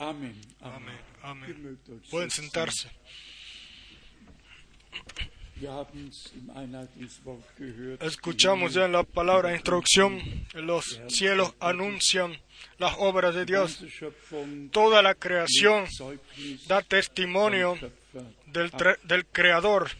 Amén. 0.00 0.34
Amén. 0.60 0.98
Amén. 1.22 1.78
Pueden 2.10 2.30
sentarse. 2.30 2.88
Escuchamos 8.00 8.72
ya 8.74 8.86
en 8.86 8.92
la 8.92 9.02
palabra 9.02 9.50
de 9.50 9.56
introducción, 9.56 10.18
los 10.54 11.00
cielos 11.08 11.54
anuncian 11.60 12.32
las 12.78 12.94
obras 12.98 13.34
de 13.34 13.44
Dios. 13.44 13.78
Toda 14.72 15.02
la 15.02 15.14
creación 15.14 15.86
da 16.66 16.80
testimonio 16.82 17.78
del, 18.46 18.70
del 19.04 19.26
Creador. 19.26 19.90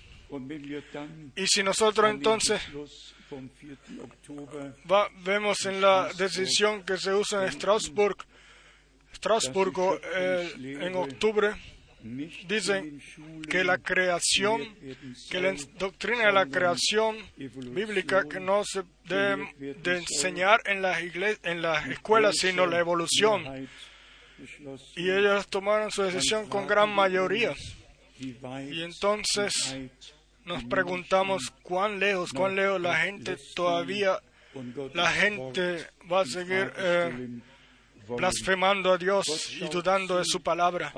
Y 1.37 1.47
si 1.47 1.63
nosotros 1.63 2.09
entonces 2.11 2.63
Beschluss 2.73 3.15
vom 3.29 3.49
4. 3.49 4.05
Oktober 4.05 4.75
va- 4.91 5.09
vemos 5.25 5.67
en 5.67 5.81
la 5.81 6.09
decisión 6.17 6.85
que 6.85 6.97
se 6.97 7.13
usa 7.13 7.43
en 7.43 7.49
Estrasburg, 7.49 8.17
Estrasburgo 9.21 10.01
eh, 10.17 10.51
en 10.81 10.97
octubre, 10.97 11.55
dicen 12.49 13.03
que 13.51 13.63
la 13.65 13.77
creación, 13.77 14.63
que 15.29 15.41
la 15.41 15.55
doctrina 15.79 16.25
de 16.25 16.33
la 16.33 16.47
creación 16.47 17.19
bíblica 17.37 18.25
que 18.25 18.41
no 18.41 18.65
se 18.65 18.83
debe 19.05 19.53
de 19.59 19.99
enseñar 19.99 20.63
en 20.65 20.81
las, 20.81 21.03
en 21.43 21.61
las 21.61 21.87
escuelas, 21.89 22.37
sino 22.39 22.65
la 22.65 22.79
evolución. 22.79 23.69
Y 24.97 25.11
ellos 25.11 25.47
tomaron 25.49 25.91
su 25.91 26.03
decisión 26.03 26.49
con 26.49 26.67
gran 26.67 26.89
mayoría. 26.89 27.53
Y 28.19 28.83
entonces 28.83 29.53
nos 30.47 30.65
preguntamos 30.65 31.53
cuán 31.63 32.01
lejos, 32.01 32.33
cuán 32.33 32.57
lejos 32.57 32.81
la 32.81 32.97
gente 32.97 33.37
todavía, 33.55 34.19
la 34.95 35.11
gente 35.11 35.87
va 36.11 36.23
a 36.23 36.25
seguir 36.25 36.73
eh. 36.79 37.41
Blasfemando 38.17 38.93
a 38.93 38.99
Dios 38.99 39.53
y 39.53 39.69
dudando 39.69 40.19
de 40.19 40.25
su 40.25 40.43
palabra. 40.43 40.93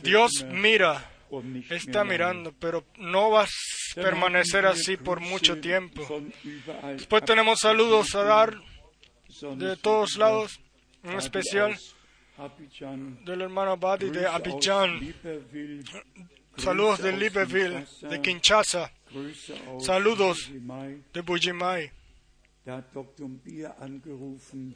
Dios 0.00 0.44
mira, 0.50 1.10
nicht 1.42 1.70
está 1.72 2.04
mirando, 2.04 2.52
pero 2.58 2.84
no 2.96 3.30
va 3.30 3.44
a 3.44 3.48
permanecer 3.94 4.66
así 4.66 4.96
por 4.96 5.20
mucho 5.20 5.60
tiempo. 5.60 6.06
Después 6.96 7.24
tenemos 7.24 7.60
saludos 7.60 8.14
a 8.14 8.22
dar 8.22 8.56
de 9.56 9.76
todos 9.76 10.16
lados, 10.16 10.60
en 11.02 11.18
especial 11.18 11.76
del 13.24 13.42
hermano 13.42 13.76
Badi 13.76 14.10
de 14.10 14.26
Abidjan, 14.26 15.14
saludos 16.56 17.02
de 17.02 17.12
Libreville, 17.12 17.86
de 18.02 18.20
Kinshasa, 18.20 18.92
saludos. 19.80 20.50
De 21.12 21.20
Bujimai. 21.20 21.97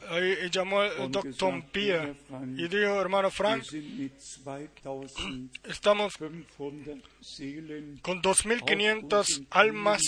Ahí 0.09 0.49
llamó 0.51 0.83
el 0.83 1.11
doctor 1.11 1.63
Pia 1.71 2.15
y 2.57 2.67
dijo, 2.67 2.99
hermano 2.99 3.29
Frank, 3.29 3.63
sind 3.63 3.99
mit 3.99 4.13
2500 4.83 5.51
estamos 5.63 6.17
con 6.17 6.45
2.500 8.21 9.45
almas, 9.51 10.01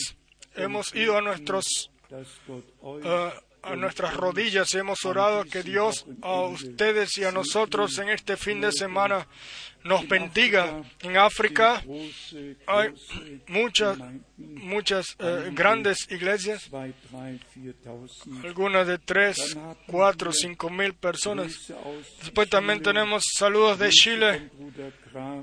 hemos 0.56 0.95
ido 0.95 1.17
a 1.17 1.22
nuestros 1.22 1.91
eh, 2.09 3.31
a 3.66 3.76
nuestras 3.76 4.16
rodillas 4.16 4.74
y 4.74 4.78
hemos 4.78 5.04
orado 5.06 5.44
que 5.46 5.64
Dios 5.64 6.06
a 6.22 6.42
ustedes 6.42 7.18
y 7.18 7.24
a 7.24 7.32
nosotros 7.32 7.98
en 8.00 8.10
este 8.10 8.38
fin 8.38 8.62
de 8.62 8.72
semana 8.72 9.28
nos 9.86 10.08
bendiga. 10.08 10.82
En 11.02 11.16
África 11.16 11.82
hay 12.68 12.94
muchas, 13.48 13.98
muchas 14.38 15.16
eh, 15.20 15.52
grandes 15.54 16.10
iglesias, 16.10 16.70
2, 16.70 16.82
3, 16.82 16.94
4000. 17.12 18.46
algunas 18.46 18.88
de 18.88 18.98
3, 18.98 19.58
4, 19.88 20.32
5 20.34 20.70
mil 20.72 20.94
personas. 20.96 21.72
Después 22.20 22.50
también 22.50 22.82
tenemos 22.82 23.24
saludos 23.38 23.78
de 23.78 23.90
Chile, 23.92 24.50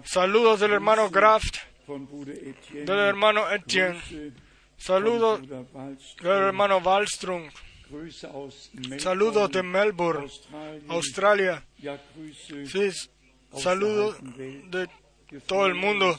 saludos 0.05 0.61
del 0.61 0.73
hermano 0.73 1.09
Graft, 1.09 1.59
del 2.73 2.99
hermano 2.99 3.49
Etienne, 3.51 4.01
saludos 4.77 5.41
del 5.49 5.67
hermano 6.33 6.79
Wallström, 6.79 7.49
saludos 8.99 9.51
de 9.51 9.63
Melbourne, 9.63 10.27
Australia, 10.89 11.65
sí, 12.67 12.91
saludos 13.61 14.17
de 14.71 14.89
todo 15.47 15.67
el 15.67 15.75
mundo. 15.75 16.19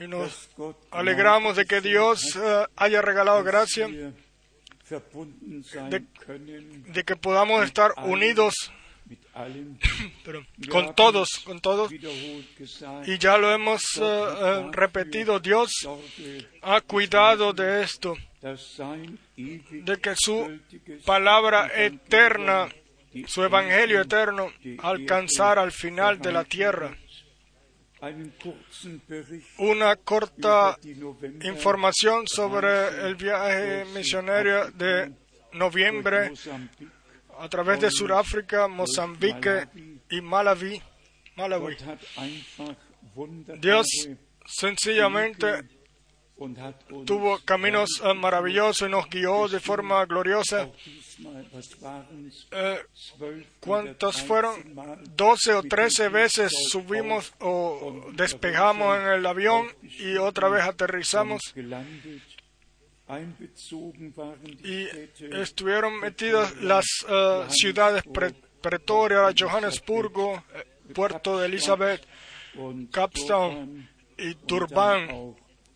Y 0.00 0.06
nos 0.08 0.48
alegramos 0.90 1.56
de 1.56 1.64
que 1.66 1.80
Dios 1.80 2.34
eh, 2.36 2.66
haya 2.76 3.02
regalado 3.02 3.44
gracia, 3.44 3.86
de- 5.90 6.06
que 7.04 7.16
podamos 7.16 7.64
estar 7.64 7.92
unidos 8.04 8.54
con 10.70 10.94
todos, 10.94 11.28
con 11.44 11.60
todos. 11.60 11.92
Y 13.06 13.18
ya 13.18 13.36
lo 13.38 13.52
hemos 13.52 13.82
eh, 13.96 14.02
eh, 14.02 14.68
repetido, 14.70 15.40
Dios 15.40 15.70
ha 16.62 16.80
cuidado 16.80 17.52
de 17.52 17.82
esto, 17.82 18.14
de 18.40 19.98
que 20.00 20.14
su 20.16 20.60
palabra 21.04 21.70
eterna, 21.74 22.68
su 23.26 23.42
evangelio 23.44 24.00
eterno, 24.00 24.52
alcanzar 24.78 25.58
al 25.58 25.72
final 25.72 26.18
de 26.18 26.32
la 26.32 26.44
tierra. 26.44 26.96
Una 29.58 29.94
corta 29.96 30.76
información 31.44 32.26
sobre 32.26 33.06
el 33.06 33.14
viaje 33.14 33.84
misionero 33.94 34.70
de 34.72 35.12
noviembre. 35.52 36.32
A 37.42 37.48
través 37.48 37.80
de 37.80 37.90
Sudáfrica, 37.90 38.68
Mozambique 38.68 39.66
y 40.08 40.20
Malawi. 40.20 40.80
Dios 43.58 43.86
sencillamente 44.46 45.64
tuvo 47.04 47.40
caminos 47.44 48.00
eh, 48.04 48.14
maravillosos 48.14 48.88
y 48.88 48.90
nos 48.90 49.08
guió 49.08 49.48
de 49.48 49.58
forma 49.58 50.04
gloriosa. 50.06 50.70
Eh, 52.52 52.78
12 53.18 53.46
¿Cuántos 53.60 54.22
fueron? 54.22 54.54
13 54.54 54.74
Mal 54.74 55.16
12 55.16 55.54
o 55.54 55.62
13 55.62 56.08
veces 56.10 56.52
subimos 56.70 57.32
o 57.40 58.06
despegamos 58.12 58.98
en 58.98 59.08
el 59.08 59.26
avión 59.26 59.66
y 59.82 60.16
otra 60.16 60.48
vez 60.48 60.62
aterrizamos 60.62 61.42
y 64.64 64.86
estuvieron 65.36 65.98
metidas 66.00 66.56
las 66.62 66.86
eh, 67.08 67.44
ciudades 67.50 68.02
Pre- 68.12 68.34
Pretoria, 68.60 69.28
Johannesburgo, 69.36 70.42
eh, 70.54 70.64
Puerto 70.94 71.38
de 71.38 71.46
Elizabeth 71.46 72.02
Capstown 72.90 73.88
y 74.18 74.34
Durban 74.46 75.34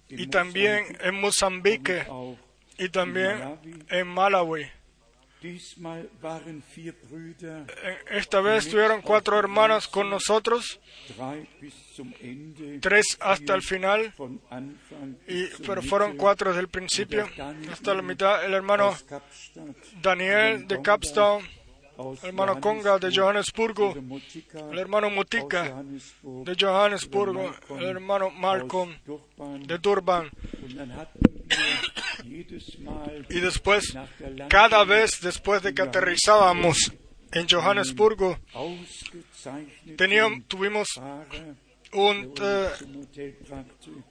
y 0.08 0.26
también 0.28 0.84
en 1.00 1.20
Mozambique 1.20 2.06
y 2.78 2.88
también 2.90 3.58
en 3.88 4.06
Malawi. 4.08 4.66
Esta 8.10 8.40
vez 8.40 8.66
estuvieron 8.66 9.02
cuatro 9.02 9.38
hermanos 9.38 9.88
con 9.88 10.10
nosotros, 10.10 10.80
tres 12.80 13.16
hasta 13.20 13.54
el 13.54 13.62
final, 13.62 14.12
y, 15.28 15.44
pero 15.66 15.82
fueron 15.82 16.16
cuatro 16.16 16.50
desde 16.50 16.62
el 16.62 16.68
principio 16.68 17.28
hasta 17.70 17.94
la 17.94 18.02
mitad. 18.02 18.44
El 18.44 18.54
hermano 18.54 18.94
Daniel 20.02 20.66
de 20.66 20.82
Capstown, 20.82 21.44
el 21.98 22.28
hermano 22.28 22.60
Conga 22.60 22.98
de 22.98 23.14
Johannesburgo, 23.14 23.94
el 24.70 24.78
hermano 24.78 25.08
Johannesburg, 25.10 26.44
de 26.44 26.56
Johannesburgo, 26.58 27.54
el 27.78 27.84
hermano 27.84 28.30
Malcolm 28.30 28.94
de 29.66 29.78
Durban. 29.78 30.30
Y 33.28 33.40
después, 33.40 33.96
cada 34.48 34.84
vez 34.84 35.20
después 35.20 35.62
de 35.62 35.74
que 35.74 35.82
aterrizábamos 35.82 36.92
en 37.32 37.48
Johannesburgo, 37.48 38.38
teníamos, 39.96 40.46
tuvimos 40.48 40.88
un, 41.92 42.34
eh, 42.40 42.68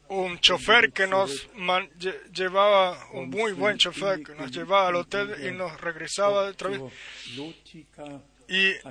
un 0.10 0.40
chofer 0.40 0.92
que 0.92 1.08
nos 1.08 1.50
llevaba, 2.34 2.98
un 3.14 3.30
muy 3.30 3.52
buen 3.54 3.78
chofer 3.78 4.24
que 4.24 4.34
nos 4.36 4.52
llevaba 4.52 4.88
al 4.90 4.96
hotel 4.96 5.36
y 5.48 5.52
nos 5.52 5.80
regresaba 5.80 6.50
otra 6.50 6.70
vez. 6.70 6.82
Y 8.48 8.68
eh, 8.68 8.82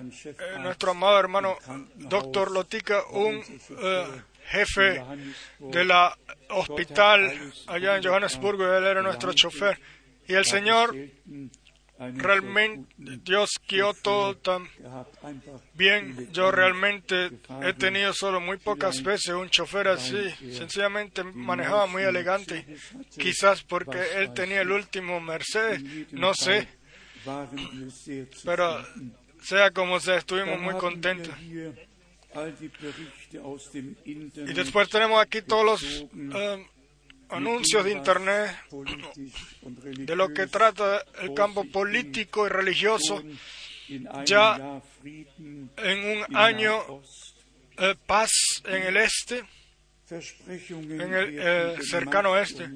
nuestro 0.60 0.90
amado 0.90 1.18
hermano 1.18 1.56
Doctor 1.94 2.50
Lotica, 2.50 3.04
un 3.10 3.36
eh, 3.80 4.06
jefe 4.46 5.02
de 5.58 5.84
la 5.84 6.16
hospital 6.50 7.52
allá 7.66 7.96
en 7.96 8.02
Johannesburgo, 8.02 8.64
él 8.72 8.84
era 8.84 9.02
nuestro 9.02 9.32
chofer. 9.32 9.78
Y 10.26 10.34
el 10.34 10.44
Señor 10.44 10.94
einen 11.98 12.18
realmente, 12.18 12.92
Dios 12.96 13.50
guió 13.68 13.94
todo 13.94 14.36
tan 14.36 14.66
gehabt, 14.66 15.22
einfach 15.22 15.60
bien. 15.74 16.16
viele 16.16 16.32
Yo 16.32 16.50
realmente 16.50 17.30
he 17.62 17.72
tenido 17.74 18.12
solo 18.12 18.40
muy 18.40 18.56
pocas 18.56 19.02
veces 19.02 19.34
un 19.34 19.48
chofer 19.48 19.88
así. 19.88 20.30
Sencillamente 20.50 21.22
manejaba 21.22 21.86
muy 21.86 22.02
elegante. 22.02 22.66
Quizás 23.16 23.62
porque 23.62 24.00
él 24.16 24.32
tenía 24.34 24.62
el 24.62 24.72
último 24.72 25.20
Mercedes, 25.20 25.82
no 26.12 26.34
sé. 26.34 26.68
Pero 28.44 28.82
zufrieden. 28.82 29.16
sea 29.42 29.70
como 29.70 30.00
sea, 30.00 30.16
estuvimos 30.16 30.60
muy 30.60 30.74
contentos. 30.74 31.34
Y 34.36 34.52
después 34.52 34.88
tenemos 34.88 35.20
aquí 35.20 35.42
todos 35.42 35.64
los 35.64 36.06
eh, 36.34 36.66
anuncios 37.28 37.84
de 37.84 37.92
Internet 37.92 38.56
de 39.82 40.16
lo 40.16 40.28
que 40.28 40.46
trata 40.46 41.04
el 41.20 41.34
campo 41.34 41.64
político 41.64 42.46
y 42.46 42.48
religioso 42.48 43.22
ya 44.24 44.80
en 45.04 46.18
un 46.18 46.36
año 46.36 47.02
eh, 47.78 47.94
paz 48.06 48.30
en 48.64 48.82
el 48.82 48.96
este, 48.96 49.44
en 50.10 51.14
el 51.14 51.38
eh, 51.38 51.76
cercano 51.82 52.32
oeste. 52.32 52.70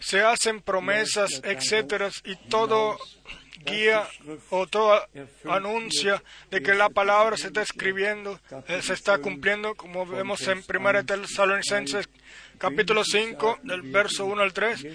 Se 0.00 0.20
hacen 0.20 0.60
promesas, 0.60 1.40
etcétera, 1.42 2.10
y 2.24 2.36
todo 2.48 2.98
guía 3.64 4.06
o 4.50 4.66
todo 4.66 5.02
anuncia 5.48 6.22
de 6.50 6.62
que 6.62 6.74
la 6.74 6.88
palabra 6.88 7.36
se 7.36 7.48
está 7.48 7.62
escribiendo, 7.62 8.40
eh, 8.68 8.80
se 8.82 8.94
está 8.94 9.18
cumpliendo, 9.18 9.74
como 9.74 10.06
vemos 10.06 10.46
en 10.48 10.62
1 10.66 11.04
Tesalonicenses 11.04 12.08
capítulo 12.58 13.04
5, 13.04 13.60
del 13.62 13.82
verso 13.82 14.24
1 14.26 14.42
al 14.42 14.52
3. 14.52 14.86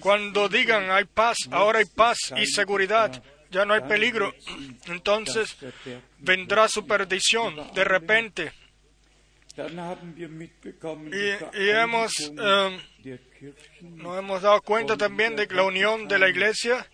Cuando 0.00 0.48
digan 0.48 0.90
hay 0.90 1.04
paz, 1.04 1.36
ahora 1.50 1.80
hay 1.80 1.84
paz 1.84 2.18
y 2.36 2.46
seguridad, 2.46 3.22
ya 3.50 3.64
no 3.64 3.74
hay 3.74 3.82
peligro, 3.82 4.34
entonces 4.86 5.56
vendrá 6.18 6.68
su 6.68 6.86
perdición 6.86 7.72
de 7.74 7.84
repente. 7.84 8.52
Y, 11.54 11.68
hemos, 11.70 12.32
eh, 12.38 12.80
nos 13.82 14.18
hemos 14.18 14.42
dado 14.42 14.60
cuenta 14.62 14.96
también 14.96 15.36
de 15.36 15.46
la 15.46 15.64
unión 15.64 16.08
de 16.08 16.18
la 16.18 16.28
Iglesia 16.28 16.86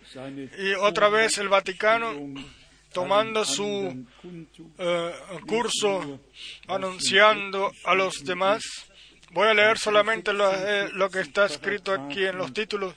y 0.59 0.73
otra 0.75 1.09
vez 1.09 1.39
el 1.39 1.49
Vaticano 1.49 2.15
tomando 2.93 3.45
su 3.45 4.07
eh, 4.79 5.13
curso 5.47 6.21
anunciando 6.69 7.71
a 7.85 7.95
los 7.95 8.25
demás. 8.25 8.63
Voy 9.33 9.49
a 9.49 9.55
leer 9.55 9.79
solamente 9.79 10.33
lo, 10.33 10.51
eh, 10.55 10.89
lo, 10.93 11.11
que 11.11 11.21
está 11.21 11.47
escrito 11.47 11.93
aquí 11.93 12.25
en 12.25 12.39
los 12.39 12.55
títulos, 12.55 12.95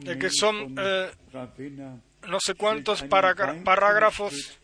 de 0.00 0.18
que 0.18 0.30
son 0.30 0.74
no 0.74 2.40
sé 2.40 2.54
cuántos 2.54 3.02
parágrafos 3.02 4.58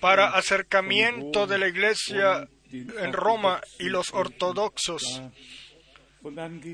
para 0.00 0.28
acercamiento 0.28 1.46
de 1.46 1.58
la 1.58 1.68
iglesia 1.68 2.48
en 2.70 3.12
Roma 3.12 3.60
y 3.78 3.88
los 3.88 4.12
ortodoxos. 4.12 5.22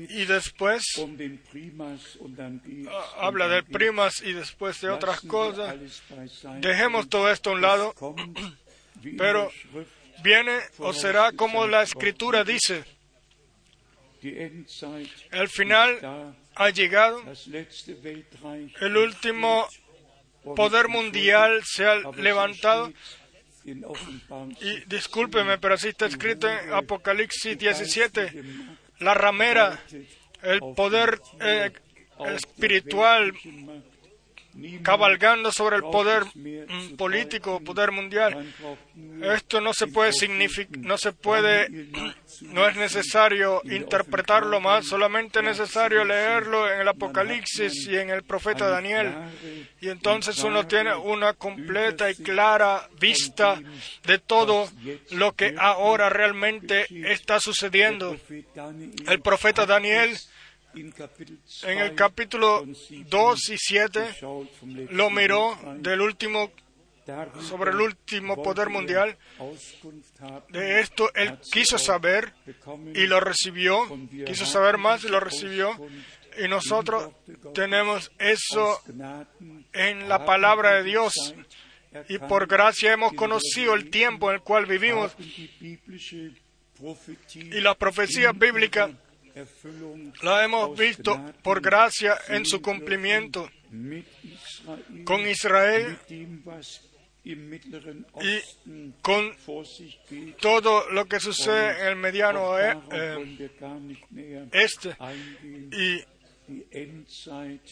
Y 0.09 0.25
después 0.25 0.83
habla 3.17 3.47
del 3.47 3.65
primas 3.65 4.21
y 4.23 4.33
después 4.33 4.81
de 4.81 4.89
otras 4.89 5.21
cosas. 5.21 5.75
Dejemos 6.59 7.07
todo 7.07 7.29
esto 7.29 7.51
a 7.51 7.53
un 7.53 7.61
lado, 7.61 7.93
pero 9.17 9.51
viene 10.23 10.57
o 10.79 10.93
será 10.93 11.31
como 11.33 11.67
la 11.67 11.83
escritura 11.83 12.43
dice. 12.43 12.83
El 14.21 15.49
final 15.49 16.35
ha 16.55 16.69
llegado, 16.69 17.21
el 18.79 18.97
último 18.97 19.67
poder 20.43 20.87
mundial 20.87 21.61
se 21.65 21.85
ha 21.85 21.95
levantado. 22.17 22.91
Y 23.65 24.85
discúlpeme, 24.87 25.57
pero 25.57 25.75
así 25.75 25.89
está 25.89 26.05
escrito 26.05 26.49
en 26.49 26.73
Apocalipsis 26.73 27.57
17. 27.57 28.43
La 28.99 29.13
ramera, 29.13 29.79
el 30.41 30.59
poder 30.75 31.19
eh, 31.39 31.71
espiritual 32.27 33.33
cabalgando 34.81 35.51
sobre 35.51 35.77
el 35.77 35.83
poder 35.83 36.23
mm, 36.35 36.95
político, 36.95 37.59
poder 37.59 37.91
mundial. 37.91 38.53
Esto 39.21 39.61
no 39.61 39.73
se 39.73 39.87
puede 39.87 40.13
significar, 40.13 40.77
no 40.79 40.97
se 40.97 41.11
puede, 41.11 41.69
no 42.41 42.67
es 42.67 42.75
necesario 42.75 43.61
interpretarlo 43.65 44.59
más, 44.59 44.85
solamente 44.85 45.39
es 45.39 45.45
necesario 45.45 46.03
leerlo 46.03 46.71
en 46.71 46.81
el 46.81 46.87
Apocalipsis 46.87 47.87
y 47.87 47.97
en 47.97 48.09
el 48.09 48.23
profeta 48.23 48.67
Daniel. 48.67 49.13
Y 49.81 49.89
entonces 49.89 50.41
uno 50.43 50.67
tiene 50.67 50.95
una 50.95 51.33
completa 51.33 52.09
y 52.09 52.15
clara 52.15 52.87
vista 52.99 53.59
de 54.05 54.19
todo 54.19 54.69
lo 55.11 55.33
que 55.33 55.55
ahora 55.57 56.09
realmente 56.09 56.85
está 57.11 57.39
sucediendo. 57.39 58.17
El 59.07 59.19
profeta 59.21 59.65
Daniel 59.65 60.17
en 60.75 61.79
el 61.79 61.95
capítulo 61.95 62.65
2 62.65 63.49
y 63.49 63.57
7 63.57 64.15
lo 64.89 65.09
miró 65.09 65.57
del 65.79 66.01
último 66.01 66.51
sobre 67.41 67.71
el 67.71 67.81
último 67.81 68.41
poder 68.41 68.69
mundial. 68.69 69.17
De 70.49 70.79
esto 70.79 71.13
él 71.15 71.37
quiso 71.51 71.77
saber 71.77 72.33
y 72.93 73.07
lo 73.07 73.19
recibió, 73.19 73.85
quiso 74.25 74.45
saber 74.45 74.77
más 74.77 75.03
y 75.03 75.09
lo 75.09 75.19
recibió. 75.19 75.71
Y 76.43 76.47
nosotros 76.47 77.13
tenemos 77.53 78.11
eso 78.17 78.81
en 79.73 80.09
la 80.09 80.25
palabra 80.25 80.75
de 80.75 80.83
Dios. 80.83 81.35
Y 82.09 82.17
por 82.17 82.47
gracia 82.47 82.93
hemos 82.93 83.13
conocido 83.13 83.75
el 83.75 83.89
tiempo 83.89 84.29
en 84.29 84.35
el 84.35 84.41
cual 84.41 84.65
vivimos. 84.65 85.15
Y 87.35 87.61
la 87.61 87.75
profecía 87.75 88.31
bíblica 88.31 88.89
la 90.21 90.43
hemos 90.43 90.77
visto 90.77 91.19
por 91.41 91.61
gracia 91.61 92.17
en 92.27 92.45
su 92.45 92.61
cumplimiento 92.61 93.49
con 95.05 95.27
Israel 95.27 95.97
y 97.25 98.39
con 99.01 99.35
todo 100.39 100.89
lo 100.91 101.05
que 101.05 101.19
sucede 101.19 101.81
en 101.81 101.87
el 101.87 101.95
mediano 101.95 102.59
eh, 102.59 102.75
este. 104.51 104.95
Y 105.71 106.03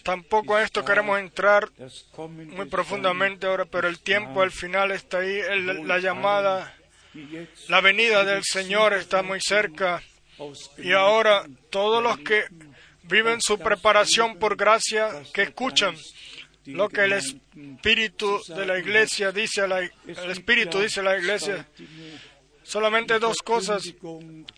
tampoco 0.04 0.56
a 0.56 0.64
esto 0.64 0.86
queremos 0.86 1.20
entrar 1.20 1.70
muy 2.28 2.68
profundamente 2.68 3.46
ahora, 3.46 3.66
pero 3.66 3.88
el 3.88 4.00
tiempo 4.00 4.42
al 4.42 4.52
final 4.52 4.92
está 4.92 5.20
ahí, 5.20 5.42
la 5.84 6.00
llamada, 6.00 6.74
la 7.68 7.82
venida 7.82 8.24
del 8.24 8.44
Señor 8.44 8.94
está 8.94 9.22
muy 9.22 9.40
cerca 9.42 10.02
y 10.78 10.92
ahora 10.94 11.46
todos 11.70 12.02
los 12.02 12.20
que 12.20 12.44
viven 13.04 13.40
su 13.42 13.58
preparación 13.58 14.38
por 14.38 14.56
gracia, 14.56 15.10
que 15.34 15.44
escuchan 15.44 15.96
lo 16.66 16.90
que 16.90 17.04
el 17.04 17.14
Espíritu 17.14 18.40
de 18.48 18.66
la 18.66 18.78
Iglesia 18.78 19.32
dice 19.32 19.62
a 19.62 19.68
la, 19.68 19.80
el 19.80 20.32
Espíritu 20.32 20.80
dice 20.80 21.02
la 21.02 21.18
Iglesia, 21.18 21.68
solamente 22.64 23.20
dos 23.20 23.38
cosas. 23.44 23.84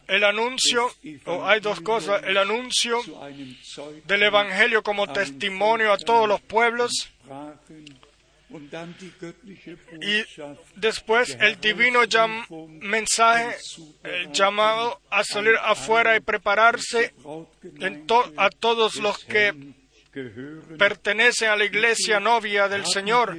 El 0.07 0.23
anuncio, 0.23 0.91
o 1.25 1.45
hay 1.45 1.59
dos 1.61 1.81
cosas, 1.81 2.21
el 2.25 2.37
anuncio 2.37 2.99
del 4.05 4.23
Evangelio 4.23 4.83
como 4.83 5.11
testimonio 5.11 5.93
a 5.93 5.97
todos 5.97 6.27
los 6.27 6.41
pueblos 6.41 7.09
y 10.01 10.23
después 10.75 11.37
el 11.39 11.59
divino 11.59 12.01
mensaje, 12.81 13.55
el 14.03 14.31
llamado 14.31 15.01
a 15.09 15.23
salir 15.23 15.55
afuera 15.61 16.15
y 16.15 16.19
prepararse 16.19 17.13
a 18.37 18.49
todos 18.49 18.97
los 18.97 19.17
que 19.25 19.53
pertenecen 20.77 21.49
a 21.49 21.55
la 21.55 21.65
iglesia 21.65 22.19
novia 22.19 22.67
del 22.67 22.85
Señor. 22.85 23.35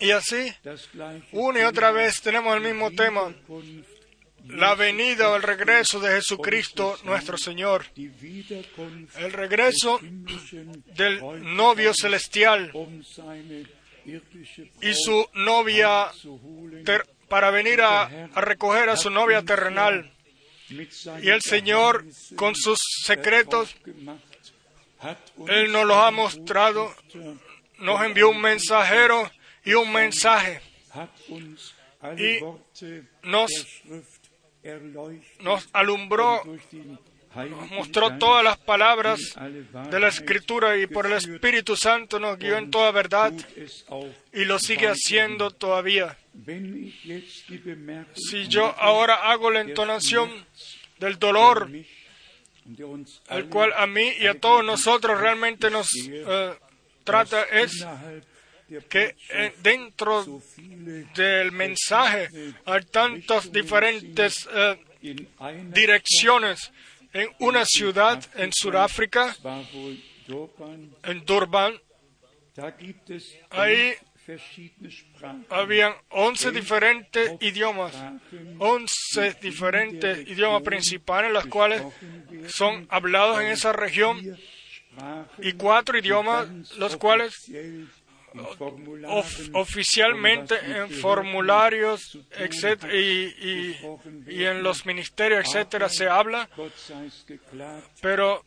Y 0.00 0.10
así, 0.12 0.52
una 1.32 1.60
y 1.60 1.62
otra 1.64 1.90
vez 1.90 2.20
tenemos 2.20 2.56
el 2.56 2.62
mismo 2.62 2.90
tema, 2.92 3.34
la 4.48 4.74
venida 4.74 5.30
o 5.30 5.36
el 5.36 5.42
regreso 5.42 6.00
de 6.00 6.16
Jesucristo 6.16 6.98
nuestro 7.04 7.38
Señor, 7.38 7.86
el 7.96 9.32
regreso 9.32 10.00
del 10.94 11.20
novio 11.56 11.92
celestial 11.94 12.72
y 14.82 14.94
su 14.94 15.26
novia 15.34 16.10
para 17.28 17.50
venir 17.50 17.80
a, 17.80 18.28
recoger 18.36 18.88
a 18.90 18.96
su 18.96 19.10
novia 19.10 19.42
terrenal. 19.42 20.10
Y 20.68 21.28
el 21.28 21.42
Señor, 21.42 22.04
con 22.36 22.54
sus 22.54 22.78
secretos, 23.02 23.74
Él 25.48 25.72
nos 25.72 25.86
los 25.86 25.96
ha 25.96 26.10
mostrado, 26.10 26.94
nos 27.78 28.04
envió 28.04 28.30
un 28.30 28.40
mensajero 28.40 29.30
y 29.64 29.74
un 29.74 29.92
mensaje. 29.92 30.60
Y 32.18 32.38
nos 33.22 33.50
nos 35.40 35.68
alumbró, 35.72 36.42
nos 37.34 37.70
mostró 37.70 38.18
todas 38.18 38.44
las 38.44 38.58
palabras 38.58 39.20
de 39.90 40.00
la 40.00 40.08
Escritura 40.08 40.76
y 40.76 40.86
por 40.86 41.06
el 41.06 41.12
Espíritu 41.14 41.76
Santo 41.76 42.18
nos 42.18 42.38
guió 42.38 42.56
en 42.56 42.70
toda 42.70 42.90
verdad 42.92 43.32
y 44.32 44.44
lo 44.44 44.58
sigue 44.58 44.88
haciendo 44.88 45.50
todavía. 45.50 46.16
Si 48.14 48.48
yo 48.48 48.74
ahora 48.78 49.30
hago 49.30 49.50
la 49.50 49.60
entonación 49.60 50.30
del 50.98 51.18
dolor, 51.18 51.70
el 53.30 53.48
cual 53.48 53.72
a 53.76 53.86
mí 53.86 54.12
y 54.20 54.26
a 54.26 54.40
todos 54.40 54.64
nosotros 54.64 55.20
realmente 55.20 55.70
nos 55.70 55.88
eh, 56.08 56.54
trata, 57.04 57.42
es 57.44 57.86
que 58.88 59.16
eh, 59.30 59.54
dentro 59.62 60.42
del 61.14 61.52
mensaje 61.52 62.28
hay 62.64 62.82
tantas 62.84 63.52
diferentes 63.52 64.48
eh, 64.52 64.78
direcciones. 65.72 66.72
En 67.12 67.28
una 67.38 67.64
ciudad 67.64 68.24
en 68.34 68.50
Sudáfrica, 68.52 69.36
en 71.04 71.24
Durban, 71.24 71.78
ahí 73.50 73.94
habían 75.48 75.92
11 76.08 76.50
diferentes 76.50 77.32
idiomas, 77.40 77.94
11 78.58 79.36
diferentes 79.40 80.28
idiomas 80.28 80.62
principales, 80.62 81.30
los 81.30 81.46
cuales 81.46 81.82
son 82.48 82.86
hablados 82.90 83.40
en 83.40 83.48
esa 83.48 83.72
región, 83.72 84.36
y 85.38 85.52
cuatro 85.52 85.98
idiomas, 85.98 86.48
los 86.76 86.96
cuales 86.96 87.50
oficialmente 89.52 90.54
en 90.64 90.90
formularios 90.90 92.18
y, 92.92 93.76
y, 94.28 94.44
en 94.44 94.62
los 94.62 94.86
ministerios, 94.86 95.46
etcétera, 95.46 95.88
se 95.88 96.08
habla, 96.08 96.48
pero 98.00 98.44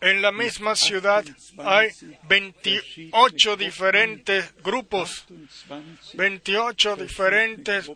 en 0.00 0.22
la 0.22 0.32
misma 0.32 0.76
ciudad 0.76 1.24
hay 1.58 1.88
28 2.28 3.56
diferentes 3.56 4.54
grupos, 4.62 5.26
28 6.14 6.96
diferentes 6.96 7.90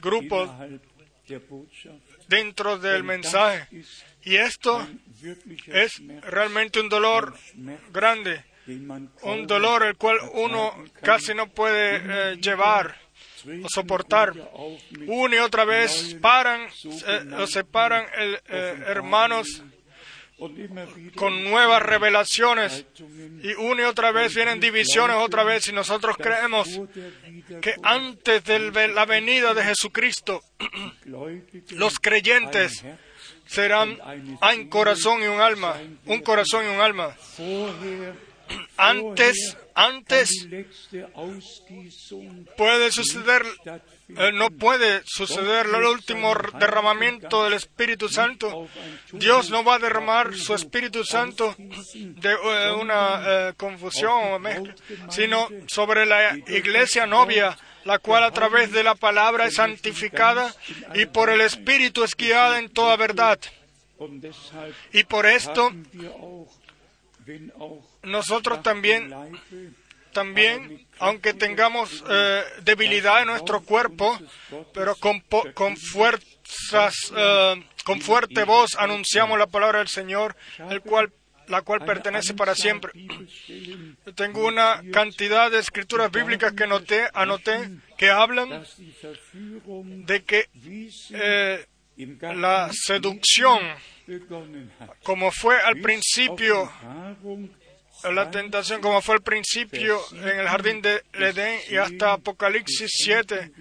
grupos 0.00 0.50
dentro 2.26 2.78
del 2.78 3.04
mensaje. 3.04 3.68
Y 4.24 4.36
esto 4.36 4.86
es 5.66 6.02
realmente 6.22 6.80
un 6.80 6.88
dolor 6.88 7.34
grande 7.92 8.44
un 9.22 9.46
dolor 9.46 9.84
el 9.84 9.96
cual 9.96 10.18
uno 10.34 10.84
casi 11.02 11.34
no 11.34 11.48
puede 11.48 12.32
eh, 12.32 12.36
llevar 12.36 12.94
o 13.62 13.68
soportar. 13.68 14.32
Una 15.06 15.36
y 15.36 15.38
otra 15.38 15.64
vez 15.64 16.16
paran 16.20 16.68
eh, 16.84 17.34
o 17.38 17.46
separan 17.46 18.06
eh, 18.16 18.82
hermanos 18.86 19.62
con 21.16 21.42
nuevas 21.42 21.82
revelaciones 21.82 22.84
y 23.42 23.54
una 23.54 23.82
y 23.82 23.84
otra 23.86 24.12
vez 24.12 24.34
vienen 24.34 24.60
divisiones 24.60 25.16
otra 25.16 25.42
vez 25.42 25.66
y 25.66 25.72
nosotros 25.72 26.16
creemos 26.16 26.80
que 27.60 27.74
antes 27.82 28.44
de 28.44 28.88
la 28.88 29.04
venida 29.04 29.52
de 29.52 29.64
Jesucristo 29.64 30.40
los 31.70 31.98
creyentes 31.98 32.84
serán 33.46 33.98
un 34.54 34.68
corazón 34.68 35.22
y 35.22 35.26
un 35.26 35.40
alma, 35.40 35.76
un 36.06 36.20
corazón 36.20 36.66
y 36.66 36.68
un 36.68 36.80
alma 36.80 37.16
antes, 38.76 39.56
antes 39.74 40.46
puede 42.56 42.90
suceder, 42.92 43.44
eh, 44.16 44.32
no 44.32 44.50
puede 44.50 45.02
suceder 45.04 45.66
el 45.66 45.84
último 45.84 46.34
derramamiento 46.58 47.44
del 47.44 47.54
Espíritu 47.54 48.08
Santo. 48.08 48.68
Dios 49.12 49.50
no 49.50 49.64
va 49.64 49.76
a 49.76 49.78
derramar 49.78 50.34
su 50.34 50.54
Espíritu 50.54 51.04
Santo 51.04 51.54
de 51.58 52.32
eh, 52.32 52.72
una 52.72 53.22
eh, 53.48 53.54
confusión, 53.56 54.42
sino 55.10 55.48
sobre 55.66 56.06
la 56.06 56.36
iglesia 56.36 57.06
novia, 57.06 57.56
la 57.84 57.98
cual 57.98 58.24
a 58.24 58.30
través 58.30 58.72
de 58.72 58.84
la 58.84 58.94
palabra 58.94 59.46
es 59.46 59.54
santificada 59.54 60.54
y 60.94 61.06
por 61.06 61.30
el 61.30 61.40
Espíritu 61.40 62.04
es 62.04 62.14
guiada 62.14 62.58
en 62.58 62.68
toda 62.68 62.96
verdad. 62.96 63.38
Y 64.92 65.04
por 65.04 65.26
esto 65.26 65.72
nosotros 68.02 68.62
también, 68.62 69.14
también, 70.12 70.86
aunque 70.98 71.34
tengamos 71.34 72.04
eh, 72.08 72.42
debilidad 72.62 73.22
en 73.22 73.28
nuestro 73.28 73.60
cuerpo, 73.60 74.18
pero 74.72 74.94
con, 74.96 75.20
con 75.54 75.76
fuerzas, 75.76 76.94
eh, 77.16 77.64
con 77.84 78.00
fuerte 78.00 78.44
voz 78.44 78.76
anunciamos 78.78 79.38
la 79.38 79.46
palabra 79.46 79.78
del 79.78 79.88
Señor, 79.88 80.36
el 80.70 80.80
cual 80.80 81.12
la 81.48 81.62
cual 81.62 81.84
pertenece 81.84 82.34
para 82.34 82.54
siempre. 82.54 82.92
tengo 84.14 84.46
una 84.46 84.82
cantidad 84.92 85.50
de 85.50 85.58
escrituras 85.58 86.10
bíblicas 86.10 86.52
que 86.52 86.66
noté, 86.66 87.08
anoté 87.14 87.70
que 87.96 88.10
hablan 88.10 88.64
de 90.06 90.24
que 90.24 90.48
eh, 91.10 91.66
la 91.96 92.70
seducción, 92.72 93.60
como 95.02 95.30
fue 95.32 95.60
al 95.60 95.80
principio 95.80 96.70
la 98.04 98.30
tentación 98.30 98.80
como 98.80 99.00
fue 99.00 99.16
al 99.16 99.22
principio 99.22 100.00
en 100.12 100.40
el 100.40 100.48
jardín 100.48 100.80
de 100.80 101.02
Edén 101.12 101.60
y 101.70 101.76
hasta 101.76 102.12
Apocalipsis 102.12 102.90
7, 102.92 103.52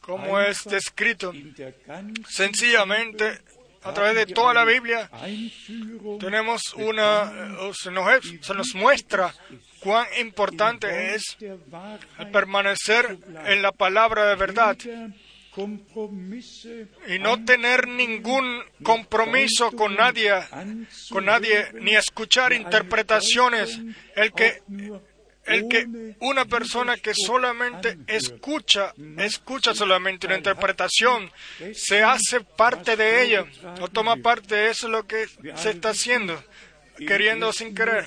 como 0.00 0.40
es 0.40 0.64
descrito. 0.64 1.32
Sencillamente, 2.28 3.40
a 3.82 3.92
través 3.92 4.14
de 4.14 4.26
toda 4.26 4.52
la 4.52 4.64
Biblia, 4.64 5.10
tenemos 6.18 6.74
una, 6.74 7.72
se 7.72 7.90
nos, 7.90 8.22
se 8.40 8.54
nos 8.54 8.74
muestra 8.74 9.34
cuán 9.80 10.06
importante 10.20 11.14
es 11.14 11.36
permanecer 12.32 13.18
en 13.46 13.62
la 13.62 13.72
palabra 13.72 14.26
de 14.26 14.34
verdad 14.34 14.76
y 17.08 17.18
no 17.18 17.44
tener 17.44 17.88
ningún 17.88 18.62
compromiso 18.82 19.72
con 19.72 19.94
nadie, 19.96 20.32
con 21.10 21.24
nadie, 21.24 21.72
ni 21.74 21.94
escuchar 21.94 22.52
interpretaciones. 22.52 23.78
El 24.14 24.32
que, 24.32 24.62
el 25.46 25.68
que 25.68 26.14
una 26.20 26.44
persona 26.44 26.96
que 26.96 27.14
solamente 27.14 27.98
escucha, 28.06 28.94
escucha 29.18 29.74
solamente 29.74 30.26
una 30.26 30.36
interpretación, 30.36 31.30
se 31.74 32.02
hace 32.02 32.40
parte 32.40 32.96
de 32.96 33.24
ella, 33.24 33.44
o 33.80 33.88
toma 33.88 34.16
parte 34.16 34.54
de 34.54 34.70
eso 34.70 34.88
lo 34.88 35.06
que 35.06 35.26
se 35.56 35.70
está 35.70 35.90
haciendo, 35.90 36.42
queriendo 36.96 37.52
sin 37.52 37.74
querer. 37.74 38.06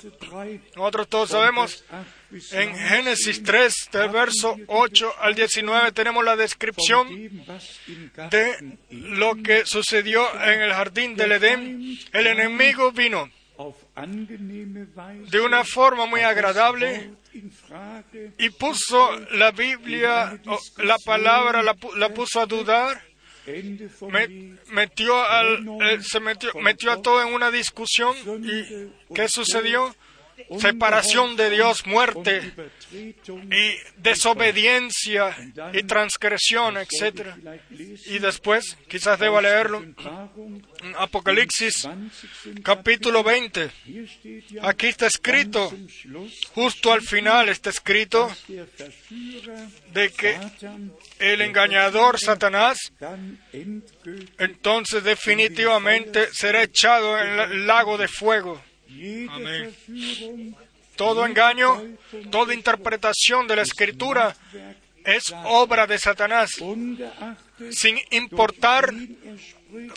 Nosotros 0.76 1.08
todos 1.08 1.30
sabemos 1.30 1.84
en 2.52 2.74
Génesis 2.74 3.42
3, 3.42 3.88
del 3.92 4.08
verso 4.10 4.56
8 4.66 5.14
al 5.20 5.34
19, 5.34 5.92
tenemos 5.92 6.24
la 6.24 6.36
descripción 6.36 7.08
de 8.30 8.78
lo 8.90 9.34
que 9.36 9.66
sucedió 9.66 10.22
en 10.42 10.62
el 10.62 10.72
jardín 10.72 11.14
del 11.14 11.32
Edén. 11.32 11.98
El 12.12 12.26
enemigo 12.26 12.92
vino 12.92 13.28
de 15.30 15.40
una 15.40 15.64
forma 15.64 16.06
muy 16.06 16.20
agradable 16.20 17.10
y 18.38 18.50
puso 18.50 19.18
la 19.32 19.50
Biblia, 19.50 20.40
la 20.78 20.96
palabra, 21.04 21.62
la, 21.62 22.08
puso 22.08 22.40
a 22.40 22.46
dudar. 22.46 23.02
metió 24.68 25.22
al, 25.22 25.66
eh, 25.82 25.98
se 26.02 26.20
metió, 26.20 26.52
metió 26.54 26.92
a 26.92 27.02
todo 27.02 27.22
en 27.22 27.34
una 27.34 27.50
discusión 27.50 28.14
y 28.42 29.14
¿qué 29.14 29.28
sucedió? 29.28 29.94
Separación 30.58 31.36
de 31.36 31.50
Dios, 31.50 31.86
muerte 31.86 32.52
y 32.92 33.76
desobediencia 33.96 35.36
y 35.72 35.82
transgresión, 35.84 36.76
etc. 36.76 37.34
Y 38.06 38.18
después, 38.18 38.76
quizás 38.88 39.18
deba 39.18 39.40
leerlo, 39.40 39.84
Apocalipsis 40.98 41.88
capítulo 42.62 43.22
20. 43.22 43.70
Aquí 44.62 44.88
está 44.88 45.06
escrito, 45.06 45.72
justo 46.54 46.92
al 46.92 47.02
final 47.02 47.48
está 47.48 47.70
escrito, 47.70 48.30
de 49.92 50.10
que 50.10 50.38
el 51.18 51.40
engañador 51.42 52.18
Satanás 52.18 52.78
entonces 54.38 55.04
definitivamente 55.04 56.28
será 56.32 56.62
echado 56.62 57.18
en 57.18 57.40
el 57.40 57.66
lago 57.66 57.96
de 57.98 58.08
fuego. 58.08 58.60
Todo 60.96 61.26
engaño, 61.26 61.82
toda 62.30 62.54
interpretación 62.54 63.46
de 63.46 63.56
la 63.56 63.62
escritura 63.62 64.36
es 65.04 65.34
obra 65.44 65.86
de 65.86 65.98
Satanás, 65.98 66.50
sin 67.70 67.98
importar 68.10 68.92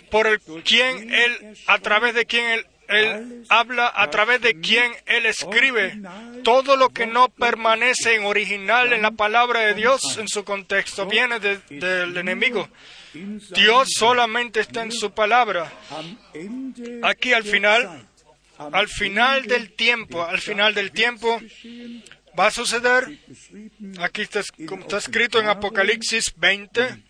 por 0.09 0.27
el 0.27 0.39
quién 0.63 1.13
él, 1.13 1.57
a 1.67 1.79
través 1.79 2.15
de 2.15 2.25
quién 2.25 2.45
él, 2.45 2.65
él 2.87 3.45
habla, 3.49 3.91
a 3.93 4.09
través 4.09 4.41
de 4.41 4.59
quién 4.59 4.91
él 5.05 5.25
escribe. 5.25 5.99
Todo 6.43 6.75
lo 6.75 6.89
que 6.89 7.07
no 7.07 7.29
permanece 7.29 8.15
en 8.15 8.25
original 8.25 8.93
en 8.93 9.01
la 9.01 9.11
palabra 9.11 9.61
de 9.61 9.73
Dios, 9.73 10.17
en 10.17 10.27
su 10.27 10.43
contexto, 10.43 11.05
viene 11.05 11.39
del 11.39 12.17
enemigo. 12.17 12.69
Dios 13.13 13.89
solamente 13.97 14.59
está 14.59 14.83
en 14.83 14.91
su 14.91 15.11
palabra. 15.11 15.71
Aquí 17.03 17.33
al 17.33 17.43
final 17.43 18.07
al 18.57 18.87
final 18.87 19.45
del 19.45 19.73
tiempo, 19.73 20.23
al 20.23 20.39
final 20.39 20.73
del 20.73 20.91
tiempo, 20.91 21.41
va 22.37 22.47
a 22.47 22.51
suceder, 22.51 23.19
aquí 23.99 24.21
está, 24.21 24.41
escrito 24.97 25.39
en 25.39 25.47
Apocalipsis 25.47 26.33
20, 26.37 27.03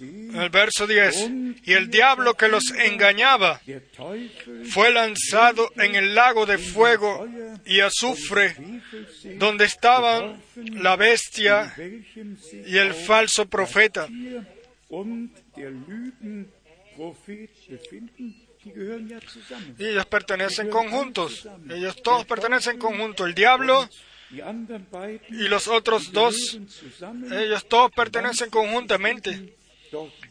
En 0.00 0.36
el 0.36 0.50
verso 0.50 0.86
10, 0.86 1.30
y 1.64 1.72
el 1.72 1.88
diablo 1.88 2.34
que 2.34 2.48
los 2.48 2.72
engañaba 2.72 3.60
fue 4.70 4.92
lanzado 4.92 5.70
en 5.76 5.94
el 5.94 6.14
lago 6.14 6.44
de 6.44 6.58
fuego 6.58 7.26
y 7.64 7.80
azufre, 7.80 8.54
donde 9.38 9.64
estaban 9.64 10.42
la 10.56 10.96
bestia 10.96 11.74
y 12.66 12.76
el 12.76 12.92
falso 12.92 13.48
profeta. 13.48 14.08
Y 19.78 19.86
ellos 19.86 20.06
pertenecen 20.06 20.68
conjuntos. 20.68 21.48
Ellos 21.70 22.02
todos 22.02 22.26
pertenecen 22.26 22.78
conjuntos. 22.78 23.26
El 23.26 23.34
diablo 23.34 23.88
y 25.30 25.48
los 25.48 25.66
otros 25.66 26.12
dos, 26.12 26.58
ellos 27.32 27.66
todos 27.68 27.90
pertenecen 27.92 28.50
conjuntamente. 28.50 29.56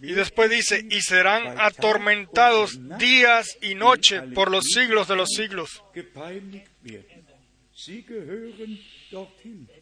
Y 0.01 0.13
después 0.13 0.49
dice, 0.49 0.85
y 0.89 1.01
serán 1.01 1.59
atormentados 1.59 2.79
días 2.97 3.57
y 3.61 3.75
noche 3.75 4.21
por 4.21 4.51
los 4.51 4.65
siglos 4.65 5.07
de 5.07 5.15
los 5.17 5.29
siglos. 5.29 5.83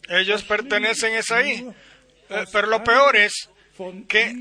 Ellos 0.09 0.43
pertenecen 0.43 1.13
es 1.13 1.31
ahí. 1.31 1.67
Eh, 2.29 2.45
pero 2.51 2.67
lo 2.67 2.83
peor 2.83 3.15
es 3.15 3.49
que 4.07 4.33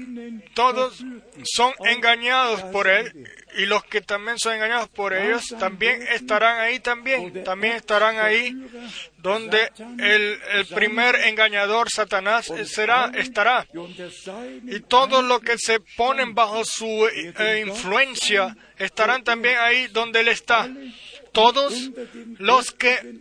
todos 0.54 1.04
son 1.44 1.72
engañados 1.84 2.62
por 2.64 2.88
Él 2.88 3.28
y 3.56 3.66
los 3.66 3.84
que 3.84 4.00
también 4.00 4.38
son 4.38 4.54
engañados 4.54 4.88
por 4.88 5.14
ellos 5.14 5.54
también 5.58 6.02
estarán 6.02 6.60
ahí 6.60 6.80
también, 6.80 7.44
también 7.44 7.74
estarán 7.74 8.18
ahí 8.18 8.54
donde 9.18 9.70
el, 9.98 10.38
el 10.52 10.66
primer 10.66 11.16
engañador 11.26 11.90
Satanás 11.90 12.52
será, 12.66 13.10
estará. 13.14 13.66
Y 14.64 14.80
todos 14.80 15.24
los 15.24 15.40
que 15.40 15.58
se 15.58 15.80
ponen 15.80 16.34
bajo 16.34 16.64
su 16.64 17.08
eh, 17.08 17.64
influencia 17.66 18.56
estarán 18.78 19.24
también 19.24 19.56
ahí 19.58 19.86
donde 19.88 20.20
Él 20.20 20.28
está. 20.28 20.68
Todos 21.32 21.90
los 22.38 22.72
que 22.72 23.20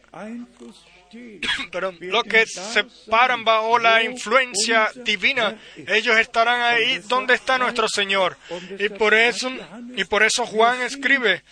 pero 1.72 1.94
los 2.00 2.24
que 2.24 2.46
se 2.46 2.86
paran 3.10 3.44
bajo 3.44 3.80
la 3.80 4.04
influencia 4.04 4.90
divina, 5.04 5.58
ellos 5.88 6.18
estarán 6.18 6.62
ahí 6.62 7.00
donde 7.08 7.36
está 7.36 7.58
nuestro 7.58 7.88
Señor. 7.88 8.38
Y 8.80 8.90
por 8.90 9.14
eso, 9.14 9.52
y 9.96 10.04
por 10.06 10.24
eso 10.24 10.46
Juan 10.46 10.82
escribe, 10.82 11.44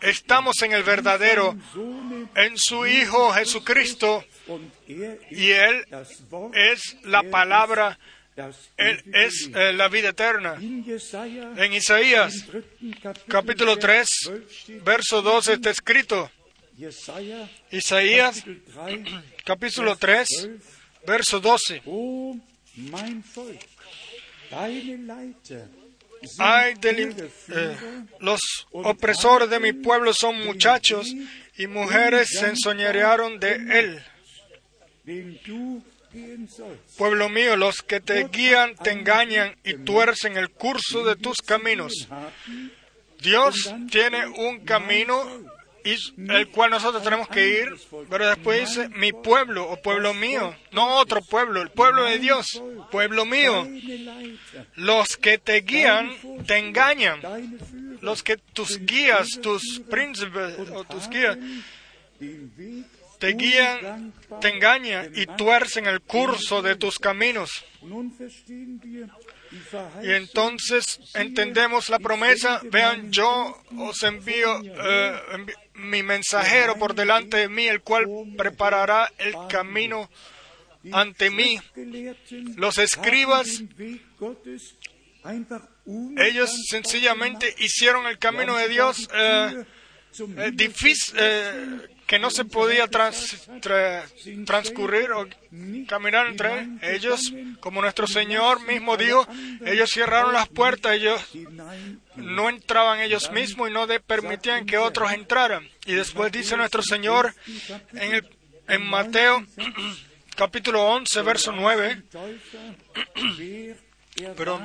estamos 0.00 0.62
en 0.62 0.72
el 0.72 0.82
verdadero, 0.82 1.56
en 2.34 2.56
su 2.56 2.86
Hijo 2.86 3.32
Jesucristo, 3.32 4.24
y 5.30 5.50
Él 5.50 5.84
es 6.52 6.96
la 7.02 7.22
palabra 7.22 7.98
él 8.76 9.02
es 9.12 9.48
eh, 9.54 9.72
la 9.72 9.88
vida 9.88 10.08
eterna. 10.08 10.56
En 10.58 11.72
Isaías 11.72 12.46
capítulo 13.28 13.76
3, 13.78 14.08
verso 14.84 15.22
12 15.22 15.52
está 15.52 15.70
escrito, 15.70 16.30
Isaías 17.70 18.44
capítulo 19.44 19.96
3, 19.96 20.28
verso 21.06 21.38
12. 21.40 21.82
Ay, 26.38 26.74
eh, 26.82 27.76
los 28.18 28.40
opresores 28.72 29.50
de 29.50 29.60
mi 29.60 29.72
pueblo 29.72 30.12
son 30.12 30.44
muchachos 30.44 31.14
y 31.56 31.66
mujeres 31.66 32.28
se 32.30 32.48
ensoñaron 32.48 33.38
de 33.38 33.54
él. 33.54 34.02
Pueblo 36.96 37.28
mío, 37.28 37.56
los 37.56 37.82
que 37.82 38.00
te 38.00 38.24
guían 38.28 38.74
te 38.76 38.90
engañan 38.90 39.56
y 39.64 39.74
tuercen 39.74 40.36
el 40.36 40.50
curso 40.50 41.04
de 41.04 41.16
tus 41.16 41.38
caminos. 41.38 42.08
Dios 43.20 43.74
tiene 43.90 44.26
un 44.26 44.64
camino 44.64 45.53
el 45.84 46.48
cual 46.48 46.70
nosotros 46.70 47.02
tenemos 47.02 47.28
que 47.28 47.60
ir, 47.60 47.74
pero 48.08 48.28
después 48.28 48.68
dice 48.68 48.88
mi 48.90 49.12
pueblo 49.12 49.70
o 49.70 49.80
pueblo 49.80 50.14
mío, 50.14 50.54
no 50.72 50.96
otro 50.96 51.20
pueblo, 51.22 51.60
el 51.60 51.70
pueblo 51.70 52.04
de 52.04 52.18
Dios, 52.18 52.62
pueblo 52.90 53.24
mío. 53.24 53.68
Los 54.74 55.16
que 55.16 55.38
te 55.38 55.60
guían 55.60 56.10
te 56.46 56.58
engañan, 56.58 57.20
los 58.00 58.22
que 58.22 58.36
tus 58.36 58.78
guías, 58.84 59.40
tus 59.42 59.82
príncipes 59.90 60.58
o 60.72 60.84
tus 60.84 61.08
guías 61.08 61.36
te 63.18 63.32
guían, 63.32 64.12
te 64.40 64.48
engañan 64.48 65.12
y 65.14 65.26
tuercen 65.26 65.86
el 65.86 66.00
curso 66.02 66.60
de 66.60 66.76
tus 66.76 66.98
caminos. 66.98 67.64
Y 70.02 70.10
entonces 70.12 71.00
entendemos 71.14 71.88
la 71.88 71.98
promesa, 71.98 72.60
vean, 72.64 73.10
yo 73.12 73.62
os 73.78 74.02
envío, 74.02 74.60
eh, 74.64 75.46
mi 75.74 76.02
mensajero 76.02 76.76
por 76.76 76.94
delante 76.94 77.36
de 77.38 77.48
mí, 77.48 77.66
el 77.66 77.82
cual 77.82 78.06
preparará 78.36 79.10
el 79.18 79.34
camino 79.48 80.10
ante 80.92 81.30
mí. 81.30 81.60
Los 82.56 82.78
escribas, 82.78 83.62
ellos 86.16 86.50
sencillamente 86.68 87.54
hicieron 87.58 88.06
el 88.06 88.18
camino 88.18 88.56
de 88.56 88.68
Dios 88.68 89.08
eh, 89.14 89.64
eh, 90.20 90.50
difícil, 90.52 91.18
que 92.06 92.18
no 92.18 92.30
se 92.30 92.44
podía 92.44 92.86
transcurrir 94.46 95.12
o 95.12 95.26
caminar 95.86 96.26
entre 96.26 96.68
ellos, 96.82 97.32
como 97.60 97.80
nuestro 97.80 98.06
Señor 98.06 98.60
mismo 98.66 98.96
dijo, 98.96 99.26
ellos 99.64 99.90
cerraron 99.90 100.32
las 100.32 100.48
puertas, 100.48 100.94
ellos 100.94 101.20
no 102.16 102.48
entraban 102.48 103.00
ellos 103.00 103.30
mismos 103.30 103.70
y 103.70 103.72
no 103.72 103.86
permitían 104.06 104.66
que 104.66 104.78
otros 104.78 105.12
entraran. 105.12 105.68
Y 105.86 105.94
después 105.94 106.30
dice 106.32 106.56
nuestro 106.56 106.82
Señor 106.82 107.34
en, 107.94 108.26
en 108.68 108.86
Mateo 108.86 109.44
capítulo 110.36 110.84
11, 110.84 111.22
verso 111.22 111.52
9, 111.52 112.02
pero 114.36 114.60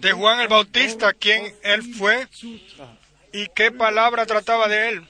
de 0.00 0.12
Juan 0.12 0.40
el 0.40 0.48
Bautista, 0.48 1.12
quien 1.12 1.54
él 1.62 1.82
fue 1.94 2.28
y 3.32 3.46
qué 3.54 3.70
palabra 3.70 4.26
trataba 4.26 4.68
de 4.68 4.88
él. 4.88 5.08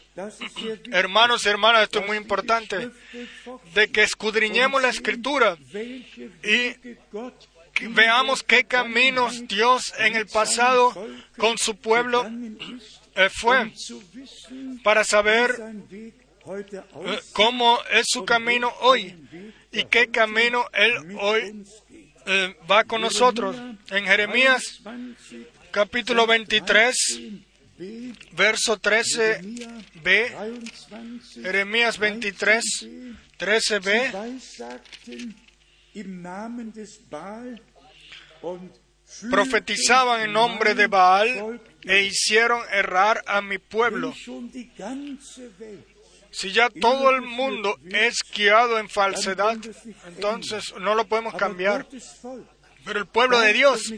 Hermanos 0.93 1.47
y 1.47 1.49
hermanas, 1.49 1.85
esto 1.85 2.01
es 2.01 2.07
muy 2.07 2.17
importante, 2.17 2.91
de 3.75 3.91
que 3.91 4.03
escudriñemos 4.03 4.83
la 4.83 4.89
escritura 4.89 5.57
y 6.43 6.77
veamos 7.89 8.43
qué 8.43 8.65
caminos 8.65 9.47
Dios 9.47 9.95
en 9.99 10.17
el 10.17 10.27
pasado 10.27 10.93
con 11.37 11.59
su 11.59 11.77
pueblo 11.77 12.31
eh, 13.15 13.29
fue 13.31 13.73
para 14.83 15.05
saber 15.05 15.57
eh, 15.93 16.13
cómo 17.33 17.79
es 17.91 18.07
su 18.09 18.25
camino 18.25 18.73
hoy 18.81 19.17
y 19.73 19.85
qué 19.85 20.09
camino 20.09 20.67
Él 20.73 21.17
hoy 21.21 21.65
eh, 22.27 22.57
va 22.71 22.85
con 22.85 23.01
nosotros. 23.01 23.57
En 23.91 24.05
Jeremías 24.05 24.81
capítulo 25.71 26.27
23, 26.27 27.21
verso 28.33 28.79
13b, 28.81 30.03
Jeremías 31.43 31.99
23, 31.99 32.65
13b, 33.39 35.33
profetizaban 39.31 40.21
en 40.21 40.33
nombre 40.33 40.75
de 40.75 40.87
Baal 40.87 41.61
e 41.83 42.03
hicieron 42.03 42.63
errar 42.71 43.23
a 43.27 43.41
mi 43.41 43.59
pueblo. 43.59 44.15
Si 46.33 46.53
ya 46.53 46.71
todo 46.71 47.11
el 47.11 47.23
mundo 47.23 47.77
es 47.91 48.21
guiado 48.35 48.79
en 48.79 48.89
falsedad, 48.89 49.59
entonces 50.07 50.73
no 50.81 50.95
lo 50.95 51.07
podemos 51.07 51.35
cambiar. 51.35 51.89
Pero 52.85 53.01
el 53.01 53.07
pueblo 53.07 53.41
de 53.41 53.53
Dios 53.53 53.93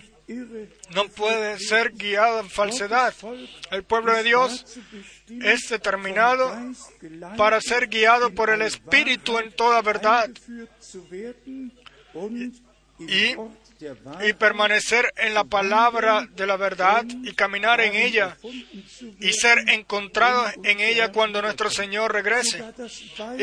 no 0.94 1.08
puede 1.08 1.58
ser 1.58 1.92
guiado 1.92 2.40
en 2.40 2.50
falsedad. 2.50 3.14
El 3.70 3.82
pueblo 3.82 4.14
de 4.14 4.22
Dios 4.22 4.64
es 5.28 5.68
determinado 5.68 6.54
para 7.36 7.60
ser 7.60 7.88
guiado 7.88 8.32
por 8.34 8.50
el 8.50 8.62
Espíritu 8.62 9.38
en 9.38 9.52
toda 9.52 9.82
verdad 9.82 10.30
y, 12.98 13.34
y 14.26 14.32
permanecer 14.34 15.12
en 15.16 15.34
la 15.34 15.44
palabra 15.44 16.28
de 16.34 16.46
la 16.46 16.56
verdad 16.56 17.04
y 17.22 17.32
caminar 17.34 17.80
en 17.80 17.94
ella 17.94 18.36
y 19.18 19.32
ser 19.32 19.68
encontrado 19.70 20.46
en 20.62 20.80
ella 20.80 21.10
cuando 21.10 21.42
nuestro 21.42 21.70
Señor 21.70 22.12
regrese. 22.12 22.62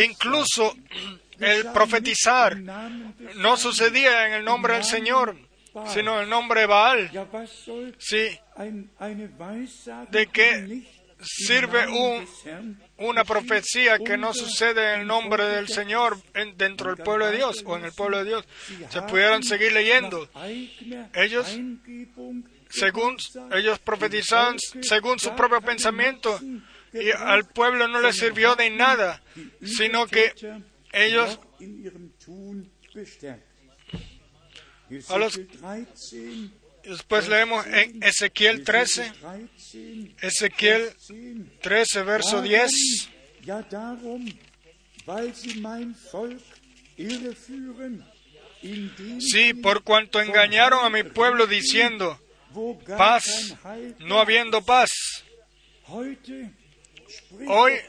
Incluso 0.04 0.76
el 1.40 1.66
profetizar 1.72 2.58
no 2.58 3.58
sucedía 3.58 4.28
en 4.28 4.34
el 4.34 4.46
nombre 4.46 4.76
del 4.76 4.84
Señor 4.84 5.49
sino 5.94 6.20
el 6.22 6.30
nombre 6.30 6.66
Baal. 6.66 7.10
Sí, 8.00 8.28
de 10.12 10.28
que 10.28 10.84
sirve 11.22 11.86
un, 11.88 12.26
una 12.98 13.24
profecía 13.26 13.98
que 14.00 14.18
no 14.18 14.34
sucede 14.34 14.94
en 14.94 15.02
el 15.02 15.08
nombre 15.08 15.44
del 15.46 15.68
Señor 15.68 16.18
en- 16.34 16.56
dentro 16.58 16.96
del 16.96 17.04
pueblo 17.04 17.28
de 17.28 17.36
Dios 17.38 17.62
o 17.66 17.76
en 17.78 17.84
el 17.86 17.92
pueblo 17.92 18.20
de 18.20 18.24
Dios. 18.26 18.46
Se 18.90 19.02
pudieron 19.04 19.44
seguir 19.44 19.74
leyendo. 19.74 20.30
Ellos, 21.14 21.48
según 22.70 23.18
ellos 23.52 23.80
profetizaban 23.80 24.58
según 24.82 25.20
su 25.20 25.36
propio 25.36 25.60
pensamiento 25.62 26.40
y 26.94 27.12
al 27.12 27.46
pueblo 27.46 27.88
no 27.90 28.00
les 28.02 28.16
sirvió 28.16 28.56
de 28.56 28.70
nada, 28.70 29.22
sino 29.64 30.08
que 30.08 30.34
ellos 30.94 31.40
a 35.10 35.18
los- 35.18 35.40
después 36.84 37.28
leemos 37.28 37.66
en 37.68 38.02
Ezequiel 38.04 38.64
13, 38.64 39.12
Ezequiel 40.22 40.92
13, 41.62 42.04
verso 42.04 42.42
10. 42.42 42.72
Ja, 43.46 43.62
darum, 43.70 44.26
weil 45.06 45.34
sie 45.34 45.56
mein 45.62 45.96
Volk 46.12 46.42
irreführen, 46.98 48.04
indem 48.62 49.20
Sí, 49.22 49.54
por 49.54 49.84
cuanto 49.84 50.20
engañaron 50.20 50.84
a 50.86 50.90
mi 50.90 51.04
pueblo 51.04 51.48
diciendo, 51.48 52.20
paz, 52.98 53.56
no 54.00 54.20
habiendo 54.20 54.62
paz. 54.62 54.90
Hoy 57.48 57.80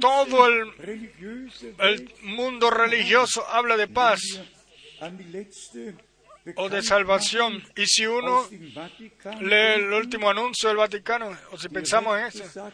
todo 0.00 0.46
el, 0.48 0.72
el 1.78 2.10
mundo 2.22 2.70
religioso 2.70 3.46
habla 3.48 3.76
de 3.76 3.86
paz 3.88 4.20
o 6.56 6.68
de 6.68 6.82
salvación. 6.82 7.62
Y 7.76 7.86
si 7.86 8.06
uno 8.06 8.46
lee 9.40 9.74
el 9.76 9.92
último 9.92 10.30
anuncio 10.30 10.68
del 10.68 10.78
Vaticano, 10.78 11.36
o 11.52 11.58
si 11.58 11.68
pensamos 11.68 12.18
en 12.18 12.26
eso, 12.26 12.72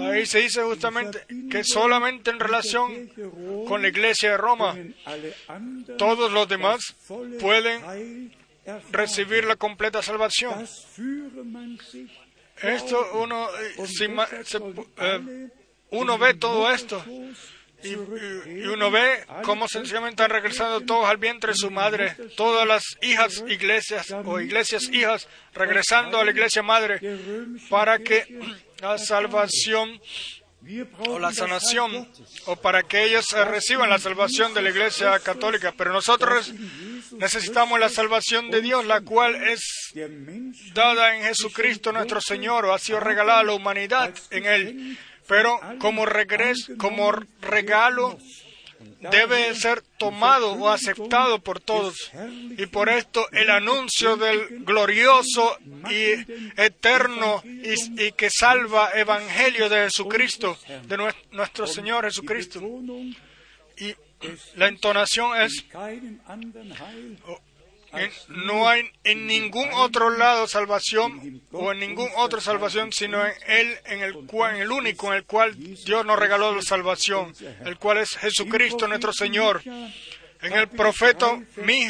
ahí 0.00 0.26
se 0.26 0.40
dice 0.40 0.62
justamente 0.62 1.24
que 1.50 1.64
solamente 1.64 2.30
en 2.30 2.40
relación 2.40 3.10
con 3.66 3.82
la 3.82 3.88
iglesia 3.88 4.32
de 4.32 4.36
Roma, 4.36 4.76
todos 5.98 6.30
los 6.32 6.48
demás 6.48 6.94
pueden 7.40 8.32
recibir 8.90 9.44
la 9.44 9.56
completa 9.56 10.02
salvación. 10.02 10.66
Esto 12.62 13.04
uno, 13.20 13.48
eh, 13.58 13.86
se- 14.44 14.60
eh, 14.98 15.48
uno 15.90 16.18
ve 16.18 16.34
todo 16.34 16.70
esto 16.70 17.04
y, 17.84 18.66
uno 18.66 18.90
ve 18.90 19.24
cómo 19.42 19.68
sencillamente 19.68 20.22
están 20.22 20.34
regresando 20.34 20.80
todos 20.82 21.08
al 21.08 21.16
vientre 21.16 21.52
de 21.52 21.58
su 21.58 21.70
madre, 21.70 22.16
todas 22.36 22.66
las 22.66 22.84
hijas 23.02 23.44
iglesias 23.48 24.14
o 24.24 24.40
iglesias 24.40 24.88
hijas 24.92 25.28
regresando 25.54 26.18
a 26.18 26.24
la 26.24 26.30
iglesia 26.30 26.62
madre 26.62 27.00
para 27.68 27.98
que 27.98 28.26
la 28.80 28.98
salvación 28.98 30.00
o 31.08 31.18
la 31.18 31.32
sanación 31.32 32.08
o 32.46 32.56
para 32.56 32.84
que 32.84 33.04
ellos 33.04 33.32
reciban 33.32 33.90
la 33.90 33.98
salvación 33.98 34.54
de 34.54 34.62
la 34.62 34.70
iglesia 34.70 35.18
católica. 35.18 35.74
Pero 35.76 35.92
nosotros 35.92 36.52
necesitamos 37.18 37.80
la 37.80 37.88
salvación 37.88 38.50
de 38.50 38.60
Dios, 38.60 38.86
la 38.86 39.00
cual 39.00 39.34
es 39.48 39.92
dada 40.72 41.16
en 41.16 41.24
Jesucristo 41.24 41.92
nuestro 41.92 42.20
Señor 42.20 42.64
o 42.64 42.72
ha 42.72 42.78
sido 42.78 43.00
regalada 43.00 43.40
a 43.40 43.44
la 43.44 43.54
humanidad 43.54 44.14
en 44.30 44.46
Él. 44.46 44.98
Pero 45.32 45.58
como, 45.78 46.04
regres, 46.04 46.70
como 46.76 47.10
regalo 47.40 48.18
debe 49.10 49.54
ser 49.54 49.80
tomado 49.98 50.52
o 50.52 50.68
aceptado 50.68 51.38
por 51.38 51.58
todos. 51.60 52.10
Y 52.58 52.66
por 52.66 52.88
esto 52.90 53.26
el 53.32 53.48
anuncio 53.50 54.16
del 54.16 54.64
glorioso 54.64 55.56
y 55.90 56.12
eterno 56.60 57.42
y, 57.44 58.12
que 58.12 58.28
salva 58.30 58.90
evangelio 58.94 59.68
de 59.68 59.84
Jesucristo, 59.84 60.58
de 60.86 60.96
nues- 60.98 61.14
nuestro 61.30 61.66
Señor 61.66 62.04
Jesucristo. 62.04 62.60
Y 63.78 63.94
la 64.56 64.68
entonación 64.68 65.40
es 65.40 65.64
no 68.28 68.68
hay 68.68 68.90
en 69.04 69.26
ningún 69.26 69.68
otro 69.74 70.10
lado 70.10 70.46
salvación 70.48 71.42
o 71.52 71.72
en 71.72 71.78
ningún 71.80 72.08
otro 72.16 72.40
salvación 72.40 72.90
sino 72.92 73.24
en 73.26 73.32
él 73.46 73.76
en 73.86 74.00
el 74.02 74.14
cual 74.26 74.56
en 74.56 74.62
el 74.62 74.70
único 74.72 75.08
en 75.08 75.18
el 75.18 75.24
cual 75.24 75.54
Dios 75.84 76.04
nos 76.06 76.18
regaló 76.18 76.54
la 76.54 76.62
salvación 76.62 77.34
el 77.66 77.76
cual 77.78 77.98
es 77.98 78.16
Jesucristo 78.16 78.88
nuestro 78.88 79.12
Señor 79.12 79.62
en 79.66 80.52
el 80.54 80.68
profeta 80.68 81.38
Mi- 81.56 81.86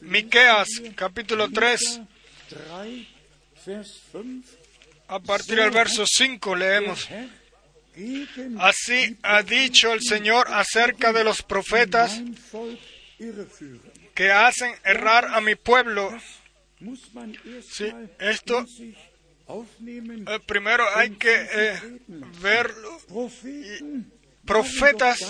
Miqueas 0.00 0.68
capítulo 0.96 1.48
3 1.50 2.00
3, 2.48 2.62
Vers 3.66 4.02
5. 4.12 4.24
a 5.08 5.20
partir 5.20 5.56
del 5.56 5.70
verso 5.70 6.04
5 6.06 6.56
leemos 6.56 7.08
así 8.58 9.16
ha 9.22 9.42
dicho 9.42 9.92
el 9.92 10.02
Señor 10.02 10.48
acerca 10.52 11.12
de 11.12 11.22
los 11.22 11.42
profetas. 11.42 12.20
Que 14.14 14.30
hacen 14.30 14.72
errar 14.84 15.26
a 15.26 15.40
mi 15.40 15.54
pueblo 15.54 16.10
Sí, 17.62 17.92
esto-. 18.18 18.66
Eh, 19.46 20.40
primero 20.46 20.84
hay 20.94 21.10
que 21.10 21.46
eh, 21.52 22.00
verlo 22.40 22.98
profetas 24.44 25.20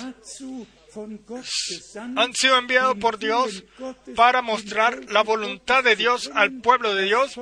han 2.17 2.33
sido 2.35 2.57
enviados 2.57 2.97
por 2.99 3.19
Dios 3.19 3.65
para 4.15 4.43
mostrar 4.43 5.11
la 5.11 5.23
voluntad 5.23 5.83
de 5.83 5.97
Dios 5.97 6.31
al 6.33 6.53
pueblo 6.61 6.95
de 6.95 7.05
Dios 7.05 7.35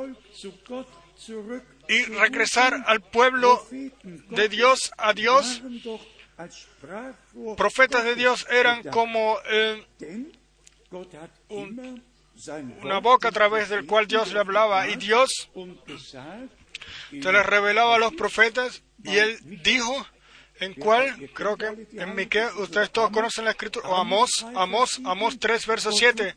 y 1.88 2.02
regresar 2.04 2.82
al 2.86 3.02
pueblo 3.02 3.66
de 3.70 4.48
Dios 4.48 4.92
a 4.96 5.12
Dios. 5.12 5.62
Profetas 7.56 8.04
de 8.04 8.14
Dios 8.14 8.46
eran 8.50 8.82
como 8.84 9.36
eh, 9.50 9.84
Sein 12.34 12.78
una 12.82 12.98
boca 12.98 13.28
a 13.28 13.32
través 13.32 13.68
del 13.68 13.86
cual 13.86 14.06
Dios 14.06 14.32
le 14.32 14.40
hablaba 14.40 14.88
y 14.88 14.96
Dios 14.96 15.50
se 17.10 17.32
les 17.32 17.46
revelaba 17.46 17.96
a 17.96 17.98
los 17.98 18.14
profetas 18.14 18.82
y 19.04 19.16
él 19.16 19.38
dijo 19.62 20.06
en 20.60 20.74
cuál, 20.74 21.30
creo 21.34 21.56
que 21.56 21.88
en 21.92 22.14
Miqueas, 22.14 22.54
ustedes 22.54 22.90
todos 22.90 23.10
conocen 23.10 23.44
la 23.44 23.50
escritura, 23.50 23.88
o 23.88 23.96
Amós, 23.96 24.46
Amós, 24.54 25.00
Amós 25.04 25.38
3, 25.38 25.66
verso 25.66 25.90
7. 25.90 26.34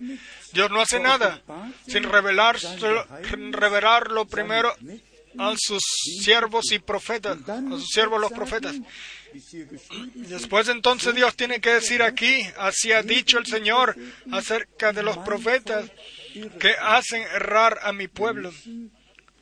Dios 0.51 0.71
no 0.71 0.81
hace 0.81 0.99
nada 0.99 1.43
sin 1.87 2.03
revelar, 2.03 2.57
revelarlo 3.51 4.25
primero 4.25 4.73
a 5.37 5.53
sus 5.57 5.83
siervos 6.23 6.71
y 6.71 6.79
profetas, 6.79 7.37
a 7.47 7.61
sus 7.69 7.89
siervos 7.89 8.19
los 8.19 8.31
profetas. 8.31 8.75
Después 10.15 10.67
entonces 10.69 11.15
Dios 11.15 11.35
tiene 11.35 11.59
que 11.59 11.73
decir 11.73 12.01
aquí, 12.01 12.41
así 12.57 12.91
ha 12.91 13.03
dicho 13.03 13.37
el 13.37 13.45
Señor 13.45 13.95
acerca 14.31 14.93
de 14.93 15.03
los 15.03 15.17
profetas 15.19 15.91
que 16.59 16.71
hacen 16.81 17.21
errar 17.21 17.79
a 17.83 17.93
mi 17.93 18.07
pueblo. 18.07 18.51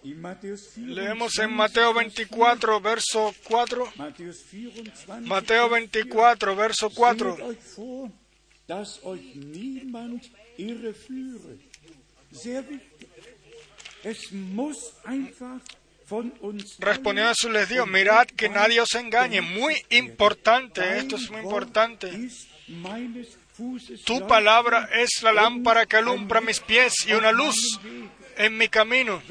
in 0.03 0.19
Matthäus 0.19 0.75
24, 0.75 0.95
Leemos 0.95 1.39
en 1.39 1.53
Mateo 1.53 1.93
24, 1.93 2.81
verso 2.81 3.33
4. 3.47 3.93
Matthäus 3.95 4.43
24, 4.51 5.21
Mateo 5.27 5.69
24, 5.69 6.55
verso 6.55 6.89
4. 6.89 7.37
Respondiendo 16.79 17.29
Jesús 17.33 17.51
les 17.51 17.69
dijo, 17.69 17.85
mirad 17.85 18.27
que 18.27 18.49
nadie 18.49 18.81
os 18.81 18.93
engañe. 18.95 19.41
Muy 19.41 19.75
importante, 19.89 20.97
esto 20.97 21.15
es 21.15 21.29
muy 21.31 21.41
importante. 21.41 22.11
Tu 24.05 24.27
palabra 24.27 24.89
es 24.93 25.21
la 25.21 25.31
lámpara 25.33 25.85
que 25.85 25.97
alumbra 25.97 26.41
mis 26.41 26.59
pies 26.59 26.93
y 27.07 27.13
una 27.13 27.31
luz 27.31 27.79
en 28.37 28.57
mi 28.57 28.67
camino. 28.67 29.21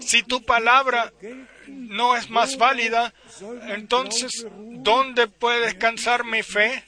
Si 0.00 0.22
tu 0.22 0.42
palabra 0.42 1.12
no 1.68 2.16
es 2.16 2.28
más 2.30 2.56
válida, 2.58 3.12
entonces, 3.68 4.46
¿dónde 4.82 5.26
puede 5.26 5.60
descansar 5.66 6.24
mi 6.24 6.42
fe? 6.42 6.84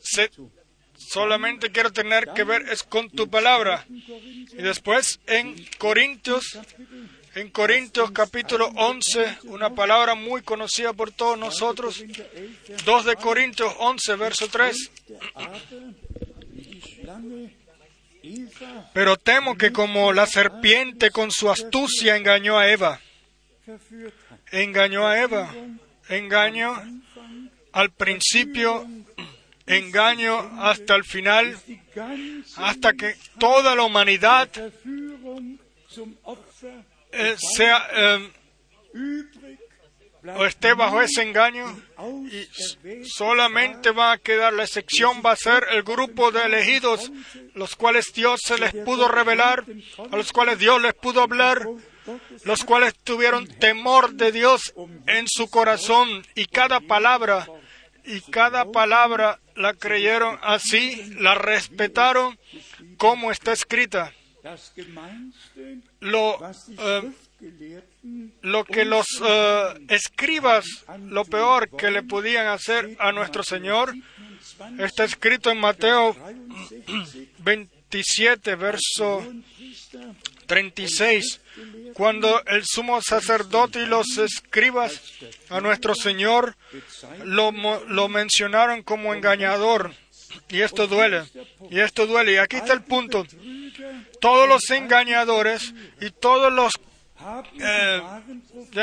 Se- 0.00 0.30
solamente 0.98 1.70
quiero 1.70 1.92
tener 1.92 2.28
que 2.34 2.44
ver 2.44 2.62
es 2.70 2.82
con 2.82 3.08
tu 3.10 3.28
palabra. 3.28 3.86
Y 3.88 4.62
después 4.62 5.20
en 5.26 5.54
Corintios, 5.78 6.58
en 7.34 7.50
Corintios 7.50 8.10
capítulo 8.10 8.70
11, 8.74 9.38
una 9.44 9.74
palabra 9.74 10.14
muy 10.14 10.42
conocida 10.42 10.92
por 10.92 11.12
todos 11.12 11.38
nosotros, 11.38 12.04
2 12.84 13.04
de 13.04 13.16
Corintios 13.16 13.72
11, 13.78 14.16
verso 14.16 14.48
3. 14.48 14.90
aber 15.34 15.60
wie 16.52 16.62
die 16.62 16.80
Schlange 16.80 17.50
Eva 18.22 18.90
Pero 18.92 19.16
temo 19.16 19.56
que 19.56 19.72
como 19.72 20.12
la 20.12 20.26
serpiente 20.26 21.10
con 21.10 21.30
su 21.30 21.50
astucia 21.50 22.16
engañó 22.16 22.58
a 22.58 22.68
Eva, 22.68 23.00
engañó 24.50 25.06
a 25.06 25.20
Eva, 25.20 25.54
engaño 26.08 26.74
al 27.72 27.90
principio, 27.90 28.86
engaño 29.68 30.38
hasta 30.60 30.94
el 30.94 31.04
final, 31.04 31.56
hasta 32.56 32.92
que 32.92 33.14
toda 33.38 33.74
la 33.74 33.84
humanidad 33.84 34.48
eh, 37.12 37.36
sea 37.38 37.88
eh, 37.94 38.30
o 40.36 40.44
esté 40.44 40.74
bajo 40.74 41.00
ese 41.00 41.22
engaño 41.22 41.64
y 42.30 43.04
solamente 43.04 43.90
va 43.92 44.12
a 44.12 44.18
quedar 44.18 44.52
la 44.52 44.64
excepción 44.64 45.22
va 45.24 45.32
a 45.32 45.36
ser 45.36 45.66
el 45.70 45.82
grupo 45.82 46.30
de 46.30 46.42
elegidos 46.42 47.10
los 47.54 47.76
cuales 47.76 48.12
Dios 48.14 48.40
se 48.44 48.58
les 48.58 48.74
pudo 48.84 49.08
revelar 49.08 49.64
a 50.10 50.16
los 50.16 50.32
cuales 50.32 50.58
Dios 50.58 50.82
les 50.82 50.94
pudo 50.94 51.22
hablar 51.22 51.66
los 52.44 52.64
cuales 52.64 52.94
tuvieron 53.04 53.46
temor 53.46 54.14
de 54.14 54.32
Dios 54.32 54.74
en 55.06 55.26
su 55.28 55.48
corazón 55.48 56.26
y 56.34 56.46
cada 56.46 56.80
palabra 56.80 57.46
y 58.04 58.20
cada 58.20 58.70
palabra 58.70 59.38
la 59.58 59.74
creyeron 59.74 60.38
así, 60.42 61.14
la 61.18 61.34
respetaron 61.34 62.38
como 62.96 63.30
está 63.30 63.52
escrita. 63.52 64.12
Lo, 66.00 66.38
eh, 66.78 67.12
lo 68.42 68.64
que 68.64 68.84
los 68.84 69.06
eh, 69.22 69.86
escribas, 69.88 70.64
lo 71.00 71.24
peor 71.24 71.68
que 71.76 71.90
le 71.90 72.02
podían 72.02 72.46
hacer 72.46 72.96
a 72.98 73.12
nuestro 73.12 73.42
Señor, 73.42 73.94
está 74.78 75.04
escrito 75.04 75.50
en 75.50 75.58
Mateo 75.58 76.16
27, 77.38 78.54
verso 78.54 79.26
36, 80.46 81.40
cuando 81.98 82.40
el 82.46 82.64
sumo 82.64 83.02
sacerdote 83.02 83.82
y 83.82 83.86
los 83.86 84.18
escribas 84.18 85.02
a 85.50 85.60
nuestro 85.60 85.96
Señor 85.96 86.56
lo, 87.24 87.50
lo 87.50 88.08
mencionaron 88.08 88.84
como 88.84 89.12
engañador. 89.12 89.92
Y 90.48 90.60
esto 90.60 90.86
duele, 90.86 91.24
y 91.70 91.80
esto 91.80 92.06
duele. 92.06 92.34
Y 92.34 92.36
aquí 92.36 92.54
está 92.54 92.72
el 92.72 92.82
punto. 92.82 93.26
Todos 94.20 94.48
los 94.48 94.70
engañadores 94.70 95.74
y 96.00 96.10
todos 96.10 96.52
los, 96.52 96.78
eh, 97.60 98.00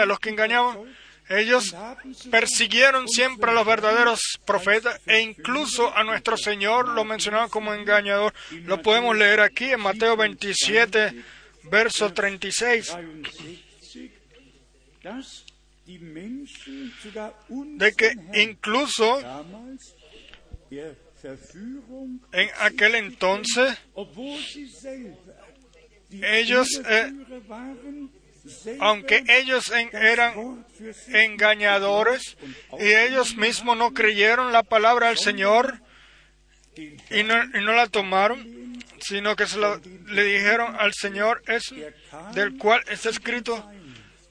los 0.05 0.19
que 0.19 0.31
engañaban, 0.31 0.79
ellos 1.29 1.73
persiguieron 2.29 3.07
siempre 3.07 3.51
a 3.51 3.53
los 3.53 3.65
verdaderos 3.65 4.19
profetas 4.45 4.99
e 5.05 5.21
incluso 5.21 5.95
a 5.95 6.03
nuestro 6.03 6.35
Señor 6.35 6.89
lo 6.89 7.05
mencionaban 7.05 7.47
como 7.47 7.73
engañador. 7.73 8.33
Lo 8.65 8.81
podemos 8.81 9.15
leer 9.15 9.39
aquí 9.39 9.71
en 9.71 9.79
Mateo 9.79 10.17
27, 10.17 11.23
verso 11.69 12.13
36, 12.13 12.95
de 17.77 17.93
que 17.93 18.15
incluso 18.33 19.19
en 22.31 22.49
aquel 22.59 22.95
entonces 22.95 23.77
ellos, 26.11 26.67
eh, 26.87 27.11
aunque 28.79 29.23
ellos 29.27 29.71
eran 29.71 30.65
engañadores 31.07 32.37
y 32.79 32.93
ellos 32.93 33.35
mismos 33.35 33.77
no 33.77 33.93
creyeron 33.93 34.51
la 34.51 34.63
palabra 34.63 35.07
del 35.07 35.17
Señor 35.17 35.81
y 36.77 37.23
no, 37.23 37.43
y 37.43 37.63
no 37.63 37.73
la 37.73 37.87
tomaron, 37.87 38.54
sino 39.07 39.35
que 39.35 39.45
se 39.45 39.57
lo, 39.57 39.79
le 40.07 40.23
dijeron 40.23 40.75
al 40.79 40.93
Señor 40.93 41.43
eso, 41.47 41.75
del 42.33 42.57
cual 42.57 42.81
está 42.89 43.09
escrito, 43.09 43.69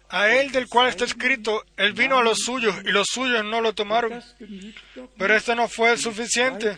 a 0.09 0.29
él 0.29 0.53
del 0.53 0.69
cual 0.69 0.89
está 0.89 1.05
escrito, 1.05 1.65
él 1.77 1.93
vino 1.93 2.19
a 2.19 2.23
los 2.23 2.39
suyos 2.39 2.75
y 2.85 2.91
los 2.91 3.07
suyos 3.09 3.45
no 3.45 3.61
lo 3.61 3.73
tomaron. 3.73 4.23
Pero 5.17 5.37
esto 5.37 5.55
no 5.55 5.69
fue 5.69 5.97
suficiente. 5.97 6.77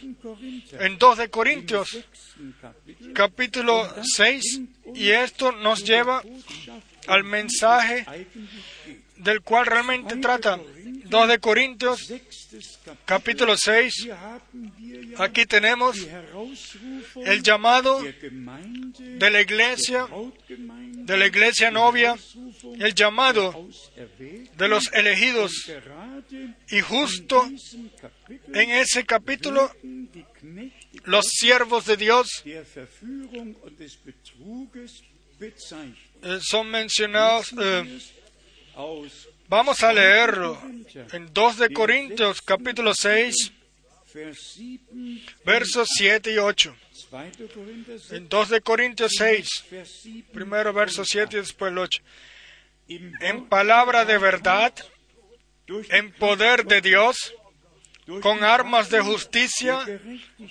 En 0.78 0.98
2 0.98 1.18
de 1.18 1.30
Corintios, 1.30 1.98
capítulo 3.14 3.87
6, 4.02 4.61
y 4.94 5.11
esto 5.11 5.52
nos 5.52 5.85
lleva 5.85 6.22
al 7.09 7.24
mensaje 7.24 8.06
del 9.16 9.40
cual 9.42 9.66
realmente 9.66 10.16
trata. 10.16 10.59
2 11.09 11.29
de 11.29 11.38
Corintios, 11.38 12.12
capítulo 13.05 13.57
6. 13.57 14.09
Aquí 15.19 15.47
tenemos 15.47 15.97
el 17.25 17.42
llamado 17.42 18.03
de 18.03 19.31
la 19.31 19.40
iglesia, 19.40 20.07
de 20.49 21.16
la 21.16 21.27
iglesia 21.27 21.71
novia, 21.71 22.16
el 22.79 22.95
llamado 22.95 23.69
de 24.57 24.69
los 24.69 24.92
elegidos. 24.92 25.53
Y 26.71 26.81
justo 26.81 27.49
en 28.53 28.71
ese 28.71 29.05
capítulo, 29.05 29.71
los 31.05 31.27
siervos 31.27 31.87
de 31.87 31.97
Dios 31.97 32.42
eh, 36.23 36.38
son 36.40 36.71
mencionados. 36.71 37.53
Eh, 37.53 38.01
Vamos 39.48 39.85
a 39.85 39.92
leerlo 39.92 40.61
en 41.12 41.32
2 41.32 41.59
de 41.59 41.72
Corintios 41.72 42.42
capítulo 42.42 42.92
6, 42.94 43.52
versos 45.44 45.88
7 45.96 46.32
y 46.32 46.38
8. 46.38 46.74
En 48.11 48.28
2 48.28 48.48
de 48.48 48.61
Corintios 48.61 49.12
6, 49.16 49.48
primero 50.32 50.72
verso 50.72 51.04
7 51.04 51.37
y 51.37 51.40
después 51.40 51.70
el 51.70 51.78
8. 51.78 52.02
En 52.88 53.46
palabra 53.46 54.04
de 54.04 54.18
verdad, 54.18 54.74
en 55.68 56.12
poder 56.14 56.64
de 56.64 56.80
Dios, 56.80 57.32
con 58.22 58.42
armas 58.42 58.90
de 58.90 59.00
justicia, 59.00 59.78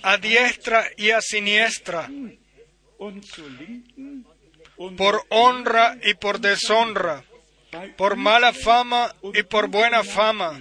a 0.02 0.16
diestra 0.16 0.88
y 0.96 1.10
a 1.10 1.20
siniestra, 1.20 2.08
por 4.96 5.26
honra 5.28 5.98
y 6.02 6.14
por 6.14 6.40
deshonra 6.40 7.22
por 7.96 8.16
mala 8.16 8.52
fama 8.52 9.14
y 9.34 9.42
por 9.42 9.68
buena 9.68 10.04
fama, 10.04 10.60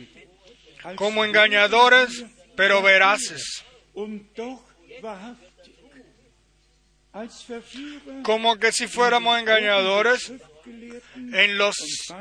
como 0.95 1.25
engañadores, 1.25 2.25
pero 2.55 2.81
veraces. 2.81 3.63
Como 8.23 8.57
que 8.57 8.71
si 8.71 8.87
fuéramos 8.87 9.39
engañadores, 9.39 10.33
en 11.15 11.57
los 11.57 11.75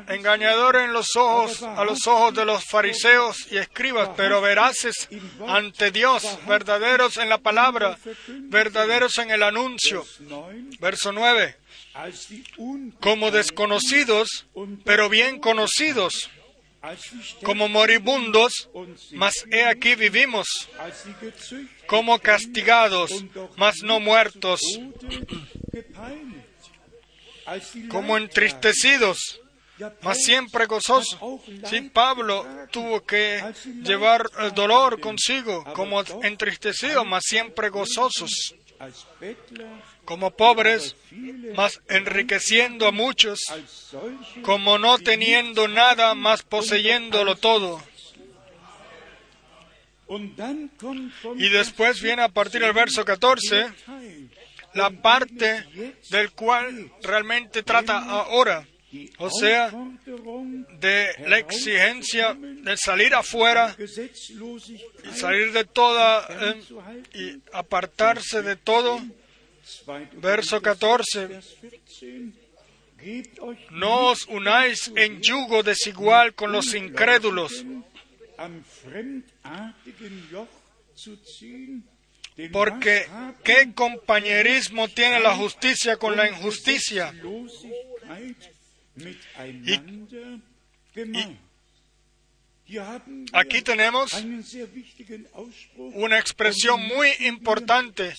engañadores 0.08 0.84
en 0.84 0.92
los 0.92 1.16
ojos, 1.16 1.62
a 1.62 1.84
los 1.84 2.06
ojos 2.06 2.34
de 2.34 2.44
los 2.44 2.64
fariseos 2.64 3.50
y 3.50 3.56
escribas, 3.56 4.10
pero 4.16 4.40
veraces 4.40 5.08
ante 5.46 5.90
Dios, 5.90 6.38
verdaderos 6.46 7.16
en 7.16 7.28
la 7.28 7.38
palabra, 7.38 7.98
verdaderos 8.26 9.18
en 9.18 9.30
el 9.30 9.42
anuncio. 9.42 10.04
Verso 10.78 11.12
9 11.12 11.63
como 13.00 13.30
desconocidos, 13.30 14.46
pero 14.84 15.08
bien 15.08 15.38
conocidos, 15.38 16.30
como 17.42 17.68
moribundos, 17.68 18.68
mas 19.12 19.46
he 19.50 19.64
aquí 19.64 19.94
vivimos, 19.94 20.46
como 21.86 22.18
castigados, 22.18 23.10
mas 23.56 23.82
no 23.82 24.00
muertos, 24.00 24.60
como 27.88 28.16
entristecidos, 28.16 29.40
mas 30.02 30.18
siempre 30.22 30.66
gozosos. 30.66 31.18
Sí, 31.68 31.80
Pablo 31.92 32.46
tuvo 32.70 33.04
que 33.04 33.42
llevar 33.82 34.30
el 34.38 34.52
dolor 34.52 35.00
consigo, 35.00 35.64
como 35.74 36.02
entristecidos, 36.22 37.06
mas 37.06 37.22
siempre 37.24 37.70
gozosos 37.70 38.54
como 40.04 40.30
pobres, 40.32 40.96
mas 41.56 41.80
enriqueciendo 41.88 42.86
a 42.86 42.92
muchos, 42.92 43.40
como 44.42 44.78
no 44.78 44.98
teniendo 44.98 45.68
nada, 45.68 46.14
más 46.14 46.42
poseyéndolo 46.42 47.36
todo. 47.36 47.82
Y 51.36 51.48
después 51.48 52.00
viene 52.00 52.22
a 52.22 52.28
partir 52.28 52.60
del 52.60 52.72
verso 52.72 53.04
14 53.04 53.72
la 54.74 54.90
parte 54.90 55.64
del 56.10 56.32
cual 56.32 56.90
realmente 57.02 57.62
trata 57.62 57.98
ahora, 57.98 58.66
o 59.18 59.30
sea, 59.30 59.72
de 60.80 61.08
la 61.26 61.38
exigencia 61.38 62.34
de 62.34 62.76
salir 62.76 63.14
afuera 63.14 63.74
y 63.78 65.16
salir 65.16 65.52
de 65.52 65.64
toda 65.64 66.26
eh, 66.28 66.62
y 67.14 67.42
apartarse 67.52 68.42
de 68.42 68.56
todo 68.56 69.00
Verso 70.14 70.60
14. 70.60 71.40
No 73.70 74.10
os 74.10 74.26
unáis 74.28 74.90
en 74.96 75.20
yugo 75.20 75.62
desigual 75.62 76.34
con 76.34 76.52
los 76.52 76.74
incrédulos. 76.74 77.64
Porque 82.52 83.06
¿qué 83.44 83.72
compañerismo 83.74 84.88
tiene 84.88 85.20
la 85.20 85.34
justicia 85.36 85.96
con 85.96 86.16
la 86.16 86.28
injusticia? 86.28 87.14
y 90.96 91.38
Aquí 93.32 93.62
tenemos 93.62 94.12
una 95.76 96.18
expresión 96.18 96.80
muy 96.86 97.10
importante 97.20 98.14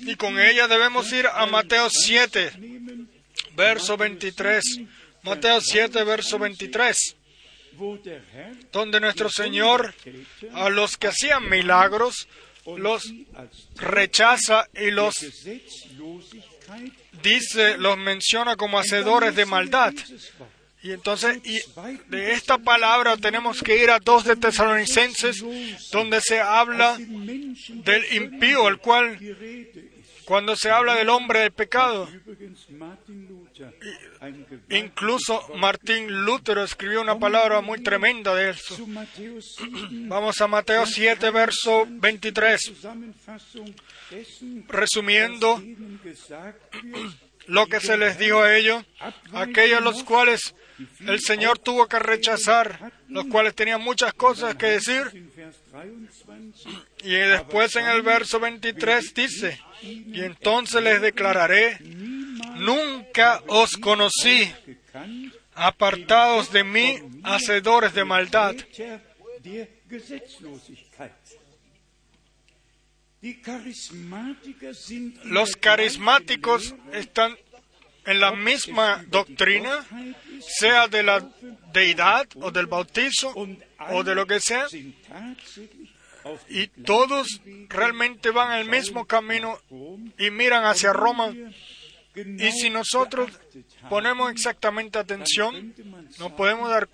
y 0.00 0.16
con 0.16 0.38
ella 0.38 0.68
debemos 0.68 1.12
ir 1.12 1.26
a 1.26 1.46
Mateo 1.46 1.88
7 1.90 2.52
verso 3.56 3.96
23. 3.96 4.80
Mateo 5.22 5.60
7, 5.60 6.04
verso 6.04 6.38
23. 6.38 7.16
Donde 8.72 9.00
nuestro 9.00 9.28
Señor 9.28 9.94
a 10.54 10.68
los 10.70 10.96
que 10.96 11.08
hacían 11.08 11.48
milagros 11.48 12.28
los 12.76 13.12
rechaza 13.76 14.68
y 14.74 14.90
los 14.90 15.14
dice, 17.22 17.78
los 17.78 17.98
menciona 17.98 18.56
como 18.56 18.78
hacedores 18.78 19.34
de 19.34 19.46
maldad. 19.46 19.92
Y 20.86 20.92
entonces, 20.92 21.40
y 21.42 21.58
de 22.06 22.32
esta 22.34 22.58
palabra 22.58 23.16
tenemos 23.16 23.60
que 23.60 23.82
ir 23.82 23.90
a 23.90 23.98
dos 23.98 24.22
de 24.22 24.36
Tesalonicenses, 24.36 25.44
donde 25.90 26.20
se 26.20 26.38
habla 26.38 26.96
del 26.96 28.12
impío, 28.12 28.68
el 28.68 28.78
cual, 28.78 29.18
cuando 30.26 30.54
se 30.54 30.70
habla 30.70 30.94
del 30.94 31.08
hombre 31.08 31.40
de 31.40 31.50
pecado, 31.50 32.08
incluso 34.70 35.48
Martín 35.56 36.24
Lutero 36.24 36.62
escribió 36.62 37.02
una 37.02 37.18
palabra 37.18 37.60
muy 37.62 37.82
tremenda 37.82 38.32
de 38.36 38.50
eso. 38.50 38.76
Vamos 39.90 40.40
a 40.40 40.46
Mateo 40.46 40.86
7, 40.86 41.30
verso 41.32 41.84
23. 41.88 42.74
Resumiendo 44.68 45.60
lo 47.48 47.66
que 47.66 47.80
se 47.80 47.98
les 47.98 48.18
dijo 48.20 48.40
a 48.40 48.56
ellos, 48.56 48.84
aquellos 49.32 49.82
los 49.82 50.04
cuales 50.04 50.54
el 51.06 51.20
Señor 51.20 51.58
tuvo 51.58 51.86
que 51.86 51.98
rechazar, 51.98 52.92
los 53.08 53.26
cuales 53.26 53.54
tenían 53.54 53.80
muchas 53.80 54.12
cosas 54.14 54.54
que 54.56 54.66
decir. 54.66 55.30
Y 57.02 57.10
después 57.14 57.76
en 57.76 57.86
el 57.86 58.02
verso 58.02 58.40
23 58.40 59.14
dice, 59.14 59.60
y 59.82 60.20
entonces 60.22 60.82
les 60.82 61.00
declararé, 61.00 61.78
nunca 61.80 63.42
os 63.46 63.76
conocí, 63.76 64.52
apartados 65.54 66.52
de 66.52 66.64
mí, 66.64 66.98
hacedores 67.22 67.94
de 67.94 68.04
maldad. 68.04 68.54
Los 75.24 75.56
carismáticos 75.56 76.74
están 76.92 77.36
en 78.04 78.20
la 78.20 78.32
misma 78.32 79.04
doctrina, 79.08 79.84
sea 80.40 80.88
de 80.88 81.02
la 81.02 81.28
deidad 81.72 82.26
o 82.36 82.50
del 82.50 82.66
bautizo 82.66 83.34
o 83.90 84.04
de 84.04 84.14
lo 84.14 84.26
que 84.26 84.40
sea, 84.40 84.66
y 86.48 86.66
todos 86.68 87.40
realmente 87.68 88.30
van 88.30 88.50
al 88.50 88.68
mismo 88.68 89.06
camino 89.06 89.58
y 90.18 90.30
miran 90.30 90.64
hacia 90.64 90.92
Roma. 90.92 91.32
Y 92.16 92.50
si 92.52 92.70
nosotros 92.70 93.30
ponemos 93.90 94.30
exactamente 94.30 94.98
atención, 94.98 95.74
no 96.18 96.34
podemos 96.34 96.70
dar, 96.70 96.88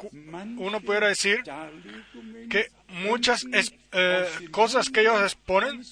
uno 0.57 0.81
pudiera 0.81 1.09
decir 1.09 1.43
que 2.51 2.67
muchas 2.89 3.45
eh, 3.93 4.27
cosas 4.51 4.89
que 4.91 5.03
ellos 5.03 5.23
exponen 5.23 5.83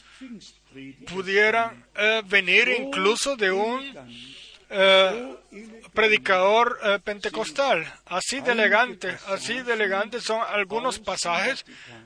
pudieran 1.07 1.87
eh, 1.97 2.23
venir 2.27 2.69
incluso 2.77 3.37
de 3.37 3.53
un 3.53 3.95
eh, 4.69 5.37
predicador 5.91 6.79
pentecostal. 7.05 7.93
Así 8.07 8.41
de 8.41 8.53
elegante, 8.53 9.17
así 9.29 9.63
de 9.63 9.75
elegante 9.75 10.21
son 10.21 10.41
algunos 10.49 10.99
pasajes 10.99 11.65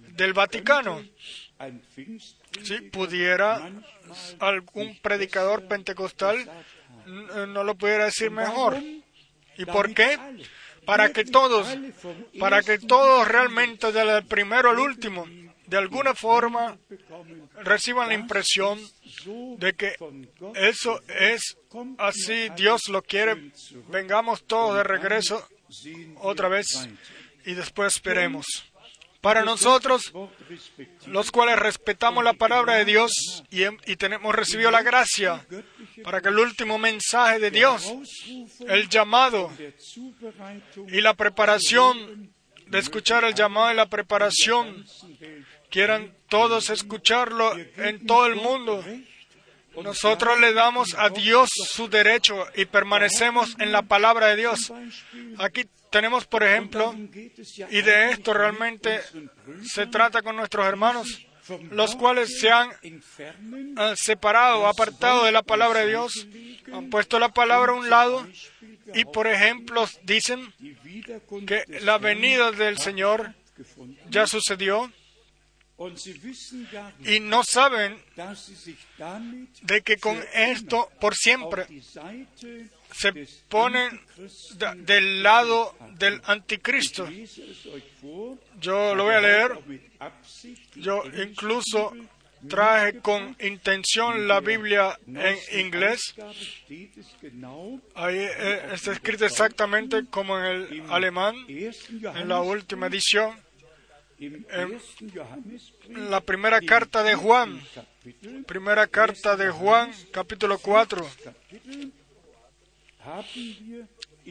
del 0.08 0.32
Vaticano. 0.32 1.04
Si 2.62 2.80
pudiera 2.82 3.70
algún 4.40 4.98
predicador 5.00 5.66
pentecostal, 5.66 6.50
no 7.06 7.64
lo 7.64 7.74
pudiera 7.74 8.06
decir 8.06 8.30
mejor. 8.30 8.80
¿Y 9.56 9.64
por 9.64 9.94
qué? 9.94 10.18
Para 10.84 11.12
que 11.12 11.24
todos, 11.24 11.66
para 12.38 12.62
que 12.62 12.78
todos 12.78 13.26
realmente, 13.26 13.92
desde 13.92 14.18
el 14.18 14.26
primero 14.26 14.70
al 14.70 14.78
último, 14.78 15.26
de 15.66 15.78
alguna 15.78 16.14
forma 16.14 16.76
reciban 17.62 18.08
la 18.08 18.14
impresión 18.14 18.78
de 19.56 19.72
que 19.72 19.94
eso 20.54 21.00
es 21.08 21.56
así, 21.98 22.48
Dios 22.56 22.88
lo 22.88 23.02
quiere, 23.02 23.52
vengamos 23.88 24.44
todos 24.44 24.76
de 24.76 24.84
regreso 24.84 25.46
otra 26.16 26.48
vez 26.48 26.88
y 27.44 27.54
después 27.54 27.94
esperemos. 27.94 28.46
Para 29.20 29.42
nosotros, 29.42 30.12
los 31.06 31.30
cuales 31.30 31.58
respetamos 31.58 32.22
la 32.22 32.34
palabra 32.34 32.74
de 32.74 32.84
Dios 32.84 33.42
y, 33.50 33.62
y 33.90 33.96
tenemos 33.96 34.34
recibido 34.34 34.70
la 34.70 34.82
gracia 34.82 35.46
para 36.02 36.20
que 36.20 36.28
el 36.28 36.38
último 36.38 36.78
mensaje 36.78 37.38
de 37.38 37.50
Dios, 37.50 37.90
el 38.68 38.88
llamado 38.90 39.50
y 40.88 41.00
la 41.00 41.14
preparación 41.14 42.34
de 42.66 42.78
escuchar 42.78 43.24
el 43.24 43.34
llamado 43.34 43.72
y 43.72 43.76
la 43.76 43.88
preparación, 43.88 44.84
quieran 45.70 46.14
todos 46.28 46.70
escucharlo 46.70 47.56
en 47.76 48.06
todo 48.06 48.26
el 48.26 48.36
mundo. 48.36 48.84
Nosotros 49.82 50.38
le 50.40 50.52
damos 50.52 50.94
a 50.94 51.08
Dios 51.08 51.50
su 51.52 51.88
derecho 51.88 52.46
y 52.54 52.64
permanecemos 52.64 53.56
en 53.58 53.72
la 53.72 53.82
palabra 53.82 54.28
de 54.28 54.36
Dios. 54.36 54.72
Aquí 55.38 55.66
tenemos, 55.90 56.26
por 56.26 56.42
ejemplo, 56.42 56.94
y 56.94 57.82
de 57.82 58.10
esto 58.10 58.34
realmente 58.34 59.00
se 59.64 59.86
trata 59.86 60.22
con 60.22 60.36
nuestros 60.36 60.66
hermanos, 60.66 61.26
los 61.70 61.94
cuales 61.96 62.38
se 62.40 62.50
han 62.50 62.70
separado, 63.96 64.66
apartado 64.66 65.24
de 65.24 65.32
la 65.32 65.42
palabra 65.42 65.80
de 65.80 65.88
Dios, 65.88 66.26
han 66.72 66.90
puesto 66.90 67.18
la 67.18 67.30
palabra 67.30 67.72
a 67.72 67.76
un 67.76 67.90
lado 67.90 68.26
y, 68.94 69.04
por 69.04 69.26
ejemplo, 69.26 69.86
dicen 70.02 70.52
que 71.46 71.64
la 71.80 71.98
venida 71.98 72.50
del 72.52 72.78
Señor 72.78 73.34
ya 74.08 74.26
sucedió 74.26 74.90
y 77.04 77.20
no 77.20 77.42
saben 77.42 77.98
de 79.62 79.82
que 79.82 79.96
con 79.96 80.22
esto 80.32 80.88
por 81.00 81.14
siempre 81.16 81.66
se 82.92 83.12
ponen 83.48 84.00
del 84.86 85.22
lado 85.22 85.74
del 85.98 86.20
anticristo. 86.26 87.08
Yo 88.60 88.94
lo 88.94 89.04
voy 89.04 89.14
a 89.14 89.20
leer. 89.20 89.58
Yo 90.76 91.02
incluso 91.22 91.92
traje 92.48 93.00
con 93.00 93.36
intención 93.40 94.28
la 94.28 94.40
Biblia 94.40 94.98
en 95.06 95.66
inglés. 95.66 96.14
Ahí 97.94 98.18
eh, 98.18 98.68
está 98.72 98.92
escrito 98.92 99.24
exactamente 99.24 100.06
como 100.10 100.38
en 100.38 100.44
el 100.44 100.84
alemán, 100.88 101.34
en 101.48 102.28
la 102.28 102.40
última 102.40 102.86
edición. 102.86 103.43
En 104.18 106.10
la 106.10 106.20
primera 106.20 106.60
carta 106.60 107.02
de 107.02 107.14
Juan, 107.14 107.60
primera 108.46 108.86
carta 108.86 109.36
de 109.36 109.50
Juan, 109.50 109.90
capítulo 110.12 110.58
4. 110.58 111.06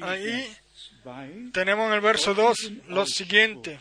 Ahí 0.02 0.58
tenemos 1.52 1.88
en 1.88 1.94
el 1.94 2.02
verso 2.02 2.34
2 2.34 2.72
lo 2.88 3.06
siguiente. 3.06 3.80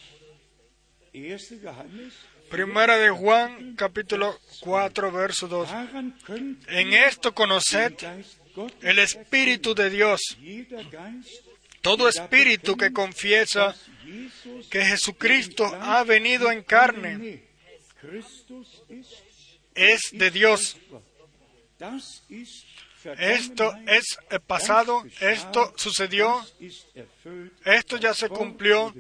Primera 2.51 2.99
de 2.99 3.11
Juan, 3.11 3.77
capítulo 3.77 4.39
4, 4.61 5.13
verso 5.13 5.49
2. 5.49 5.69
En 6.69 6.93
esto 6.93 7.33
conoced 7.33 7.95
el 8.83 8.99
Espíritu 8.99 9.75
de 9.75 9.89
Dios. 9.89 10.37
Todo 11.81 12.09
espíritu 12.09 12.77
que 12.77 12.93
confiesa 12.93 13.75
que 14.71 14.85
Jesucristo 14.85 15.65
ha 15.81 16.05
venido 16.05 16.51
en 16.51 16.63
carne 16.63 17.43
es 19.75 20.01
de 20.13 20.31
Dios. 20.31 20.77
Esto 23.19 23.75
es 23.87 24.19
pasado, 24.47 25.03
esto 25.21 25.73
sucedió, 25.77 26.41
esto 27.65 27.97
ya 27.97 28.15
se 28.15 28.29
cumplió, 28.29 28.95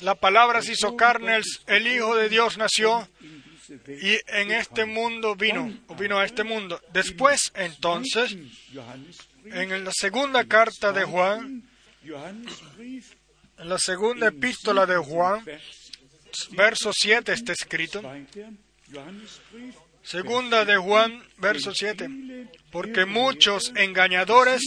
la 0.00 0.14
palabra 0.14 0.62
se 0.62 0.72
hizo 0.72 0.96
carne, 0.96 1.40
el, 1.66 1.86
Hijo 1.86 2.14
de 2.14 2.28
Dios 2.28 2.56
nació 2.56 3.08
y 3.68 4.18
en 4.28 4.52
este 4.52 4.84
mundo 4.84 5.34
vino, 5.34 5.76
vino 5.98 6.18
a 6.18 6.24
este 6.24 6.44
mundo. 6.44 6.80
Después, 6.92 7.50
entonces, 7.54 8.36
en 9.44 9.84
la 9.84 9.92
segunda 9.92 10.44
carta 10.44 10.92
de 10.92 11.04
Juan, 11.04 11.68
en 13.58 13.68
la 13.68 13.78
segunda 13.78 14.28
epístola 14.28 14.86
de 14.86 14.96
Juan, 14.96 15.44
verso 16.52 16.92
7 16.92 17.32
está 17.32 17.52
escrito, 17.52 18.02
Segunda 20.02 20.64
de 20.64 20.76
Juan, 20.78 21.22
verso 21.36 21.74
7. 21.74 22.08
Porque 22.70 23.04
muchos 23.04 23.72
engañadores 23.76 24.62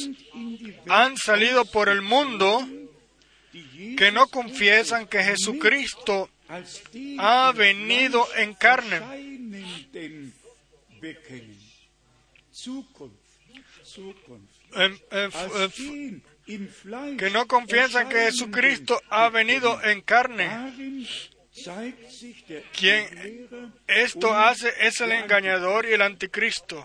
han 0.87 1.17
salido 1.17 1.65
por 1.65 1.89
el 1.89 2.01
mundo 2.03 2.67
que 3.97 4.11
no 4.11 4.27
confiesan 4.27 5.07
que 5.07 5.23
Jesucristo 5.23 6.29
ha 7.17 7.51
venido 7.53 8.27
en 8.37 8.53
carne. 8.53 9.01
em, 15.11 16.21
que 17.17 17.29
no 17.29 17.47
confiesan 17.47 18.09
que 18.09 18.17
Jesucristo 18.17 19.01
ha 19.09 19.29
venido 19.29 19.81
en 19.83 20.01
carne. 20.01 20.49
Quien 22.77 23.49
esto 23.87 24.33
hace 24.33 24.71
es 24.79 25.01
el 25.01 25.11
engañador 25.11 25.85
y 25.85 25.93
el 25.93 26.01
anticristo. 26.01 26.83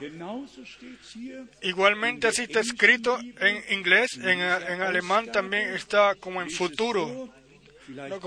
Igualmente 1.62 2.26
así 2.26 2.42
está 2.42 2.60
escrito 2.60 3.18
en 3.18 3.78
inglés, 3.78 4.16
en, 4.16 4.40
en 4.40 4.82
alemán 4.82 5.30
también 5.30 5.74
está 5.74 6.14
como 6.16 6.42
en 6.42 6.50
futuro. 6.50 7.32
No 7.88 8.18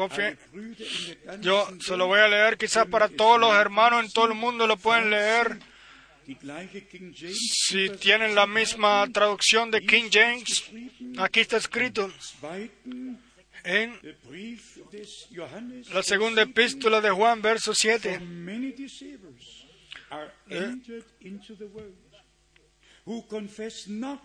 Yo 1.42 1.68
se 1.82 1.98
lo 1.98 2.08
voy 2.08 2.20
a 2.20 2.28
leer 2.28 2.58
quizás 2.58 2.86
para 2.88 3.10
todos 3.10 3.40
los 3.40 3.54
hermanos 3.56 4.06
en 4.06 4.12
todo 4.12 4.28
el 4.28 4.36
mundo 4.36 4.68
lo 4.68 4.78
pueden 4.78 5.10
leer. 5.10 5.60
Si 7.34 7.90
tienen 8.00 8.36
la 8.36 8.46
misma 8.46 9.08
traducción 9.12 9.72
de 9.72 9.82
King 9.82 10.10
James, 10.12 10.72
aquí 11.18 11.40
está 11.42 11.58
escrito 11.58 12.12
en 13.64 14.00
la 15.94 16.04
segunda 16.04 16.42
epístola 16.44 17.02
de 17.02 17.10
Juan, 17.10 17.42
verso 17.42 17.74
7. 17.74 18.20
Eh. 20.50 20.76
Who 23.06 23.28
confess 23.28 23.88
not 23.88 24.22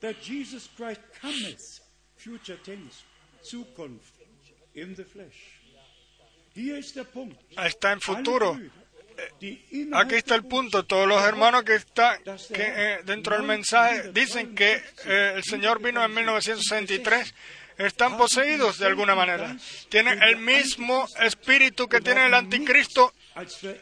that 0.00 0.16
Jesus 0.22 0.68
Christ 0.76 1.00
cometh, 1.20 1.80
future 2.16 2.58
tense, 2.64 3.04
Zukunft, 3.42 4.14
in 4.74 4.94
the 4.94 5.04
flesh. 5.04 5.58
Hier 6.54 6.78
ist 6.78 6.96
der 6.96 7.04
Punkt. 7.04 7.36
Está 7.56 7.92
en 7.92 8.00
futuro. 8.00 8.58
Aquí 9.94 10.14
está 10.14 10.34
el 10.34 10.44
punto. 10.44 10.84
Todos 10.84 11.06
los 11.08 11.22
hermanos 11.22 11.64
que 11.64 11.74
están 11.74 12.18
eh, 12.50 12.98
dentro 13.04 13.36
del 13.36 13.44
mensaje 13.44 14.10
dicen 14.12 14.54
que 14.54 14.82
eh, 15.06 15.32
el 15.36 15.44
Señor 15.44 15.82
vino 15.82 16.04
en 16.04 16.12
1963 16.14 17.34
están 17.78 18.16
poseídos 18.16 18.78
de 18.78 18.86
alguna 18.86 19.14
manera. 19.14 19.56
Tienen 19.88 20.20
el 20.22 20.36
mismo 20.36 21.06
espíritu 21.20 21.88
que 21.88 22.00
tiene 22.00 22.26
el 22.26 22.34
anticristo 22.34 23.14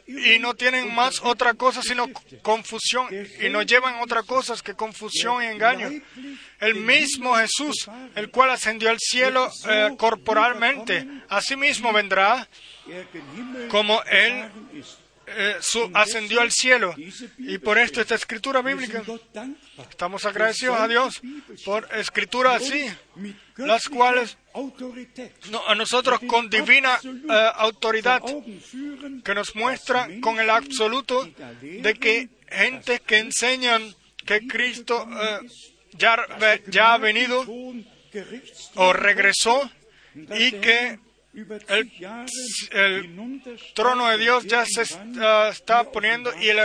y 0.06 0.38
no 0.38 0.54
tienen 0.54 0.94
más 0.94 1.20
otra 1.22 1.54
cosa 1.54 1.80
sino 1.82 2.06
confusión 2.42 3.08
y 3.40 3.48
no 3.48 3.62
llevan 3.62 3.94
otra 4.00 4.22
cosa 4.22 4.54
que 4.62 4.74
confusión 4.74 5.42
y 5.42 5.46
engaño. 5.46 5.90
El 6.60 6.74
mismo 6.74 7.34
Jesús, 7.36 7.88
el 8.14 8.30
cual 8.30 8.50
ascendió 8.50 8.90
al 8.90 8.98
cielo 8.98 9.50
eh, 9.66 9.94
corporalmente, 9.96 11.06
asimismo 11.28 11.92
vendrá 11.92 12.46
como 13.70 14.02
Él 14.04 14.50
eh, 15.26 15.56
ascendió 15.94 16.40
al 16.40 16.52
cielo. 16.52 16.94
Y 17.38 17.58
por 17.58 17.78
esto 17.78 18.00
esta 18.00 18.14
escritura 18.14 18.62
bíblica, 18.62 19.02
estamos 19.90 20.24
agradecidos 20.24 20.78
a 20.78 20.88
Dios 20.88 21.20
por 21.64 21.88
escrituras 21.94 22.62
así, 22.62 22.86
las 23.56 23.88
cuales 23.88 24.38
a 25.66 25.74
nosotros 25.74 26.20
con 26.26 26.48
divina 26.48 26.98
eh, 27.04 27.50
autoridad 27.56 28.22
que 29.24 29.34
nos 29.34 29.54
muestra 29.56 30.08
con 30.20 30.38
el 30.38 30.50
absoluto 30.50 31.28
de 31.60 31.94
que 31.94 32.28
gente 32.48 33.00
que 33.00 33.18
enseñan 33.18 33.94
que 34.24 34.46
Cristo 34.46 35.06
eh, 35.10 35.40
ya, 35.92 36.16
ya 36.68 36.94
ha 36.94 36.98
venido 36.98 37.44
o 38.74 38.92
regresó 38.92 39.70
y 40.14 40.52
que 40.52 40.98
el, 42.70 43.42
trono 43.74 44.08
de 44.08 44.18
Dios 44.18 44.46
ya 44.46 44.64
se 44.64 44.82
está, 44.82 45.90
poniendo 45.92 46.32
y, 46.40 46.48
el, 46.48 46.58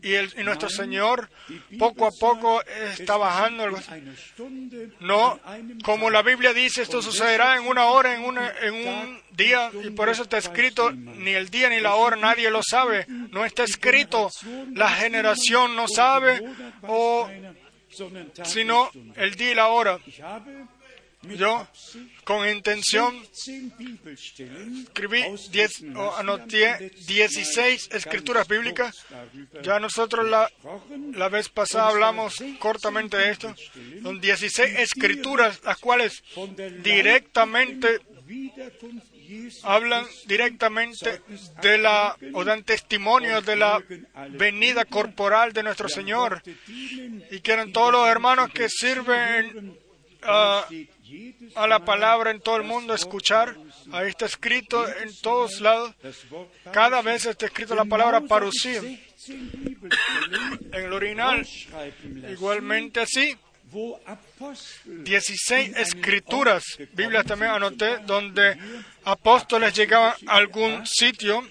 y, 0.00 0.14
el, 0.14 0.32
y 0.38 0.44
nuestro 0.44 0.68
Señor 0.68 1.28
poco 1.78 2.06
a 2.06 2.10
poco 2.18 2.62
está 2.64 3.16
bajando. 3.16 3.68
No, 5.00 5.40
como 5.82 6.10
la 6.10 6.22
Biblia 6.22 6.52
dice, 6.52 6.82
esto 6.82 7.02
sucederá 7.02 7.56
en 7.56 7.66
una 7.66 7.86
hora, 7.86 8.14
en, 8.14 8.24
una, 8.24 8.52
en 8.62 8.74
un 8.74 9.20
día, 9.32 9.70
y 9.82 9.90
por 9.90 10.08
eso 10.08 10.22
está 10.22 10.38
escrito, 10.38 10.92
ni 10.92 11.32
el 11.32 11.48
día 11.48 11.68
ni 11.68 11.80
la 11.80 11.94
hora 11.94 12.16
nadie 12.16 12.50
lo 12.50 12.60
sabe. 12.62 13.06
No 13.08 13.44
está 13.44 13.64
escrito, 13.64 14.30
la 14.74 14.90
generación 14.90 15.74
no 15.74 15.88
sabe, 15.88 16.42
o 16.82 17.28
sino 18.44 18.90
el 19.16 19.34
día 19.34 19.50
y 19.50 19.54
la 19.54 19.68
hora. 19.68 19.98
Yo, 21.22 21.68
con 22.24 22.48
intención, 22.48 23.22
escribí 24.86 25.22
o 25.94 26.16
anoté 26.16 26.90
16 27.06 27.90
escrituras 27.92 28.48
bíblicas. 28.48 29.06
Ya 29.62 29.78
nosotros 29.78 30.28
la, 30.28 30.50
la 31.14 31.28
vez 31.28 31.48
pasada 31.48 31.88
hablamos 31.88 32.34
cortamente 32.58 33.16
de 33.16 33.30
esto. 33.30 33.54
Son 34.02 34.20
16 34.20 34.78
escrituras 34.80 35.60
las 35.64 35.78
cuales 35.78 36.22
directamente 36.82 38.00
hablan 39.62 40.04
directamente 40.26 41.22
de 41.62 41.78
la 41.78 42.16
o 42.32 42.44
dan 42.44 42.64
testimonio 42.64 43.40
de 43.40 43.56
la 43.56 43.82
venida 44.30 44.84
corporal 44.84 45.52
de 45.52 45.62
nuestro 45.62 45.88
Señor 45.88 46.42
y 47.30 47.40
quieren 47.40 47.72
todos 47.72 47.92
los 47.92 48.08
hermanos 48.08 48.50
que 48.50 48.68
sirven 48.68 49.78
uh, 50.24 50.72
a 51.54 51.66
la 51.66 51.84
palabra 51.84 52.30
en 52.30 52.40
todo 52.40 52.56
el 52.56 52.62
mundo, 52.62 52.94
escuchar. 52.94 53.56
Ahí 53.92 54.08
está 54.08 54.26
escrito 54.26 54.86
en 54.88 55.14
todos 55.20 55.60
lados. 55.60 55.94
Cada 56.72 57.02
vez 57.02 57.26
está 57.26 57.46
escrito 57.46 57.74
la 57.74 57.84
palabra 57.84 58.20
parusía. 58.20 58.80
En 58.80 58.98
el 60.72 60.92
original, 60.92 61.46
igualmente 62.30 63.00
así. 63.00 63.36
16 64.84 65.76
escrituras, 65.78 66.62
Biblias 66.92 67.24
también 67.24 67.52
anoté, 67.52 67.98
donde 68.04 68.58
apóstoles 69.04 69.74
llegaban 69.74 70.14
a 70.26 70.36
algún 70.36 70.86
sitio, 70.86 71.42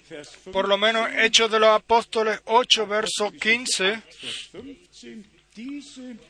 por 0.52 0.68
lo 0.68 0.78
menos 0.78 1.10
Hechos 1.18 1.50
de 1.50 1.60
los 1.60 1.70
Apóstoles 1.70 2.40
8, 2.46 2.86
verso 2.86 3.32
15 3.32 4.04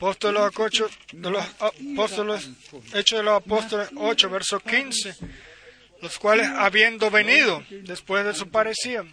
Apóstoles, 0.00 0.34
de 1.12 2.24
los 2.24 2.48
Hechos 2.92 3.18
de 3.18 3.22
los 3.22 3.36
Apóstoles 3.36 3.88
8, 3.94 4.30
verso 4.30 4.58
15, 4.58 5.14
los 6.00 6.18
cuales 6.18 6.48
habiendo 6.48 7.08
venido 7.08 7.62
después 7.70 8.24
de 8.24 8.34
su 8.34 8.48
parecía, 8.48 9.04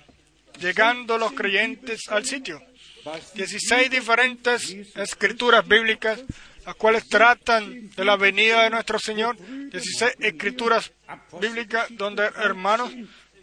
llegando 0.59 1.19
los 1.19 1.33
creyentes 1.33 2.09
al 2.09 2.25
sitio. 2.25 2.59
16 3.35 3.91
diferentes 3.91 4.75
escrituras 4.95 5.67
bíblicas, 5.67 6.19
las 6.65 6.75
cuales 6.75 7.07
tratan 7.07 7.91
de 7.91 8.03
la 8.03 8.15
venida 8.17 8.63
de 8.63 8.71
nuestro 8.71 8.97
Señor. 8.97 9.37
16 9.37 10.15
escrituras 10.21 10.91
bíblicas 11.39 11.87
donde 11.91 12.23
hermanos, 12.23 12.91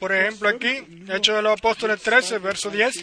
por 0.00 0.12
ejemplo 0.12 0.48
aquí, 0.48 0.82
Hechos 1.08 1.36
de 1.36 1.42
los 1.42 1.52
Apóstoles 1.52 2.02
13, 2.02 2.38
verso 2.38 2.70
10, 2.70 2.94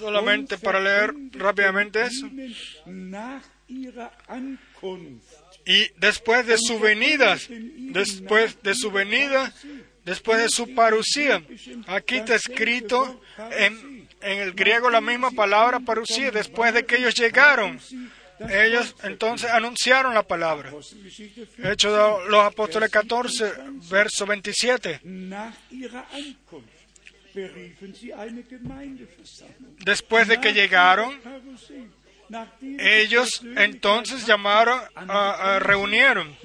solamente 0.00 0.56
para 0.56 0.80
leer 0.80 1.14
rápidamente 1.32 2.00
eso. 2.02 2.26
Y 5.66 5.88
después 5.98 6.46
de 6.46 6.56
su 6.58 6.80
venida, 6.80 7.36
después 7.92 8.62
de 8.62 8.74
su 8.74 8.90
venida, 8.90 9.52
después 10.04 10.40
de 10.40 10.48
su 10.48 10.74
parucía, 10.74 11.42
aquí 11.86 12.16
está 12.16 12.34
escrito 12.34 13.20
en, 13.52 14.08
en 14.22 14.38
el 14.38 14.52
griego 14.52 14.88
la 14.90 15.02
misma 15.02 15.30
palabra 15.30 15.80
parucía, 15.80 16.30
después 16.30 16.72
de 16.72 16.86
que 16.86 16.96
ellos 16.96 17.14
llegaron. 17.14 17.78
Ellos 18.48 18.96
entonces 19.02 19.50
anunciaron 19.50 20.14
la 20.14 20.22
palabra. 20.22 20.72
Hechos 21.62 21.92
de 21.92 22.30
los 22.30 22.42
Apóstoles 22.42 22.88
14, 22.88 23.52
verso 23.90 24.24
27. 24.24 25.00
Después 29.84 30.28
de 30.28 30.40
que 30.40 30.52
llegaron, 30.52 31.20
ellos 32.78 33.42
entonces 33.56 34.26
llamaron, 34.26 34.80
a, 34.94 35.58
reunieron. 35.60 36.36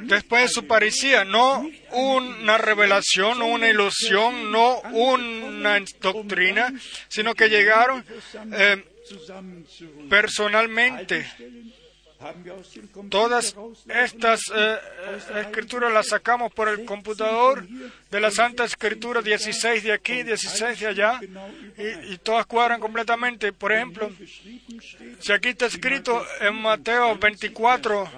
Después 0.00 0.42
de 0.42 0.48
su 0.48 0.66
parecía, 0.66 1.24
no 1.24 1.68
una 1.92 2.58
revelación, 2.58 3.38
no 3.38 3.46
una 3.46 3.68
ilusión, 3.68 4.50
no 4.50 4.80
una 4.92 5.80
doctrina, 6.00 6.72
sino 7.08 7.34
que 7.34 7.48
llegaron 7.48 8.04
eh, 8.52 8.84
personalmente 10.08 11.26
Todas 13.10 13.54
estas 13.88 14.40
eh, 14.54 14.54
eh, 14.54 15.40
escrituras 15.40 15.92
las 15.92 16.08
sacamos 16.08 16.52
por 16.52 16.68
el 16.68 16.84
computador 16.84 17.66
de 18.10 18.20
la 18.20 18.30
Santa 18.30 18.64
Escritura, 18.64 19.20
16 19.20 19.82
de 19.82 19.92
aquí, 19.92 20.22
16 20.22 20.80
de 20.80 20.86
allá, 20.86 21.20
y, 22.08 22.16
todas 22.18 22.46
cuadran 22.46 22.80
completamente. 22.80 23.52
Por 23.52 23.72
ejemplo, 23.72 24.10
si 25.20 25.32
aquí 25.32 25.50
está 25.50 25.66
escrito 25.66 26.24
en 26.40 26.54
Mateo 26.54 27.16
24, 27.18 28.10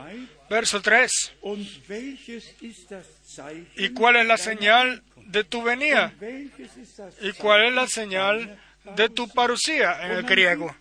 verso 0.49 0.81
3, 0.81 1.35
¿y 3.77 3.89
cuál 3.91 4.17
es 4.17 4.27
la 4.27 4.37
señal 4.37 5.03
de 5.17 5.45
tu 5.45 5.63
venida? 5.63 6.15
¿Y 7.21 7.33
cuál 7.33 7.67
es 7.67 7.75
la 7.75 7.89
señal 7.89 8.59
de 8.97 9.09
tu 9.09 9.29
parucía 9.29 9.99
en 10.03 10.13
el 10.13 10.23
griego. 10.25 10.75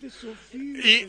Y, 0.52 1.06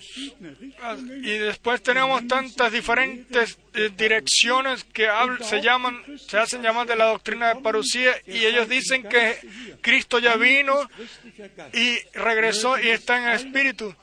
y 1.24 1.38
después 1.38 1.82
tenemos 1.82 2.28
tantas 2.28 2.72
diferentes 2.72 3.58
eh, 3.74 3.92
direcciones 3.96 4.84
que 4.84 5.08
se 5.42 5.62
llaman, 5.62 6.04
se 6.18 6.38
hacen 6.38 6.62
llamar 6.62 6.88
de 6.88 6.96
la 6.96 7.06
doctrina 7.06 7.54
de 7.54 7.62
parucía 7.62 8.12
y 8.26 8.46
ellos 8.46 8.68
dicen 8.68 9.04
que 9.04 9.38
Cristo 9.82 10.20
ya 10.20 10.36
vino 10.36 10.90
y 11.74 11.98
regresó 12.14 12.80
y 12.80 12.90
está 12.90 13.18
en 13.18 13.30
el 13.30 13.36
espíritu. 13.36 13.96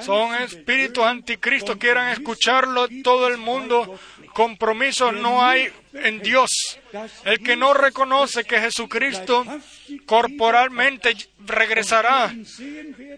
Son 0.00 0.34
espíritus 0.42 1.04
anticristo, 1.04 1.78
quieran 1.78 2.08
escucharlo 2.10 2.88
todo 3.02 3.28
el 3.28 3.38
mundo. 3.38 3.98
Compromiso 4.32 5.12
no 5.12 5.44
hay 5.44 5.70
en 5.94 6.20
Dios. 6.20 6.50
El 7.24 7.38
que 7.40 7.56
no 7.56 7.74
reconoce 7.74 8.44
que 8.44 8.60
Jesucristo 8.60 9.44
corporalmente 10.06 11.16
regresará 11.40 12.34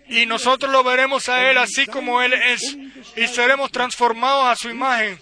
y 0.08 0.26
nosotros 0.26 0.70
lo 0.70 0.84
veremos 0.84 1.28
a 1.28 1.50
Él 1.50 1.58
así 1.58 1.86
como 1.86 2.22
Él 2.22 2.32
es 2.32 2.76
y 3.16 3.26
seremos 3.26 3.70
transformados 3.70 4.46
a 4.46 4.56
su 4.56 4.70
imagen. 4.70 5.18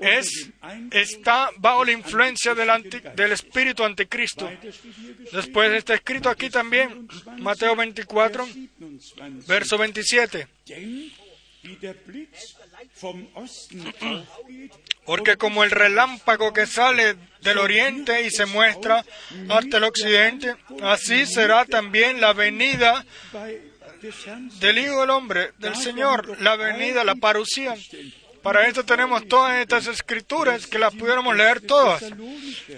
Es, 0.00 0.50
está 0.90 1.50
bajo 1.58 1.84
la 1.84 1.92
influencia 1.92 2.54
del, 2.56 2.68
del 3.14 3.32
espíritu 3.32 3.84
anticristo. 3.84 4.50
Después 5.30 5.72
está 5.72 5.94
escrito 5.94 6.28
aquí 6.28 6.50
también, 6.50 7.06
Mateo 7.38 7.76
24, 7.76 8.48
verso 9.46 9.78
27. 9.78 10.48
Porque 15.04 15.36
como 15.36 15.64
el 15.64 15.70
relámpago 15.70 16.52
que 16.52 16.66
sale 16.66 17.16
del 17.40 17.58
oriente 17.58 18.22
y 18.22 18.30
se 18.30 18.46
muestra 18.46 19.04
hasta 19.48 19.76
el 19.76 19.84
occidente, 19.84 20.56
así 20.82 21.26
será 21.26 21.64
también 21.64 22.20
la 22.20 22.32
venida 22.32 23.04
del 24.60 24.78
Hijo 24.78 25.00
del 25.00 25.10
Hombre, 25.10 25.52
del 25.58 25.76
Señor, 25.76 26.40
la 26.40 26.56
venida, 26.56 27.04
la 27.04 27.14
parucía. 27.14 27.76
Para 28.42 28.66
esto 28.66 28.84
tenemos 28.84 29.26
todas 29.28 29.60
estas 29.60 29.86
escrituras 29.86 30.66
que 30.66 30.78
las 30.78 30.94
pudiéramos 30.94 31.36
leer 31.36 31.60
todas. 31.60 32.02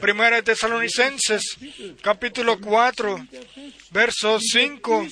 Primera 0.00 0.36
de 0.36 0.42
Tesalonicenses, 0.42 1.56
capítulo 2.02 2.60
4, 2.60 3.26
verso 3.90 4.38
5. 4.40 5.06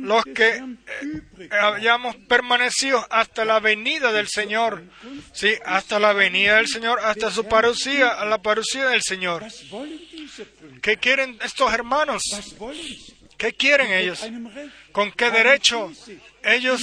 Los 0.00 0.24
que 0.24 0.56
eh, 0.56 1.48
hayamos 1.50 2.16
permanecido 2.16 3.06
hasta 3.10 3.44
la 3.44 3.60
venida 3.60 4.12
del 4.12 4.28
Señor. 4.28 4.82
Sí, 5.32 5.54
hasta 5.64 6.00
la 6.00 6.12
venida 6.12 6.56
del 6.56 6.66
Señor, 6.66 6.98
hasta 7.00 7.30
su 7.30 7.44
parucía, 7.44 8.08
a 8.08 8.24
la 8.24 8.42
parucía 8.42 8.88
del 8.88 9.02
Señor. 9.02 9.44
¿Qué 10.82 10.96
quieren 10.96 11.38
estos 11.44 11.72
hermanos? 11.72 12.22
¿Qué 13.36 13.52
quieren 13.52 13.92
ellos? 13.92 14.20
¿Con 14.98 15.12
qué 15.12 15.30
derecho 15.30 15.92
ellos 16.42 16.80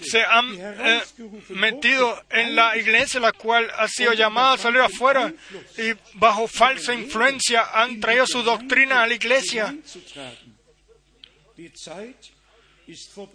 se 0.00 0.24
han 0.24 0.56
eh, 0.58 1.02
metido 1.50 2.18
en 2.30 2.56
la 2.56 2.78
iglesia, 2.78 3.20
la 3.20 3.32
cual 3.32 3.70
ha 3.76 3.86
sido 3.88 4.14
llamada 4.14 4.54
a 4.54 4.56
salir 4.56 4.80
afuera 4.80 5.30
y 5.76 5.92
bajo 6.14 6.48
falsa 6.48 6.94
influencia 6.94 7.62
han 7.74 8.00
traído 8.00 8.26
su 8.26 8.42
doctrina 8.42 9.02
a 9.02 9.06
la 9.06 9.12
iglesia? 9.12 9.76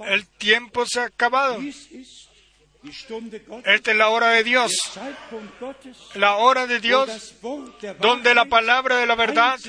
El 0.08 0.28
tiempo 0.40 0.84
se 0.88 1.02
ha 1.02 1.04
acabado. 1.04 1.60
Esta 3.66 3.92
es 3.92 3.98
la 3.98 4.10
hora 4.10 4.30
de 4.30 4.44
Dios. 4.44 4.72
La 6.16 6.38
hora 6.38 6.66
de 6.66 6.80
Dios 6.80 7.36
donde 8.00 8.34
la 8.34 8.46
palabra 8.46 8.98
de 8.98 9.06
la 9.06 9.14
verdad 9.14 9.60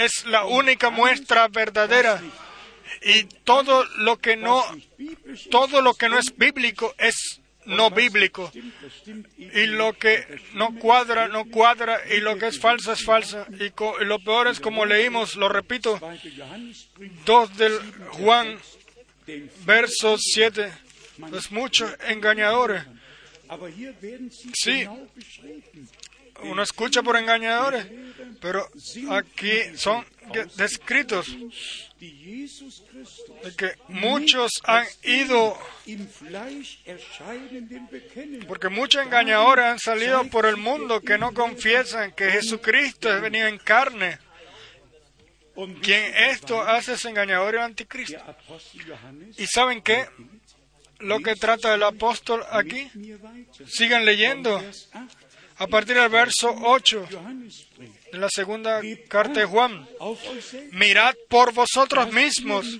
es 0.00 0.26
la 0.26 0.46
única 0.46 0.90
muestra 0.90 1.46
verdadera 1.46 2.20
y 3.04 3.24
todo 3.44 3.84
lo 3.98 4.18
que 4.18 4.36
no 4.36 4.62
todo 5.50 5.80
lo 5.82 5.94
que 5.94 6.08
no 6.08 6.18
es 6.18 6.36
bíblico 6.36 6.94
es 6.98 7.42
no 7.64 7.90
bíblico. 7.90 8.50
Y 9.38 9.66
lo 9.66 9.92
que 9.94 10.26
no 10.54 10.78
cuadra 10.78 11.28
no 11.28 11.44
cuadra. 11.46 12.00
Y 12.14 12.20
lo 12.20 12.36
que 12.38 12.48
es 12.48 12.58
falso 12.58 12.92
es 12.92 13.04
falsa 13.04 13.46
y, 13.50 13.72
lo 14.04 14.18
peor 14.20 14.48
es 14.48 14.60
como 14.60 14.84
leímos 14.84 15.36
lo 15.36 15.48
repito 15.48 16.00
2 17.24 17.56
del 17.56 17.78
Juan 18.10 18.58
verso 19.64 20.16
7 20.18 20.72
es 21.36 21.52
muchos 21.52 21.94
engañadores 22.08 22.84
sí. 24.54 24.86
Uno 26.42 26.62
escucha 26.62 27.02
por 27.02 27.16
engañadores 27.16 27.86
pero 28.40 28.68
aquí 29.10 29.76
son 29.76 30.04
descritos 30.56 31.36
de 31.98 33.56
que 33.56 33.74
muchos 33.88 34.50
han 34.64 34.86
ido, 35.02 35.58
porque 38.46 38.68
muchos 38.68 39.04
engañadores 39.04 39.64
han 39.64 39.78
salido 39.78 40.24
por 40.24 40.46
el 40.46 40.56
mundo 40.56 41.00
que 41.00 41.18
no 41.18 41.32
confiesan 41.32 42.12
que 42.12 42.30
Jesucristo 42.30 43.14
es 43.14 43.20
venido 43.20 43.46
en 43.46 43.58
carne. 43.58 44.18
Quien 45.82 46.14
esto 46.14 46.62
hace 46.62 46.94
es 46.94 47.04
engañador 47.04 47.54
y 47.54 47.58
anticristo. 47.58 48.18
¿Y 49.36 49.46
saben 49.46 49.82
qué? 49.82 50.06
Lo 51.00 51.20
que 51.20 51.36
trata 51.36 51.74
el 51.74 51.82
apóstol 51.82 52.42
aquí. 52.50 52.90
Sigan 53.66 54.04
leyendo. 54.04 54.62
A 55.58 55.66
partir 55.66 55.96
del 55.96 56.08
verso 56.08 56.54
8 56.62 57.06
en 58.12 58.20
la 58.20 58.28
segunda 58.28 58.80
carta 59.08 59.40
de 59.40 59.46
Juan. 59.46 59.88
Mirad 60.72 61.14
por 61.28 61.52
vosotros 61.52 62.12
mismos 62.12 62.78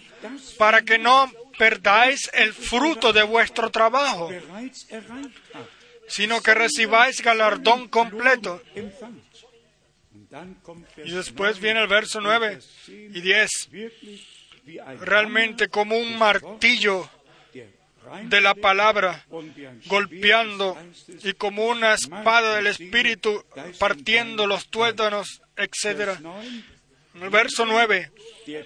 para 0.59 0.83
que 0.83 0.99
no 0.99 1.31
perdáis 1.59 2.31
el 2.35 2.53
fruto 2.53 3.13
de 3.13 3.23
vuestro 3.23 3.71
trabajo, 3.71 4.31
sino 6.09 6.43
que 6.43 6.55
recibáis 6.55 7.23
galardón 7.23 7.89
completo. 7.89 8.63
Y 11.05 11.11
después 11.13 11.61
viene 11.61 11.81
el 11.81 11.89
verso 11.89 12.21
9 12.21 12.59
y 12.89 13.21
10. 13.21 13.51
Realmente 15.01 15.69
como 15.69 15.97
un 15.97 16.17
martillo 16.19 17.09
de 18.25 18.41
la 18.41 18.55
palabra, 18.55 19.25
golpeando 19.87 20.77
y 21.23 21.33
como 21.35 21.67
una 21.67 21.95
espada 21.95 22.57
del 22.57 22.67
Espíritu, 22.67 23.45
partiendo 23.79 24.47
los 24.47 24.69
tuétanos, 24.69 25.43
etc. 25.57 26.19
Verso 27.15 27.67
9, 27.67 28.11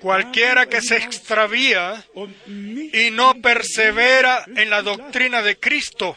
cualquiera 0.00 0.66
que 0.66 0.80
se 0.80 0.96
extravía 0.96 2.04
y 2.46 3.10
no 3.10 3.34
persevera 3.40 4.44
en 4.56 4.70
la 4.70 4.82
doctrina 4.82 5.42
de 5.42 5.58
Cristo, 5.58 6.16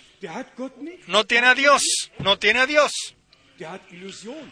no 1.08 1.26
tiene 1.26 1.48
a 1.48 1.56
Dios, 1.56 2.12
no 2.20 2.38
tiene 2.38 2.60
a 2.60 2.66
Dios. 2.68 3.16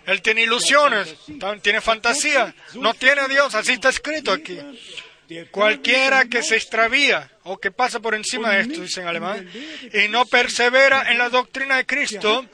Él 0.05 0.21
tiene 0.21 0.43
ilusiones, 0.43 1.15
tiene 1.61 1.82
fantasía, 1.82 2.53
no 2.75 2.93
tiene 2.93 3.21
a 3.21 3.28
Dios, 3.28 3.55
así 3.55 3.73
está 3.73 3.89
escrito 3.89 4.32
aquí. 4.32 4.59
Cualquiera 5.51 6.25
que 6.25 6.41
se 6.43 6.55
extravía 6.55 7.30
o 7.43 7.57
que 7.57 7.71
pasa 7.71 7.99
por 7.99 8.15
encima 8.15 8.51
de 8.51 8.61
esto, 8.61 8.82
dice 8.82 9.01
en 9.01 9.07
alemán, 9.07 9.49
y 9.93 10.07
no 10.09 10.25
persevera 10.25 11.11
en 11.11 11.17
la 11.17 11.30
doctrina 11.30 11.78
de 11.78 11.86
Cristo, 11.86 12.45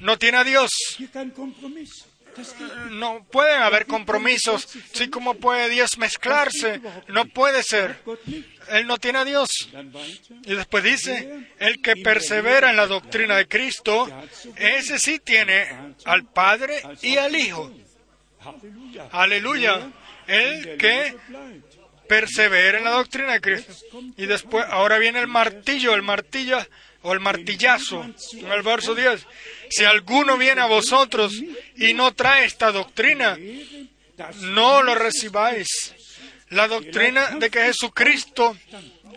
no 0.00 0.18
tiene 0.18 0.38
a 0.38 0.44
Dios. 0.44 0.70
No 2.90 3.24
pueden 3.30 3.62
haber 3.62 3.86
compromisos. 3.86 4.68
Sí, 4.92 5.08
como 5.08 5.34
puede 5.34 5.68
Dios 5.68 5.98
mezclarse? 5.98 6.80
No 7.08 7.26
puede 7.26 7.62
ser. 7.62 7.96
Él 8.70 8.86
no 8.86 8.98
tiene 8.98 9.18
a 9.18 9.24
Dios. 9.24 9.68
Y 10.44 10.54
después 10.54 10.82
dice, 10.82 11.48
el 11.58 11.80
que 11.80 11.96
persevera 11.96 12.70
en 12.70 12.76
la 12.76 12.86
doctrina 12.86 13.36
de 13.36 13.46
Cristo, 13.46 14.08
ese 14.56 14.98
sí 14.98 15.20
tiene 15.20 15.94
al 16.04 16.24
Padre 16.24 16.82
y 17.02 17.16
al 17.16 17.36
Hijo. 17.36 17.72
Aleluya. 19.12 19.90
El 20.26 20.76
que 20.76 21.14
persevera 22.08 22.78
en 22.78 22.84
la 22.84 22.90
doctrina 22.90 23.32
de 23.32 23.40
Cristo. 23.40 23.74
Y 24.16 24.26
después, 24.26 24.64
ahora 24.68 24.98
viene 24.98 25.20
el 25.20 25.26
martillo, 25.26 25.94
el 25.94 26.02
martillo 26.02 26.58
o 27.02 27.12
el 27.12 27.20
martillazo, 27.20 28.02
en 28.32 28.50
el 28.50 28.62
verso 28.62 28.94
10. 28.94 29.26
Si 29.70 29.84
alguno 29.84 30.38
viene 30.38 30.62
a 30.62 30.66
vosotros 30.66 31.32
y 31.76 31.92
no 31.94 32.14
trae 32.14 32.46
esta 32.46 32.72
doctrina, 32.72 33.36
no 34.40 34.82
lo 34.82 34.94
recibáis. 34.94 35.94
La 36.50 36.68
doctrina 36.68 37.30
de 37.32 37.50
que 37.50 37.60
Jesucristo, 37.60 38.56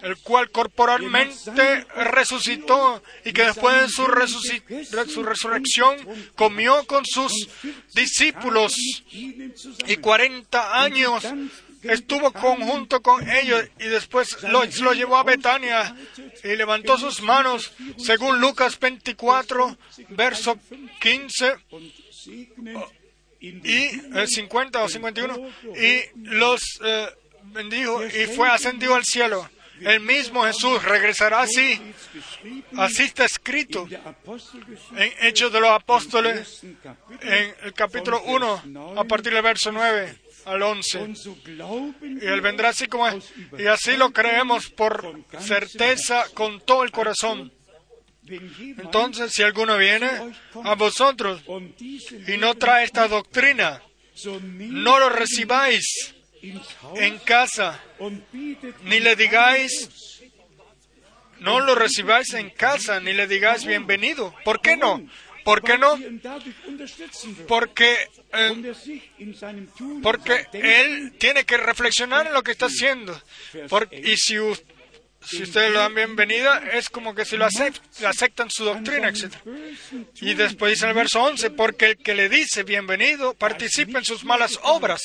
el 0.01 0.17
cual 0.17 0.49
corporalmente 0.49 1.85
resucitó 1.95 3.03
y 3.23 3.31
que 3.31 3.45
después 3.45 3.81
de 3.81 3.89
su, 3.89 4.05
su 5.07 5.23
resurrección 5.23 5.97
comió 6.35 6.85
con 6.85 7.05
sus 7.05 7.31
discípulos 7.93 8.73
y 9.11 9.97
40 9.97 10.81
años 10.81 11.23
estuvo 11.83 12.31
conjunto 12.31 13.01
con 13.01 13.29
ellos 13.29 13.63
y 13.79 13.85
después 13.85 14.41
lo, 14.43 14.63
lo, 14.81 14.93
llevó 14.93 15.17
a 15.17 15.23
Betania 15.23 15.95
y 16.43 16.55
levantó 16.55 16.97
sus 16.97 17.21
manos, 17.21 17.73
según 17.97 18.39
Lucas 18.39 18.79
24, 18.79 19.77
verso 20.09 20.59
15 20.99 21.55
y 23.39 23.89
50 24.25 24.83
o 24.83 24.89
51, 24.89 25.49
y 25.75 26.01
los 26.15 26.61
eh, 26.83 27.07
bendijo 27.43 28.05
y 28.05 28.25
fue 28.27 28.49
ascendido 28.49 28.95
al 28.95 29.03
cielo. 29.03 29.49
El 29.79 29.99
mismo 29.99 30.43
Jesús 30.43 30.83
regresará 30.83 31.41
así. 31.41 31.79
Así 32.77 33.03
está 33.03 33.25
escrito 33.25 33.87
en 34.95 35.13
Hechos 35.21 35.53
de 35.53 35.59
los 35.59 35.69
Apóstoles, 35.69 36.63
en 37.21 37.55
el 37.61 37.73
capítulo 37.73 38.23
1, 38.23 38.95
a 38.97 39.03
partir 39.03 39.33
del 39.33 39.43
verso 39.43 39.71
9 39.71 40.26
al 40.47 40.63
11. 40.63 41.13
Y 42.01 42.25
Él 42.25 42.41
vendrá 42.41 42.69
así 42.69 42.87
como 42.87 43.07
es. 43.07 43.31
Y 43.57 43.67
así 43.67 43.97
lo 43.97 44.11
creemos 44.11 44.69
por 44.69 45.23
certeza 45.39 46.25
con 46.33 46.61
todo 46.61 46.83
el 46.83 46.91
corazón. 46.91 47.51
Entonces, 48.29 49.31
si 49.33 49.43
alguno 49.43 49.77
viene 49.77 50.09
a 50.63 50.75
vosotros 50.75 51.41
y 52.27 52.37
no 52.37 52.55
trae 52.55 52.85
esta 52.85 53.07
doctrina, 53.07 53.81
no 54.57 54.99
lo 54.99 55.09
recibáis 55.09 56.15
en 56.95 57.17
casa, 57.19 57.81
ni 58.83 58.99
le 58.99 59.15
digáis, 59.15 60.21
no 61.39 61.59
lo 61.59 61.75
recibáis 61.75 62.33
en 62.33 62.49
casa, 62.49 62.99
ni 62.99 63.13
le 63.13 63.27
digáis 63.27 63.65
bienvenido. 63.65 64.33
¿Por 64.43 64.59
qué 64.61 64.75
no? 64.75 65.07
¿Por 65.47 65.63
qué 65.63 65.77
no? 65.77 65.97
Porque, 67.47 68.09
eh, 68.33 68.75
porque 70.03 70.45
él 70.51 71.13
tiene 71.17 71.45
que 71.45 71.55
reflexionar 71.55 72.27
en 72.27 72.33
lo 72.33 72.43
que 72.43 72.51
está 72.51 72.65
haciendo. 72.65 73.17
y 73.93 74.17
si, 74.17 74.39
ustedes 74.39 75.71
lo 75.71 75.79
dan 75.79 75.95
bienvenida, 75.95 76.61
es 76.73 76.89
como 76.89 77.15
que 77.15 77.23
si 77.23 77.37
lo 77.37 77.45
aceptan 77.45 78.49
su 78.49 78.65
doctrina, 78.65 79.07
etc. 79.07 79.35
Y 80.15 80.33
después 80.33 80.73
dice 80.73 80.85
el 80.85 80.93
verso 80.93 81.23
11, 81.23 81.51
porque 81.51 81.85
el 81.91 81.97
que 81.97 82.13
le 82.13 82.27
dice 82.27 82.63
bienvenido 82.63 83.33
participa 83.33 83.99
en 83.99 84.03
sus 84.03 84.25
malas 84.25 84.59
obras. 84.63 85.01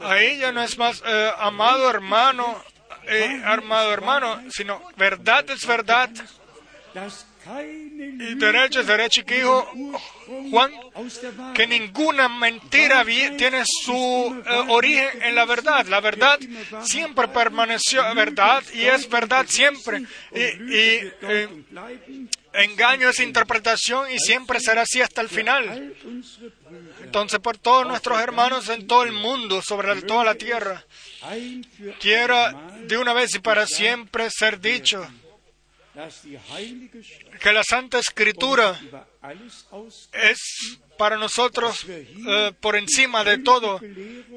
Ahí 0.00 0.40
ya 0.40 0.52
no 0.52 0.62
es 0.62 0.76
más 0.76 1.02
eh, 1.06 1.30
amado 1.38 1.88
hermano, 1.88 2.62
eh, 3.08 3.40
armado 3.46 3.94
hermano, 3.94 4.42
sino 4.50 4.82
verdad 4.98 5.48
es 5.48 5.66
verdad. 5.66 6.10
Y 7.46 8.34
derecho 8.36 8.80
es 8.80 8.86
derecho, 8.86 9.20
y 9.20 9.24
que 9.24 9.36
dijo 9.36 9.70
Juan 10.50 10.72
que 11.54 11.66
ninguna 11.66 12.28
mentira 12.28 13.04
tiene 13.04 13.62
su 13.66 14.42
eh, 14.46 14.64
origen 14.68 15.22
en 15.22 15.34
la 15.34 15.44
verdad. 15.44 15.86
La 15.86 16.00
verdad 16.00 16.38
siempre 16.82 17.28
permaneció 17.28 18.02
verdad 18.14 18.62
y 18.72 18.82
es 18.82 19.08
verdad 19.08 19.44
siempre. 19.48 20.04
Y, 20.34 21.12
engaño 22.54 23.08
es 23.08 23.18
interpretación 23.20 24.10
y 24.10 24.18
siempre 24.18 24.60
será 24.60 24.82
así 24.82 25.02
hasta 25.02 25.20
el 25.20 25.28
final. 25.28 25.94
Entonces, 27.02 27.40
por 27.40 27.58
todos 27.58 27.86
nuestros 27.86 28.20
hermanos 28.20 28.68
en 28.68 28.86
todo 28.86 29.02
el 29.02 29.12
mundo, 29.12 29.60
sobre 29.60 30.00
toda 30.02 30.24
la 30.24 30.34
tierra, 30.34 30.84
quiero 32.00 32.36
de 32.86 32.96
una 32.96 33.12
vez 33.12 33.34
y 33.34 33.40
para 33.40 33.66
siempre 33.66 34.30
ser 34.30 34.60
dicho 34.60 35.06
que 37.40 37.52
la 37.52 37.62
Santa 37.62 37.98
Escritura 37.98 38.80
es 40.12 40.78
para 40.98 41.16
nosotros 41.16 41.86
eh, 41.88 42.52
por 42.60 42.76
encima 42.76 43.24
de 43.24 43.38
todo 43.38 43.80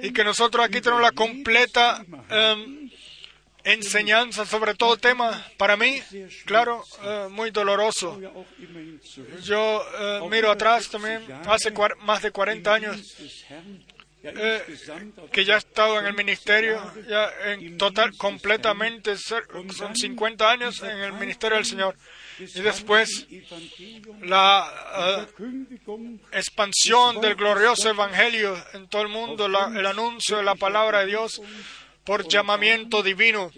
y 0.01 0.11
que 0.11 0.23
nosotros 0.23 0.65
aquí 0.65 0.81
tenemos 0.81 1.01
la 1.01 1.11
completa 1.11 2.05
em, 2.29 2.89
enseñanza 3.63 4.45
sobre 4.45 4.75
todo 4.75 4.97
tema, 4.97 5.45
para 5.57 5.75
mí, 5.75 6.01
claro, 6.45 6.83
eh, 7.03 7.27
muy 7.29 7.51
doloroso. 7.51 8.19
Yo 9.43 9.83
eh, 9.99 10.21
miro 10.29 10.51
atrás 10.51 10.89
también, 10.89 11.25
hace 11.45 11.71
más 12.01 12.21
de 12.21 12.31
40 12.31 12.73
años, 12.73 13.15
eh, 14.23 14.63
que 15.31 15.45
ya 15.45 15.55
he 15.55 15.57
estado 15.57 15.99
en 15.99 16.07
el 16.07 16.13
ministerio, 16.13 16.81
ya 17.07 17.29
en 17.45 17.77
total, 17.77 18.15
completamente, 18.17 19.15
son 19.17 19.95
50 19.95 20.49
años 20.49 20.81
en 20.81 20.97
el 20.99 21.13
ministerio 21.13 21.57
del 21.57 21.65
Señor. 21.65 21.95
Y 22.39 22.61
después 22.61 23.27
la 24.21 25.27
expansión 26.31 27.21
del 27.21 27.35
glorioso 27.35 27.89
Evangelio 27.89 28.55
en 28.73 28.87
todo 28.87 29.01
el 29.01 29.07
mundo, 29.07 29.45
el 29.45 29.85
anuncio 29.85 30.37
de 30.37 30.43
la 30.43 30.55
palabra 30.55 30.99
de 30.99 31.07
Dios, 31.07 31.41
por 32.07 32.25
llamamiento 32.25 33.03
divino 33.03 33.51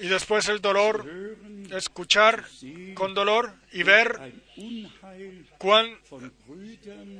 y 0.00 0.06
después 0.08 0.48
el 0.48 0.62
dolor, 0.62 1.06
escuchar 1.70 2.46
con 2.94 3.12
dolor 3.12 3.52
y 3.70 3.82
ver 3.82 4.32
cuán 5.58 5.98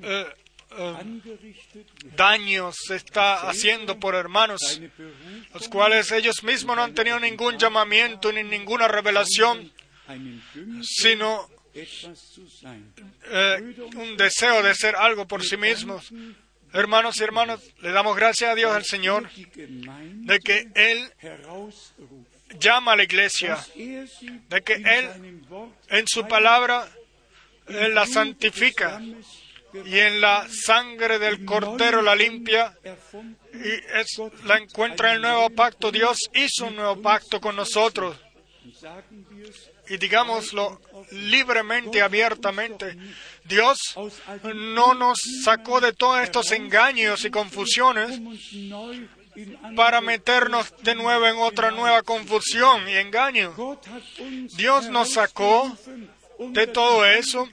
eh, 0.03 0.27
eh, 0.73 1.85
daño 2.17 2.71
se 2.73 2.97
está 2.97 3.49
haciendo 3.49 3.99
por 3.99 4.15
hermanos, 4.15 4.81
los 5.55 5.69
cuales 5.69 6.11
ellos 6.13 6.43
mismos 6.43 6.77
no 6.77 6.83
han 6.83 6.95
tenido 6.95 7.19
ningún 7.21 7.57
llamamiento 7.57 8.33
ni 8.33 8.43
ninguna 8.43 8.89
revelación, 8.89 9.73
sino 10.83 11.49
eh, 11.75 13.77
un 13.97 14.17
deseo 14.17 14.63
de 14.63 14.75
ser 14.75 14.97
algo 14.97 15.27
por 15.27 15.45
sí 15.45 15.57
mismos. 15.57 16.13
Hermanos 16.73 17.19
y 17.21 17.23
hermanas, 17.23 17.61
le 17.81 17.93
damos 17.93 18.17
gracias 18.17 18.51
a 18.51 18.55
Dios 18.55 18.75
al 18.75 18.85
Señor 18.85 19.31
de 19.31 20.41
que 20.41 20.69
Él 20.75 21.11
llama 22.59 22.93
a 22.93 22.97
la 22.97 23.05
iglesia, 23.05 23.57
de 23.77 24.63
que 24.65 24.75
Él 24.75 25.43
en 25.89 26.09
su 26.09 26.27
palabra 26.27 26.89
la 27.69 28.07
santifica 28.07 29.01
y 29.85 29.99
en 29.99 30.21
la 30.21 30.47
sangre 30.49 31.19
del 31.19 31.45
Cordero 31.45 32.03
la 32.03 32.15
limpia 32.15 32.77
y 33.53 34.47
la 34.47 34.59
encuentra 34.59 35.11
en 35.11 35.17
el 35.17 35.23
nuevo 35.23 35.51
pacto. 35.51 35.91
Dios 35.91 36.19
hizo 36.35 36.67
un 36.67 36.77
nuevo 36.77 37.01
pacto 37.01 37.41
con 37.41 37.57
nosotros. 37.57 38.17
Y 39.89 39.99
digámoslo 39.99 40.81
libremente, 41.13 42.03
abiertamente, 42.03 42.97
Dios 43.45 43.79
no 44.55 44.95
nos 44.95 45.19
sacó 45.45 45.81
de 45.81 45.93
todos 45.93 46.21
estos 46.23 46.51
engaños 46.51 47.25
y 47.25 47.31
confusiones 47.31 48.21
para 49.77 50.01
meternos 50.01 50.75
de 50.83 50.95
nuevo 50.95 51.27
en 51.27 51.37
otra 51.37 51.71
nueva 51.71 52.03
confusión 52.03 52.89
y 52.89 52.95
engaño. 52.95 53.55
Dios 54.57 54.89
nos 54.89 55.13
sacó 55.13 55.77
de 56.39 56.67
todo 56.67 57.07
eso 57.07 57.49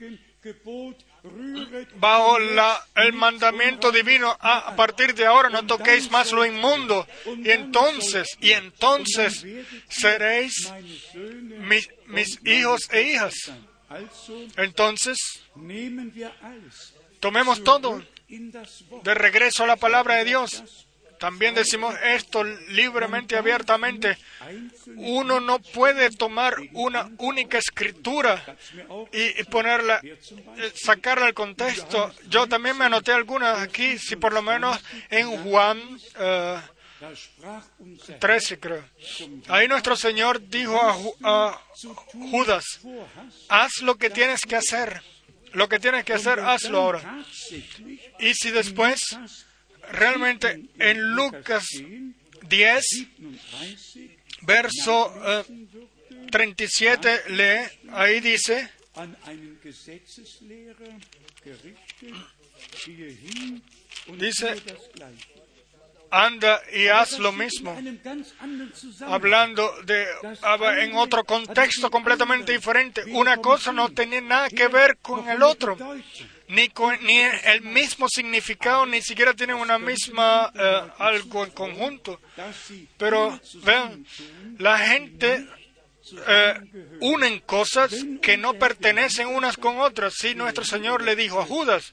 bajo 1.96 2.38
el 2.38 3.12
mandamiento 3.14 3.90
divino, 3.90 4.36
ah, 4.40 4.64
a 4.68 4.76
partir 4.76 5.14
de 5.14 5.26
ahora 5.26 5.48
no 5.48 5.66
toquéis 5.66 6.10
más 6.10 6.32
lo 6.32 6.44
inmundo. 6.44 7.06
Y 7.42 7.50
entonces, 7.50 8.28
y 8.40 8.52
entonces 8.52 9.44
seréis 9.88 10.72
mis, 11.60 11.88
mis 12.06 12.38
hijos 12.44 12.88
e 12.92 13.02
hijas. 13.02 13.52
Entonces, 14.56 15.18
tomemos 17.20 17.64
todo 17.64 18.02
de 18.28 19.14
regreso 19.14 19.64
a 19.64 19.66
la 19.66 19.76
palabra 19.76 20.16
de 20.16 20.24
Dios. 20.24 20.86
También 21.24 21.54
decimos 21.54 21.94
esto 22.04 22.44
libremente 22.44 23.34
abiertamente. 23.34 24.18
Uno 24.94 25.40
no 25.40 25.58
puede 25.58 26.10
tomar 26.10 26.54
una 26.74 27.10
única 27.16 27.56
escritura 27.56 28.44
y 29.10 29.42
ponerla, 29.44 30.02
eh, 30.02 30.18
sacarla 30.74 31.24
del 31.24 31.34
contexto. 31.34 32.12
Yo 32.28 32.46
también 32.46 32.76
me 32.76 32.84
anoté 32.84 33.12
algunas 33.12 33.58
aquí, 33.58 33.96
si 33.96 34.16
por 34.16 34.34
lo 34.34 34.42
menos 34.42 34.78
en 35.08 35.30
Juan 35.44 35.98
13, 38.20 38.54
eh, 38.54 38.58
creo. 38.60 38.84
Ahí 39.48 39.66
nuestro 39.66 39.96
Señor 39.96 40.46
dijo 40.46 40.78
a, 41.22 41.58
Judas, 42.12 42.66
haz 43.48 43.80
lo 43.80 43.96
que 43.96 44.10
tienes 44.10 44.42
que 44.42 44.56
hacer. 44.56 45.00
Lo 45.54 45.70
que 45.70 45.78
tienes 45.78 46.04
que 46.04 46.12
hacer, 46.12 46.40
hazlo 46.40 46.82
ahora. 46.82 47.24
Y 48.18 48.34
si 48.34 48.50
después 48.50 49.16
realmente 49.92 50.68
en 50.78 51.14
Lucas 51.14 51.64
10, 52.48 52.84
verso 54.42 55.44
37, 56.30 57.08
eh, 57.08 57.20
lee, 57.30 57.90
ahí 57.92 58.20
dice, 58.20 58.70
dice, 64.18 64.54
anda 66.14 66.60
y 66.72 66.86
haz 66.88 67.18
lo 67.18 67.32
mismo. 67.32 67.76
Hablando 69.06 69.70
de 69.84 70.06
en 70.82 70.94
otro 70.94 71.24
contexto 71.24 71.90
completamente 71.90 72.52
diferente. 72.52 73.04
Una 73.12 73.38
cosa 73.38 73.72
no 73.72 73.88
tenía 73.90 74.20
nada 74.20 74.48
que 74.48 74.68
ver 74.68 74.98
con 74.98 75.28
el 75.28 75.42
otro 75.42 75.76
ni, 76.48 76.70
ni 77.02 77.18
el 77.44 77.62
mismo 77.62 78.08
significado, 78.08 78.86
ni 78.86 79.00
siquiera 79.02 79.34
tienen 79.34 79.56
una 79.56 79.78
misma 79.78 80.52
eh, 80.54 80.82
algo 80.98 81.44
en 81.44 81.50
conjunto. 81.50 82.20
Pero 82.98 83.38
vean, 83.62 84.04
la 84.58 84.78
gente 84.78 85.46
eh, 86.26 86.54
unen 87.00 87.40
cosas 87.40 87.94
que 88.20 88.36
no 88.36 88.54
pertenecen 88.54 89.28
unas 89.28 89.56
con 89.56 89.78
otras. 89.78 90.14
Si 90.14 90.34
nuestro 90.34 90.64
Señor 90.64 91.02
le 91.02 91.16
dijo 91.16 91.40
a 91.40 91.46
Judas, 91.46 91.92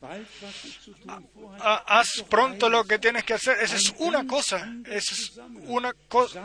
haz 1.59 2.23
pronto 2.29 2.69
lo 2.69 2.83
que 2.85 2.99
tienes 2.99 3.23
que 3.23 3.33
hacer, 3.33 3.57
esa 3.61 3.75
es 3.75 3.93
una 3.97 4.27
cosa, 4.27 4.73
es 4.85 5.33
un 5.65 5.91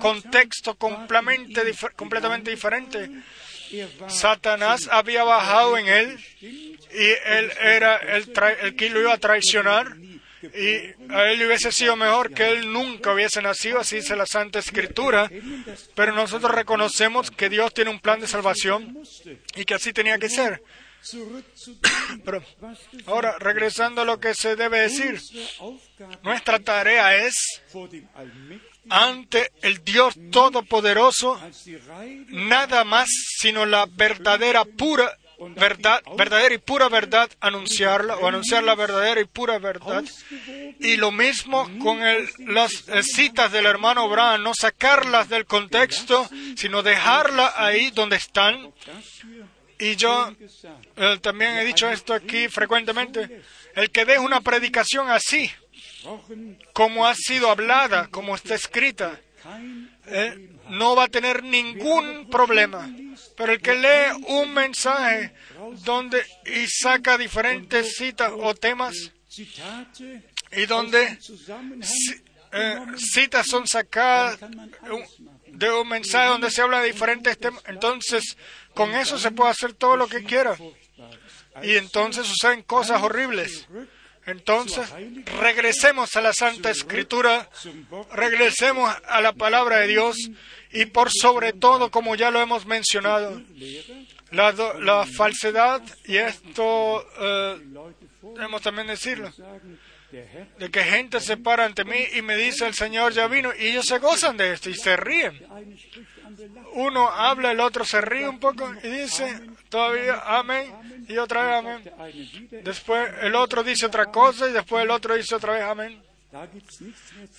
contexto 0.01 0.75
completamente, 0.77 1.75
completamente 1.97 2.51
diferente. 2.51 3.11
Satanás 4.09 4.89
había 4.91 5.25
bajado 5.25 5.77
en 5.77 5.89
él 5.89 6.25
y 6.41 7.09
él 7.25 7.53
era 7.61 7.97
el, 7.97 8.33
el 8.63 8.77
que 8.77 8.91
lo 8.91 9.01
iba 9.01 9.13
a 9.13 9.19
traicionar 9.19 9.97
y 10.43 11.13
a 11.13 11.31
él 11.31 11.47
hubiese 11.47 11.73
sido 11.73 11.97
mejor 11.97 12.33
que 12.33 12.49
él 12.49 12.73
nunca 12.73 13.13
hubiese 13.13 13.41
nacido, 13.43 13.81
así 13.81 13.97
dice 13.97 14.17
la 14.17 14.27
Santa 14.27 14.59
Escritura, 14.59 15.31
pero 15.95 16.13
nosotros 16.13 16.53
reconocemos 16.53 17.31
que 17.31 17.49
Dios 17.49 17.73
tiene 17.73 17.91
un 17.91 18.01
plan 18.01 18.21
de 18.21 18.27
salvación 18.27 18.99
y 19.55 19.65
que 19.65 19.75
así 19.75 19.93
tenía 19.93 20.19
que 20.19 20.29
ser. 20.29 20.63
Pero 22.25 22.43
ahora, 23.07 23.37
regresando 23.39 24.03
a 24.03 24.05
lo 24.05 24.19
que 24.19 24.35
se 24.35 24.57
debe 24.57 24.81
decir, 24.81 25.21
nuestra 26.23 26.59
tarea 26.59 27.17
es 27.17 27.63
ante 28.89 29.53
el 29.63 29.85
Dios 29.85 30.15
Todopoderoso, 30.33 31.41
nada 32.29 32.85
más 32.85 33.09
sino 33.39 33.67
la 33.67 33.87
verdadera 33.87 34.65
pura 34.65 35.17
verdad, 35.55 36.03
verdadera 36.17 36.55
y 36.55 36.59
pura 36.59 36.89
verdad, 36.89 37.31
anunciarla 37.41 38.17
o 38.17 38.27
anunciar 38.27 38.65
la 38.65 38.75
verdadera 38.75 39.21
y 39.21 39.25
pura 39.25 39.59
verdad. 39.59 40.05
Y 40.81 40.97
lo 40.97 41.13
mismo 41.13 41.69
con 41.79 42.01
las 42.47 42.73
citas 43.03 43.53
del 43.53 43.67
hermano 43.67 44.03
Abraham, 44.03 44.43
no 44.43 44.53
sacarlas 44.55 45.29
del 45.29 45.47
contexto, 45.47 46.29
sino 46.57 46.83
dejarla 46.83 47.53
ahí 47.57 47.91
donde 47.91 48.17
están. 48.17 48.73
Y 49.79 49.97
yo 49.97 50.33
eh, 50.97 51.19
también 51.21 51.59
he 51.59 51.65
dicho 51.65 51.89
esto 51.91 52.15
aquí 52.15 52.49
frecuentemente, 52.49 53.43
el 53.75 53.91
que 53.91 54.07
deja 54.07 54.21
una 54.21 54.41
predicación 54.41 55.11
así, 55.11 55.51
como 56.73 57.07
ha 57.07 57.15
sido 57.15 57.51
hablada, 57.51 58.09
como 58.09 58.35
está 58.35 58.55
escrita, 58.55 59.21
eh, 60.07 60.57
no 60.71 60.97
va 60.97 61.05
a 61.05 61.09
tener 61.09 61.43
ningún 61.43 62.29
problema. 62.31 62.89
Pero 63.37 63.53
el 63.53 63.61
que 63.61 63.75
lee 63.75 64.25
un 64.29 64.53
mensaje 64.53 65.33
donde 65.85 66.25
y 66.47 66.67
saca 66.69 67.19
diferentes 67.19 67.97
citas 67.97 68.33
o 68.35 68.55
temas 68.55 69.13
y 70.53 70.67
donde 70.67 71.19
eh, 72.53 72.79
citas 72.97 73.47
son 73.47 73.67
sacadas 73.67 74.39
de 75.47 75.71
un 75.71 75.89
mensaje 75.89 76.29
donde 76.29 76.51
se 76.51 76.63
habla 76.63 76.81
de 76.81 76.89
diferentes 76.89 77.39
temas, 77.39 77.63
entonces 77.67 78.37
con 78.75 78.91
eso 78.95 79.19
se 79.19 79.31
puede 79.31 79.51
hacer 79.51 79.75
todo 79.75 79.97
lo 79.97 80.07
que 80.07 80.25
quiera. 80.25 80.57
Y 81.63 81.77
entonces 81.77 82.27
suceden 82.27 82.63
cosas 82.63 83.03
horribles. 83.03 83.67
Entonces, 84.27 84.93
regresemos 85.41 86.17
a 86.17 86.21
la 86.21 86.33
Santa 86.33 86.71
Escritura, 86.71 87.49
regresemos 88.13 88.93
a 89.07 89.21
la 89.21 89.33
palabra 89.33 89.79
de 89.79 89.87
Dios 89.87 90.17
y 90.73 90.87
por 90.87 91.11
sobre 91.13 91.53
todo, 91.53 91.93
como 91.93 92.17
ya 92.17 92.33
lo 92.33 92.41
hemos 92.41 92.67
mencionado, 92.67 93.41
la, 94.33 95.07
falsedad, 95.07 95.81
y 96.05 96.17
esto 96.17 97.07
eh, 97.21 97.61
debemos 98.35 98.63
también 98.63 98.89
decirlo, 98.89 99.33
de 100.59 100.71
que 100.71 100.83
gente 100.83 101.21
se 101.21 101.37
para 101.37 101.65
ante 101.65 101.85
mí 101.85 101.99
y 102.15 102.23
me 102.23 102.37
dice 102.37 102.67
el 102.67 102.75
Señor 102.75 103.13
ya 103.13 103.29
vino 103.29 103.53
y 103.57 103.69
ellos 103.69 103.87
se 103.87 103.99
gozan 103.99 104.37
de 104.37 104.53
esto 104.53 104.71
y 104.71 104.75
se 104.75 104.97
ríen. 104.97 105.41
Uno 106.73 107.09
habla, 107.11 107.53
el 107.53 107.61
otro 107.61 107.85
se 107.85 108.01
ríe 108.01 108.29
un 108.29 108.41
poco 108.41 108.73
y 108.83 108.89
dice 108.89 109.41
todavía 109.69 110.23
amén 110.27 110.73
y 111.09 111.17
otra 111.19 111.45
vez 111.45 111.55
amén. 111.55 111.93
Después 112.63 113.11
el 113.23 113.35
otro 113.35 113.63
dice 113.63 113.87
otra 113.87 114.07
cosa 114.07 114.49
y 114.49 114.53
después 114.53 114.85
el 114.85 114.91
otro 114.91 115.15
dice 115.15 115.35
otra 115.35 115.55
vez 115.55 115.63
amén. 115.63 116.03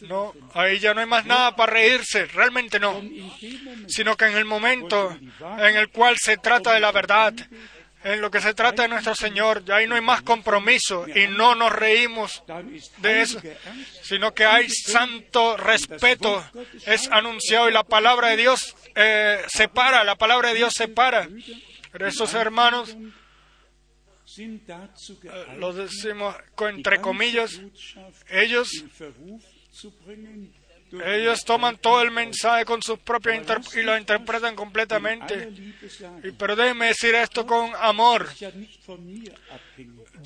No, 0.01 0.33
ahí 0.53 0.79
ya 0.79 0.93
no 0.93 1.01
hay 1.01 1.05
más 1.05 1.25
nada 1.25 1.55
para 1.55 1.73
reírse, 1.73 2.25
realmente 2.25 2.79
no. 2.79 3.01
Sino 3.87 4.15
que 4.15 4.25
en 4.25 4.37
el 4.37 4.45
momento 4.45 5.15
en 5.59 5.75
el 5.75 5.89
cual 5.89 6.15
se 6.17 6.37
trata 6.37 6.73
de 6.73 6.79
la 6.79 6.91
verdad, 6.91 7.33
en 8.03 8.21
lo 8.21 8.31
que 8.31 8.39
se 8.39 8.53
trata 8.53 8.83
de 8.83 8.87
nuestro 8.87 9.13
Señor, 9.15 9.65
ya 9.65 9.77
ahí 9.77 9.87
no 9.87 9.95
hay 9.95 10.01
más 10.01 10.21
compromiso 10.21 11.05
y 11.07 11.27
no 11.27 11.55
nos 11.55 11.71
reímos 11.71 12.43
de 12.97 13.21
eso, 13.21 13.41
sino 14.01 14.33
que 14.33 14.45
hay 14.45 14.69
santo 14.69 15.57
respeto, 15.57 16.43
es 16.85 17.09
anunciado 17.11 17.69
y 17.69 17.73
la 17.73 17.83
palabra 17.83 18.29
de 18.29 18.37
Dios 18.37 18.75
eh, 18.95 19.43
separa, 19.47 20.03
la 20.03 20.15
palabra 20.15 20.49
de 20.49 20.55
Dios 20.55 20.73
separa. 20.73 21.27
Pero 21.91 22.07
esos 22.07 22.33
hermanos, 22.33 22.95
eh, 24.37 25.57
lo 25.57 25.73
decimos 25.73 26.35
entre 26.59 26.99
comillas, 26.99 27.61
ellos 28.29 28.69
ellos 31.05 31.43
toman 31.43 31.77
todo 31.77 32.01
el 32.01 32.11
mensaje 32.11 32.63
con 32.63 32.81
sus 32.81 32.99
propias 32.99 33.75
y 33.75 33.81
lo 33.83 33.97
interpretan 33.97 34.55
completamente. 34.55 35.51
Pero 36.37 36.55
déjenme 36.55 36.87
decir 36.87 37.13
esto 37.15 37.45
con 37.45 37.71
amor. 37.75 38.29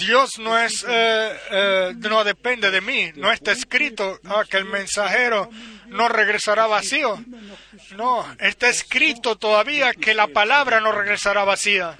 Dios 0.01 0.39
no 0.39 0.57
es, 0.57 0.85
eh, 0.87 1.39
eh, 1.51 1.93
no 1.97 2.23
depende 2.23 2.71
de 2.71 2.81
mí. 2.81 3.11
No 3.15 3.31
está 3.31 3.51
escrito 3.51 4.19
ah, 4.25 4.43
que 4.49 4.57
el 4.57 4.65
mensajero 4.65 5.49
no 5.87 6.09
regresará 6.09 6.67
vacío. 6.67 7.23
No, 7.95 8.25
está 8.39 8.69
escrito 8.69 9.37
todavía 9.37 9.93
que 9.93 10.13
la 10.13 10.27
palabra 10.27 10.79
no 10.79 10.91
regresará 10.91 11.43
vacía. 11.43 11.95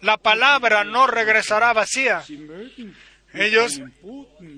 La 0.00 0.16
palabra 0.16 0.84
no 0.84 1.06
regresará 1.06 1.72
vacía 1.72 2.22
ellos 3.34 3.80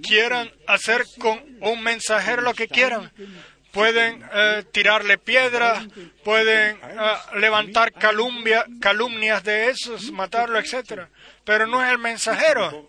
quieran 0.03 0.51
hacer 0.67 1.05
con 1.19 1.43
un 1.61 1.83
mensajero 1.83 2.43
lo 2.43 2.55
que 2.55 2.69
quieran. 2.69 3.11
Pueden 3.71 4.25
eh, 4.33 4.65
tirarle 4.73 5.19
piedra, 5.19 5.85
pueden 6.23 6.79
levantar 7.37 7.93
calumnias 7.93 9.43
de 9.43 9.71
esos, 9.71 10.13
matarlo, 10.13 10.59
etc. 10.59 11.09
Pero 11.45 11.67
no 11.67 11.85
es 11.85 11.91
el 11.91 11.99
mensajero 11.99 12.89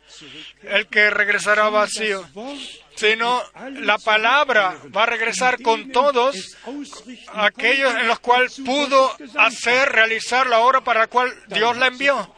el 0.64 0.88
que 0.88 1.10
regresará 1.10 1.70
vacío, 1.70 2.26
sino 2.96 3.42
la 3.82 3.98
palabra 3.98 4.78
va 4.96 5.04
a 5.04 5.08
regresar 5.08 5.62
con 5.62 5.92
todos 5.92 6.58
aquellos 7.34 7.94
en 7.96 8.08
los 8.08 8.20
cuales 8.20 8.62
pudo 8.66 9.16
hacer, 9.38 9.92
realizar 9.92 10.48
la 10.48 10.60
obra 10.60 10.82
para 10.82 11.02
la 11.02 11.08
cual 11.08 11.34
Dios 11.48 11.76
la 11.78 11.88
envió. 11.88 12.34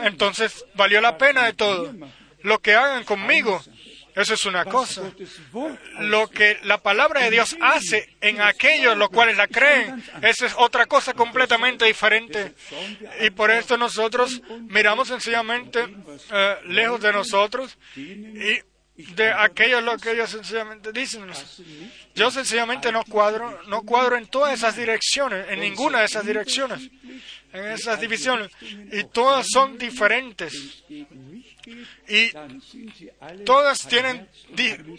Entonces 0.00 0.64
valió 0.74 1.00
la 1.00 1.16
pena 1.18 1.44
de 1.44 1.52
todo 1.52 1.92
lo 2.42 2.58
que 2.58 2.74
hagan 2.74 3.04
conmigo. 3.04 3.62
Eso 4.14 4.34
es 4.34 4.46
una 4.46 4.64
cosa. 4.64 5.02
Lo 5.98 6.28
que 6.28 6.58
la 6.62 6.78
palabra 6.78 7.22
de 7.22 7.30
Dios 7.30 7.56
hace 7.60 8.16
en 8.20 8.40
aquellos 8.40 8.96
los 8.96 9.08
cuales 9.08 9.36
la 9.36 9.48
creen, 9.48 10.02
eso 10.22 10.46
es 10.46 10.54
otra 10.56 10.86
cosa 10.86 11.14
completamente 11.14 11.84
diferente. 11.84 12.54
Y 13.20 13.30
por 13.30 13.50
esto 13.50 13.76
nosotros 13.76 14.40
miramos 14.68 15.08
sencillamente 15.08 15.86
eh, 16.32 16.56
lejos 16.66 17.00
de 17.00 17.12
nosotros 17.12 17.76
y 17.96 18.60
de 18.96 19.32
aquellos 19.32 19.82
lo 19.82 19.98
que 19.98 20.12
ellos 20.12 20.30
sencillamente 20.30 20.92
dicen. 20.92 21.26
Yo 22.14 22.30
sencillamente 22.30 22.92
no 22.92 23.04
cuadro, 23.04 23.60
no 23.66 23.82
cuadro 23.82 24.16
en 24.16 24.26
todas 24.26 24.54
esas 24.54 24.76
direcciones, 24.76 25.48
en 25.48 25.60
ninguna 25.60 26.00
de 26.00 26.04
esas 26.04 26.24
direcciones, 26.24 26.90
en 27.52 27.64
esas 27.72 28.00
divisiones. 28.00 28.50
Y 28.92 29.04
todas 29.04 29.46
son 29.52 29.76
diferentes. 29.78 30.84
y 32.08 32.30
todas 33.44 33.88
tienen 33.88 34.28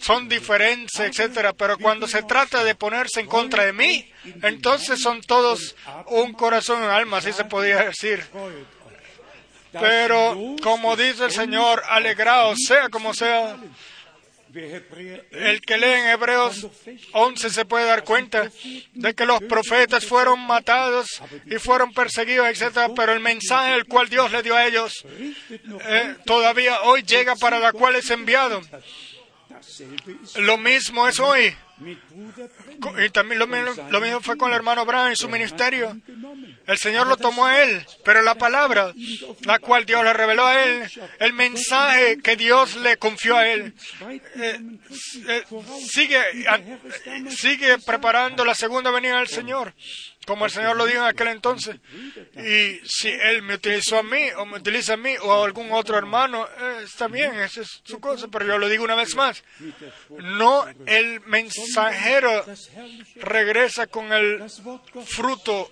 son 0.02 0.28
diferentes, 0.28 1.00
etcétera, 1.00 1.54
pero 1.54 1.78
cuando 1.78 2.06
se 2.08 2.24
trata 2.24 2.66
de 2.66 2.76
ponerse 2.76 3.22
en 3.22 3.28
contra 3.28 3.66
de 3.66 3.72
mí, 3.72 4.12
entonces 4.42 5.00
son 5.00 5.22
todos 5.22 5.76
un 6.08 6.34
corazón 6.34 6.82
y 6.82 6.86
un 6.86 6.90
alma, 6.90 7.18
así 7.18 7.32
se 7.32 7.46
podría 7.46 7.86
decir. 7.86 8.26
Pero 9.80 10.56
como 10.62 10.96
dice 10.96 11.26
el 11.26 11.32
Señor, 11.32 11.82
alegraos, 11.88 12.60
sea 12.68 12.90
como 12.90 13.14
sea, 13.14 13.58
el 14.56 15.62
que 15.62 15.78
lee 15.78 15.86
en 15.86 16.08
Hebreos 16.08 16.68
11 17.12 17.50
se 17.50 17.66
puede 17.66 17.86
dar 17.86 18.04
cuenta 18.04 18.50
de 18.94 19.14
que 19.14 19.26
los 19.26 19.42
profetas 19.44 20.06
fueron 20.06 20.40
matados 20.40 21.22
y 21.46 21.56
fueron 21.56 21.94
perseguidos, 21.94 22.48
etc. 22.48 22.92
Pero 22.96 23.12
el 23.12 23.20
mensaje 23.20 23.74
el 23.74 23.86
cual 23.86 24.08
Dios 24.08 24.32
le 24.32 24.44
dio 24.44 24.56
a 24.56 24.66
ellos 24.66 25.06
eh, 25.50 26.16
todavía 26.26 26.82
hoy 26.84 27.04
llega 27.04 27.36
para 27.36 27.60
la 27.60 27.74
cual 27.74 27.96
es 27.96 28.10
enviado. 28.10 28.62
Lo 30.38 30.58
mismo 30.58 31.08
es 31.08 31.20
hoy. 31.20 31.56
Y 31.78 33.10
también 33.10 33.40
lo 33.40 33.48
mismo, 33.48 34.22
fue 34.22 34.38
con 34.38 34.50
el 34.50 34.56
hermano 34.56 34.82
Abraham 34.82 35.12
y 35.12 35.16
su 35.16 35.28
ministerio. 35.28 35.98
El 36.68 36.78
Señor 36.78 37.08
lo 37.08 37.18
tomó 37.18 37.46
a 37.46 37.62
él, 37.62 37.86
pero 38.04 38.22
la 38.22 38.36
palabra, 38.36 38.94
la 39.42 39.60
cual 39.60 39.86
Dios 39.86 40.04
le 40.04 40.14
reveló 40.14 40.46
a 40.46 40.64
él, 40.64 40.90
el 41.20 41.34
mensaje 41.34 42.18
que 42.24 42.38
Dios 42.38 42.78
le 42.78 42.98
confió 42.98 43.38
a 43.38 43.48
él, 43.48 43.74
eh, 44.36 44.60
eh, 45.28 45.44
sigue, 45.86 46.22
sigue 47.30 47.78
preparando 47.80 48.46
la 48.46 48.56
segunda 48.56 48.92
venida 48.92 49.18
del 49.18 49.28
Señor 49.28 49.74
como 50.26 50.46
el 50.46 50.52
Señor 50.52 50.76
lo 50.76 50.86
dijo 50.86 51.00
en 51.00 51.08
aquel 51.08 51.28
entonces. 51.30 51.78
Y 52.36 52.80
si 52.86 53.10
Él 53.10 53.42
me 53.44 53.56
utilizó 53.56 54.00
a 54.00 54.04
mí, 54.04 54.30
o 54.38 54.46
me 54.46 54.58
utiliza 54.58 54.94
a 54.94 54.98
mí, 54.98 55.16
o 55.22 55.32
a 55.32 55.46
algún 55.46 55.72
otro 55.72 55.98
hermano, 55.98 56.48
eh, 56.48 56.82
está 56.84 57.08
bien, 57.08 57.40
esa 57.40 57.62
es 57.62 57.82
su 57.84 58.00
cosa, 58.00 58.28
pero 58.28 58.46
yo 58.46 58.58
lo 58.58 58.68
digo 58.68 58.84
una 58.84 58.96
vez 58.96 59.16
más. 59.16 59.44
No 60.10 60.66
el 60.86 61.22
mensajero 61.22 62.46
regresa 63.16 63.88
con 63.88 64.12
el 64.12 64.44
fruto, 65.06 65.72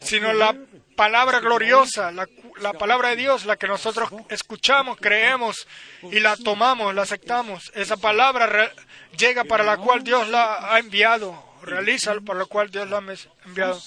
sino 0.00 0.32
la 0.32 0.54
palabra 0.94 1.40
gloriosa, 1.40 2.12
la, 2.12 2.28
la 2.60 2.74
palabra 2.74 3.10
de 3.10 3.16
Dios, 3.16 3.46
la 3.46 3.56
que 3.56 3.66
nosotros 3.66 4.10
escuchamos, 4.28 4.98
creemos 5.00 5.66
y 6.02 6.20
la 6.20 6.36
tomamos, 6.36 6.94
la 6.94 7.02
aceptamos. 7.02 7.72
Esa 7.74 7.96
palabra 7.96 8.70
llega 9.16 9.44
para 9.44 9.64
la 9.64 9.78
cual 9.78 10.04
Dios 10.04 10.28
la 10.28 10.74
ha 10.74 10.78
enviado 10.78 11.51
realiza 11.62 12.14
por 12.20 12.36
lo 12.36 12.46
cual 12.46 12.70
Dios 12.70 12.88
lo 12.88 12.96
ha 12.98 13.04
enviado. 13.46 13.80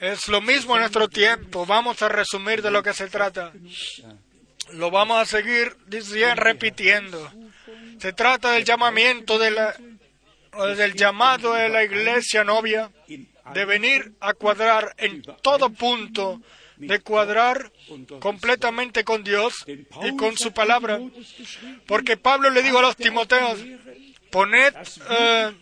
Es 0.00 0.28
lo 0.28 0.40
mismo 0.40 0.74
en 0.74 0.80
nuestro 0.80 1.08
tiempo. 1.08 1.66
Vamos 1.66 2.02
a 2.02 2.08
resumir 2.08 2.62
de 2.62 2.70
lo 2.70 2.82
que 2.82 2.94
se 2.94 3.08
trata. 3.08 3.52
Lo 4.72 4.90
vamos 4.90 5.18
a 5.18 5.24
seguir 5.24 5.76
diciendo, 5.86 6.42
repitiendo. 6.42 7.32
Se 7.98 8.12
trata 8.12 8.52
del 8.52 8.64
llamamiento 8.64 9.38
de 9.38 9.50
la, 9.50 9.76
del 10.76 10.94
llamado 10.94 11.54
de 11.54 11.68
la 11.68 11.84
iglesia 11.84 12.44
novia 12.44 12.90
de 13.54 13.64
venir 13.64 14.12
a 14.20 14.34
cuadrar 14.34 14.94
en 14.98 15.22
todo 15.42 15.70
punto, 15.70 16.40
de 16.76 17.00
cuadrar 17.00 17.72
completamente 18.20 19.04
con 19.04 19.24
Dios 19.24 19.64
y 19.66 20.16
con 20.16 20.36
su 20.36 20.52
palabra. 20.52 21.00
Porque 21.86 22.16
Pablo 22.16 22.50
le 22.50 22.62
dijo 22.62 22.78
a 22.78 22.82
los 22.82 22.96
Timoteos, 22.96 23.58
Poned, 24.30 24.74
eh, 25.10 25.52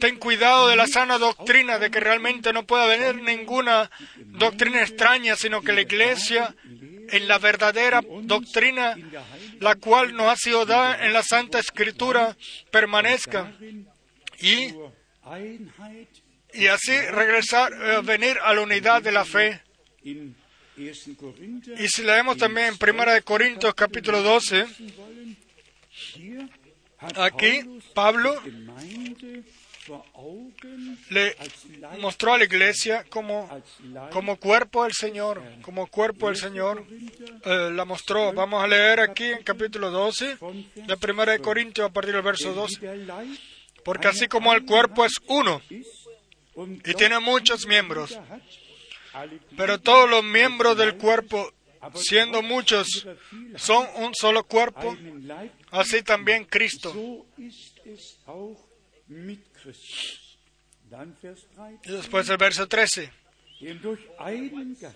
ten 0.00 0.16
cuidado 0.18 0.68
de 0.68 0.76
la 0.76 0.86
sana 0.86 1.18
doctrina, 1.18 1.78
de 1.78 1.90
que 1.90 2.00
realmente 2.00 2.52
no 2.52 2.66
pueda 2.66 2.86
venir 2.86 3.22
ninguna 3.22 3.90
doctrina 4.16 4.82
extraña, 4.82 5.36
sino 5.36 5.62
que 5.62 5.72
la 5.72 5.82
Iglesia, 5.82 6.54
en 7.10 7.28
la 7.28 7.38
verdadera 7.38 8.00
doctrina, 8.22 8.96
la 9.60 9.76
cual 9.76 10.14
nos 10.14 10.32
ha 10.32 10.36
sido 10.36 10.66
dada 10.66 11.06
en 11.06 11.12
la 11.12 11.22
Santa 11.22 11.60
Escritura, 11.60 12.36
permanezca. 12.70 13.52
Y, 14.40 14.74
y 16.54 16.66
así 16.66 16.98
regresar, 17.10 17.72
eh, 17.72 18.00
venir 18.02 18.36
a 18.42 18.52
la 18.52 18.62
unidad 18.62 19.00
de 19.00 19.12
la 19.12 19.24
fe. 19.24 19.62
Y 20.04 21.88
si 21.88 22.02
leemos 22.02 22.36
también 22.38 22.68
en 22.68 22.78
Primera 22.78 23.12
de 23.14 23.22
Corintios 23.22 23.74
capítulo 23.74 24.22
12, 24.22 24.66
Aquí 27.16 27.80
Pablo 27.94 28.40
le 31.10 31.36
mostró 32.00 32.34
a 32.34 32.38
la 32.38 32.44
iglesia 32.44 33.04
como, 33.10 33.48
cuerpo 34.38 34.84
del 34.84 34.92
Señor, 34.92 35.42
como 35.62 35.86
cuerpo 35.88 36.28
del 36.28 36.36
Señor, 36.36 36.84
eh, 37.44 37.70
la 37.72 37.84
mostró. 37.84 38.32
Vamos 38.32 38.62
a 38.62 38.68
leer 38.68 39.00
aquí 39.00 39.24
en 39.24 39.42
capítulo 39.42 39.90
12 39.90 40.38
de 40.74 40.96
1 41.12 41.42
Corintios 41.42 41.88
a 41.88 41.92
partir 41.92 42.14
del 42.14 42.22
verso 42.22 42.54
12. 42.54 42.80
Porque 43.84 44.08
así 44.08 44.28
como 44.28 44.52
el 44.52 44.64
cuerpo 44.64 45.04
es 45.04 45.14
uno 45.26 45.60
y 46.56 46.94
tiene 46.94 47.18
muchos 47.18 47.66
miembros, 47.66 48.16
pero 49.56 49.80
todos 49.80 50.08
los 50.08 50.22
miembros 50.22 50.76
del 50.76 50.96
cuerpo 50.96 51.52
siendo 51.94 52.42
muchos, 52.42 53.06
son 53.56 53.86
un 53.96 54.14
solo 54.14 54.44
cuerpo, 54.44 54.96
así 55.70 56.02
también 56.02 56.44
Cristo. 56.44 56.94
Y 61.84 61.90
después 61.90 62.28
el 62.28 62.36
verso 62.36 62.68
13. 62.68 63.10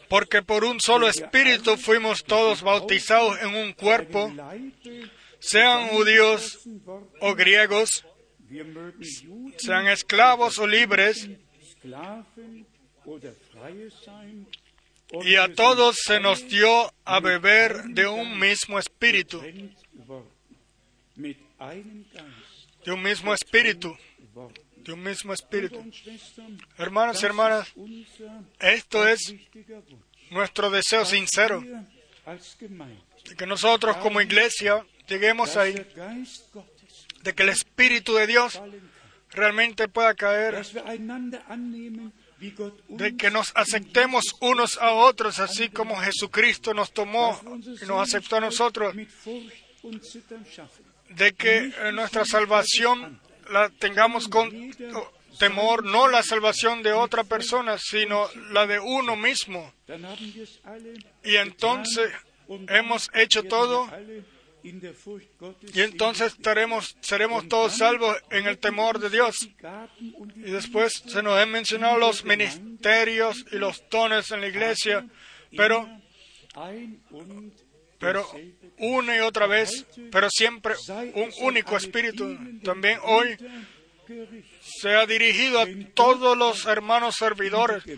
Porque 0.08 0.42
por 0.42 0.64
un 0.64 0.80
solo 0.80 1.08
espíritu 1.08 1.76
fuimos 1.76 2.24
todos 2.24 2.62
bautizados 2.62 3.40
en 3.40 3.54
un 3.54 3.72
cuerpo, 3.72 4.32
sean 5.38 5.88
judíos 5.88 6.60
o 7.20 7.34
griegos, 7.34 8.04
sean 9.56 9.86
esclavos 9.86 10.58
o 10.58 10.66
libres, 10.66 11.28
y 15.24 15.36
a 15.36 15.54
todos 15.54 15.96
se 16.04 16.20
nos 16.20 16.48
dio 16.48 16.92
a 17.04 17.20
beber 17.20 17.84
de 17.84 18.06
un 18.06 18.38
mismo 18.38 18.78
espíritu. 18.78 19.40
De 22.84 22.92
un 22.92 23.02
mismo 23.02 23.34
espíritu. 23.34 23.96
De 24.76 24.92
un 24.92 25.02
mismo 25.02 25.32
espíritu. 25.32 25.84
Hermanos 26.78 27.22
y 27.22 27.26
hermanas, 27.26 27.72
esto 28.60 29.06
es 29.06 29.34
nuestro 30.30 30.70
deseo 30.70 31.04
sincero. 31.04 31.62
De 33.24 33.36
que 33.36 33.46
nosotros 33.46 33.96
como 33.98 34.20
iglesia 34.20 34.84
lleguemos 35.08 35.56
ahí. 35.56 35.74
De 37.22 37.34
que 37.34 37.42
el 37.42 37.48
Espíritu 37.48 38.14
de 38.14 38.26
Dios 38.26 38.60
realmente 39.30 39.88
pueda 39.88 40.14
caer 40.14 40.64
de 42.88 43.16
que 43.16 43.30
nos 43.30 43.52
aceptemos 43.54 44.34
unos 44.40 44.78
a 44.78 44.92
otros, 44.92 45.38
así 45.38 45.68
como 45.68 45.96
Jesucristo 45.96 46.74
nos 46.74 46.92
tomó 46.92 47.40
y 47.82 47.86
nos 47.86 48.08
aceptó 48.08 48.36
a 48.36 48.40
nosotros, 48.40 48.94
de 51.08 51.34
que 51.34 51.72
nuestra 51.92 52.24
salvación 52.24 53.20
la 53.50 53.70
tengamos 53.70 54.28
con 54.28 54.50
temor, 55.38 55.84
no 55.84 56.08
la 56.08 56.22
salvación 56.22 56.82
de 56.82 56.92
otra 56.92 57.24
persona, 57.24 57.76
sino 57.78 58.28
la 58.50 58.66
de 58.66 58.80
uno 58.80 59.16
mismo. 59.16 59.72
Y 61.24 61.36
entonces 61.36 62.10
hemos 62.68 63.10
hecho 63.14 63.42
todo 63.44 63.88
y 65.74 65.80
entonces 65.80 66.32
estaremos, 66.32 66.96
seremos 67.00 67.48
todos 67.48 67.76
salvos 67.76 68.16
en 68.30 68.46
el 68.46 68.58
temor 68.58 68.98
de 68.98 69.10
Dios. 69.10 69.48
Y 70.36 70.50
después 70.50 70.92
se 71.06 71.22
nos 71.22 71.38
han 71.38 71.50
mencionado 71.50 71.98
los 71.98 72.24
ministerios 72.24 73.44
y 73.52 73.56
los 73.56 73.84
dones 73.90 74.30
en 74.32 74.40
la 74.40 74.48
iglesia, 74.48 75.06
pero, 75.56 75.88
pero 77.98 78.26
una 78.78 79.16
y 79.16 79.20
otra 79.20 79.46
vez, 79.46 79.86
pero 80.10 80.28
siempre 80.30 80.74
un 81.14 81.30
único 81.40 81.76
espíritu. 81.76 82.36
También 82.62 82.98
hoy 83.04 83.36
se 84.60 84.94
ha 84.94 85.06
dirigido 85.06 85.60
a 85.60 85.66
todos 85.94 86.36
los 86.36 86.66
hermanos 86.66 87.16
servidores. 87.16 87.82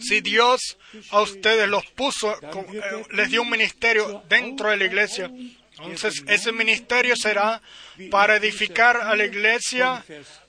Si 0.00 0.22
Dios 0.22 0.78
a 1.10 1.20
ustedes 1.20 1.68
los 1.68 1.84
puso, 1.84 2.34
eh, 2.40 3.04
les 3.10 3.28
dio 3.28 3.42
un 3.42 3.50
ministerio 3.50 4.22
dentro 4.30 4.70
de 4.70 4.78
la 4.78 4.84
iglesia, 4.86 5.30
entonces 5.78 6.24
ese 6.26 6.52
ministerio 6.52 7.14
será 7.16 7.60
para 8.10 8.36
edificar 8.36 8.96
a 8.96 9.14
la 9.16 9.26
iglesia, 9.26 10.02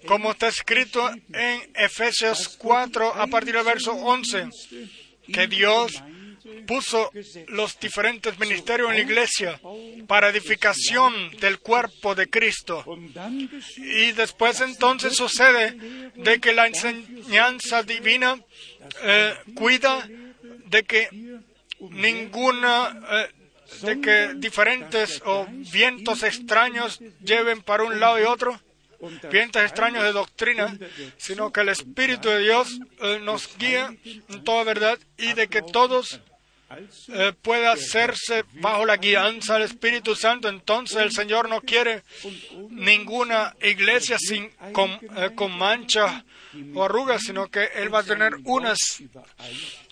como 0.06 0.32
está 0.32 0.48
escrito 0.48 1.10
en 1.34 1.72
Efesios 1.76 2.56
4 2.58 3.14
a 3.16 3.28
partir 3.28 3.56
del 3.56 3.66
verso 3.66 3.92
11, 3.92 4.48
que 5.34 5.48
Dios 5.48 6.02
puso 6.66 7.12
los 7.48 7.80
diferentes 7.80 8.38
ministerios 8.40 8.90
en 8.90 8.96
la 8.96 9.02
iglesia 9.02 9.60
para 10.08 10.30
edificación 10.30 11.32
del 11.40 11.60
cuerpo 11.60 12.16
de 12.16 12.30
Cristo. 12.30 12.84
Y 13.78 14.12
después 14.14 14.62
entonces 14.62 15.16
sucede 15.16 16.12
de 16.16 16.40
que 16.40 16.54
la 16.54 16.68
enseñanza 16.68 17.84
divina 17.84 18.40
eh, 19.04 19.36
cuida 19.56 20.08
de 20.66 20.84
que 20.84 21.10
ninguna, 21.80 23.00
eh, 23.12 23.30
de 23.86 24.02
que 24.02 24.34
diferentes 24.36 25.22
o 25.26 25.48
vientos 25.50 26.24
extraños 26.24 27.00
lleven 27.24 27.62
para 27.62 27.84
un 27.84 28.00
lado 28.00 28.20
y 28.20 28.24
otro 28.24 28.60
vientos 29.32 29.62
extraños 29.64 30.04
de 30.04 30.12
doctrina, 30.12 30.78
sino 31.18 31.52
que 31.52 31.62
el 31.62 31.70
Espíritu 31.70 32.30
de 32.30 32.40
Dios 32.40 32.80
eh, 33.02 33.20
nos 33.22 33.58
guía 33.58 33.96
en 34.04 34.44
toda 34.44 34.64
verdad 34.64 35.00
y 35.18 35.34
de 35.34 35.48
que 35.48 35.62
todos 35.62 36.22
eh, 37.10 37.34
puede 37.42 37.68
hacerse 37.68 38.44
bajo 38.54 38.86
la 38.86 38.98
guianza 38.98 39.56
del 39.56 39.64
Espíritu 39.64 40.16
Santo, 40.16 40.50
entonces 40.50 40.98
el 40.98 41.12
Señor 41.12 41.50
no 41.50 41.62
quiere 41.62 42.04
ninguna 42.70 43.56
iglesia 43.62 44.18
sin, 44.20 44.50
con, 44.72 44.92
eh, 44.92 45.32
con 45.36 45.58
manchas 45.58 46.24
o 46.74 46.84
arrugas, 46.84 47.22
sino 47.24 47.50
que 47.50 47.70
Él 47.76 47.94
va 47.94 48.00
a 48.00 48.04
tener 48.04 48.34
unas 48.44 48.78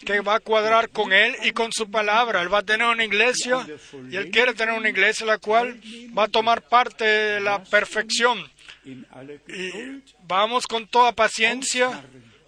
que 0.05 0.19
va 0.21 0.35
a 0.35 0.39
cuadrar 0.39 0.89
con 0.89 1.13
Él 1.13 1.35
y 1.43 1.51
con 1.51 1.71
su 1.71 1.89
palabra. 1.89 2.41
Él 2.41 2.53
va 2.53 2.59
a 2.59 2.63
tener 2.63 2.87
una 2.87 3.03
iglesia 3.03 3.65
y 4.09 4.15
Él 4.15 4.29
quiere 4.31 4.53
tener 4.53 4.77
una 4.77 4.89
iglesia 4.89 5.25
la 5.25 5.37
cual 5.37 5.79
va 6.17 6.23
a 6.23 6.27
tomar 6.27 6.61
parte 6.67 7.05
de 7.05 7.39
la 7.39 7.63
perfección. 7.63 8.49
Y 8.85 10.01
vamos 10.23 10.67
con 10.67 10.87
toda 10.87 11.11
paciencia 11.11 12.03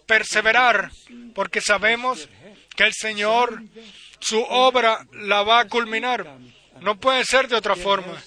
perseverar, 0.05 0.91
porque 1.33 1.61
sabemos 1.61 2.27
que 2.75 2.83
el 2.83 2.93
Señor, 2.93 3.63
su 4.21 4.41
obra, 4.41 5.05
la 5.13 5.43
va 5.43 5.59
a 5.59 5.67
culminar. 5.67 6.25
No 6.81 6.99
puede 6.99 7.25
ser 7.25 7.47
de 7.47 7.55
otra 7.55 7.75
forma. 7.75 8.17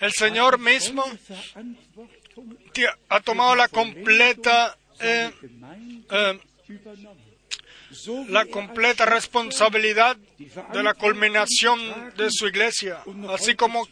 El 0.00 0.12
Señor 0.12 0.58
mismo 0.58 1.04
ha 3.08 3.20
tomado 3.20 3.54
la 3.54 3.68
completa 3.68 4.76
eh, 5.00 5.30
eh, 6.10 6.38
la 8.28 8.44
completa 8.46 9.06
responsabilidad 9.06 10.16
de 10.16 10.82
la 10.82 10.94
culminación 10.94 12.12
de 12.16 12.30
su 12.30 12.46
iglesia, 12.46 13.02
así 13.30 13.54
como 13.54 13.86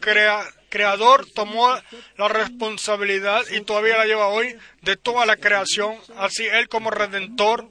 creador 0.69 1.27
tomó 1.35 1.75
la 2.19 2.29
responsabilidad 2.29 3.43
y 3.51 3.63
todavía 3.63 3.97
la 3.97 4.07
lleva 4.07 4.29
hoy 4.29 4.57
de 4.83 4.97
toda 4.97 5.25
la 5.25 5.37
creación, 5.37 5.97
así 6.17 6.45
él 6.45 6.69
como 6.69 6.91
redentor 6.91 7.69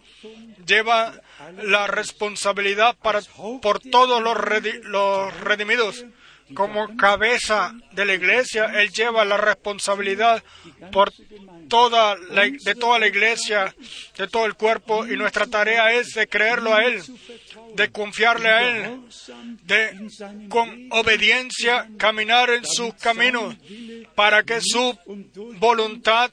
lleva 0.66 1.14
la 1.64 1.88
responsabilidad 1.88 2.96
para, 3.02 3.22
por 3.62 3.80
todos 3.80 4.22
los, 4.22 4.38
los 4.84 5.40
redimidos. 5.42 6.06
Como 6.54 6.96
cabeza 6.96 7.74
de 7.94 8.06
la 8.06 8.14
iglesia, 8.14 8.66
Él 8.66 8.92
lleva 8.92 9.26
la 9.26 9.38
responsabilidad 9.38 10.44
por 10.92 11.12
toda 11.68 12.16
de 12.16 12.76
toda 12.76 13.00
la 13.00 13.08
iglesia, 13.08 13.76
de 14.18 14.28
todo 14.28 14.46
el 14.46 14.56
cuerpo, 14.56 15.06
y 15.06 15.16
nuestra 15.16 15.46
tarea 15.48 15.94
es 15.94 16.14
de 16.14 16.28
creerlo 16.28 16.74
a 16.74 16.84
Él, 16.86 17.02
de 17.76 17.92
confiarle 17.92 18.50
a 18.50 18.64
Él, 18.64 19.02
de 19.64 20.48
con 20.50 20.88
obediencia 20.92 21.90
caminar 21.98 22.50
en 22.50 22.66
sus 22.66 22.94
caminos, 22.96 23.56
para 24.16 24.44
que 24.44 24.62
su 24.62 24.98
voluntad 25.60 26.32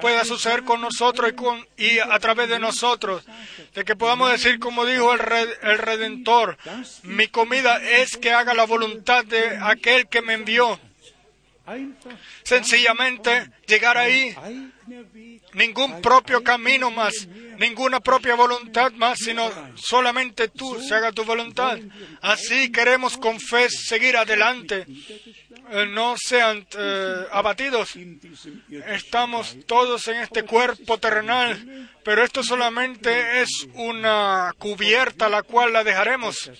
pueda 0.00 0.24
suceder 0.24 0.64
con 0.64 0.80
nosotros 0.80 1.30
y, 1.30 1.34
con, 1.34 1.66
y 1.76 1.98
a 1.98 2.18
través 2.18 2.48
de 2.48 2.58
nosotros, 2.58 3.24
de 3.74 3.84
que 3.84 3.96
podamos 3.96 4.30
decir, 4.30 4.58
como 4.58 4.84
dijo 4.84 5.12
el, 5.14 5.20
el 5.62 5.78
Redentor, 5.78 6.58
mi 7.02 7.28
comida 7.28 7.80
es 7.82 8.16
que 8.16 8.32
haga 8.32 8.54
la 8.54 8.64
voluntad 8.64 9.24
de 9.24 9.58
aquel 9.60 10.08
que 10.08 10.22
me 10.22 10.34
envió. 10.34 10.78
Sencillamente 12.42 13.48
llegar 13.66 13.96
ahí, 13.96 14.34
ningún 15.54 16.00
propio 16.00 16.42
camino 16.42 16.90
más, 16.90 17.28
ninguna 17.58 18.00
propia 18.00 18.34
voluntad 18.34 18.92
más, 18.92 19.18
sino 19.18 19.50
solamente 19.76 20.48
tú 20.48 20.80
se 20.80 20.94
haga 20.94 21.12
tu 21.12 21.24
voluntad. 21.24 21.78
Así 22.20 22.72
queremos 22.72 23.16
con 23.16 23.38
fe 23.38 23.68
seguir 23.70 24.16
adelante. 24.16 24.86
Eh, 25.72 25.86
no 25.86 26.16
sean 26.16 26.66
eh, 26.76 27.26
abatidos. 27.30 27.92
Estamos 28.88 29.56
todos 29.66 30.08
en 30.08 30.16
este 30.16 30.42
cuerpo 30.42 30.98
terrenal, 30.98 31.88
pero 32.02 32.24
esto 32.24 32.42
solamente 32.42 33.42
es 33.42 33.68
una 33.74 34.52
cubierta 34.58 35.28
la 35.28 35.44
cual 35.44 35.72
la 35.72 35.84
dejaremos 35.84 36.50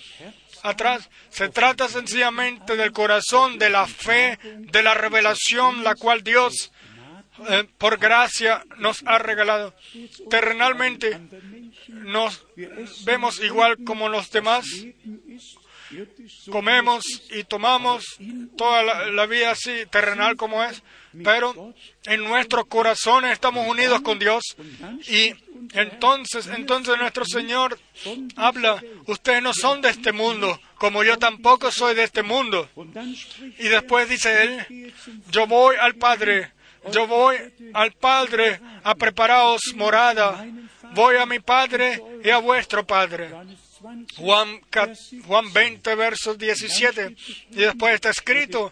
atrás. 0.62 1.10
Se 1.30 1.48
trata 1.48 1.88
sencillamente 1.88 2.76
del 2.76 2.92
corazón, 2.92 3.58
de 3.58 3.70
la 3.70 3.86
fe, 3.86 4.38
de 4.42 4.82
la 4.82 4.94
revelación, 4.94 5.84
la 5.84 5.94
cual 5.94 6.22
Dios, 6.22 6.72
eh, 7.48 7.64
por 7.78 7.98
gracia, 7.98 8.64
nos 8.78 9.02
ha 9.06 9.18
regalado. 9.18 9.74
Terrenalmente 10.28 11.20
nos 11.88 12.46
vemos 13.04 13.40
igual 13.40 13.78
como 13.84 14.08
los 14.08 14.30
demás, 14.30 14.66
comemos 16.50 17.04
y 17.30 17.44
tomamos 17.44 18.04
toda 18.56 19.10
la, 19.10 19.26
vida 19.26 19.50
así 19.50 19.86
terrenal 19.90 20.36
como 20.36 20.62
es, 20.64 20.82
pero 21.24 21.74
en 22.04 22.24
nuestros 22.24 22.66
corazones 22.66 23.32
estamos 23.32 23.66
unidos 23.66 24.00
con 24.00 24.18
Dios 24.18 24.42
y 25.08 25.34
entonces, 25.74 26.46
entonces 26.48 26.96
nuestro 26.98 27.24
Señor 27.24 27.78
habla, 28.36 28.82
ustedes 29.06 29.42
no 29.42 29.52
son 29.52 29.80
de 29.80 29.90
este 29.90 30.12
mundo, 30.12 30.58
como 30.76 31.04
yo 31.04 31.18
tampoco 31.18 31.70
soy 31.70 31.94
de 31.94 32.04
este 32.04 32.22
mundo. 32.22 32.68
Y 33.58 33.68
después 33.68 34.08
dice 34.08 34.42
Él, 34.42 34.92
yo 35.30 35.46
voy 35.46 35.76
al 35.80 35.94
Padre, 35.94 36.52
yo 36.92 37.06
voy 37.06 37.36
al 37.74 37.92
Padre 37.92 38.60
a 38.82 38.94
prepararos 38.94 39.60
morada, 39.74 40.46
voy 40.94 41.16
a 41.16 41.26
mi 41.26 41.40
Padre 41.40 42.02
y 42.24 42.30
a 42.30 42.38
vuestro 42.38 42.86
Padre. 42.86 43.30
Juan, 44.16 44.60
Juan 45.26 45.52
20, 45.52 45.94
versos 45.94 46.38
17. 46.38 47.16
Y 47.50 47.56
después 47.56 47.94
está 47.94 48.10
escrito, 48.10 48.70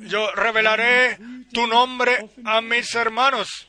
yo 0.00 0.30
revelaré 0.32 1.18
tu 1.52 1.66
nombre 1.66 2.28
a 2.44 2.60
mis 2.60 2.94
hermanos. 2.94 3.68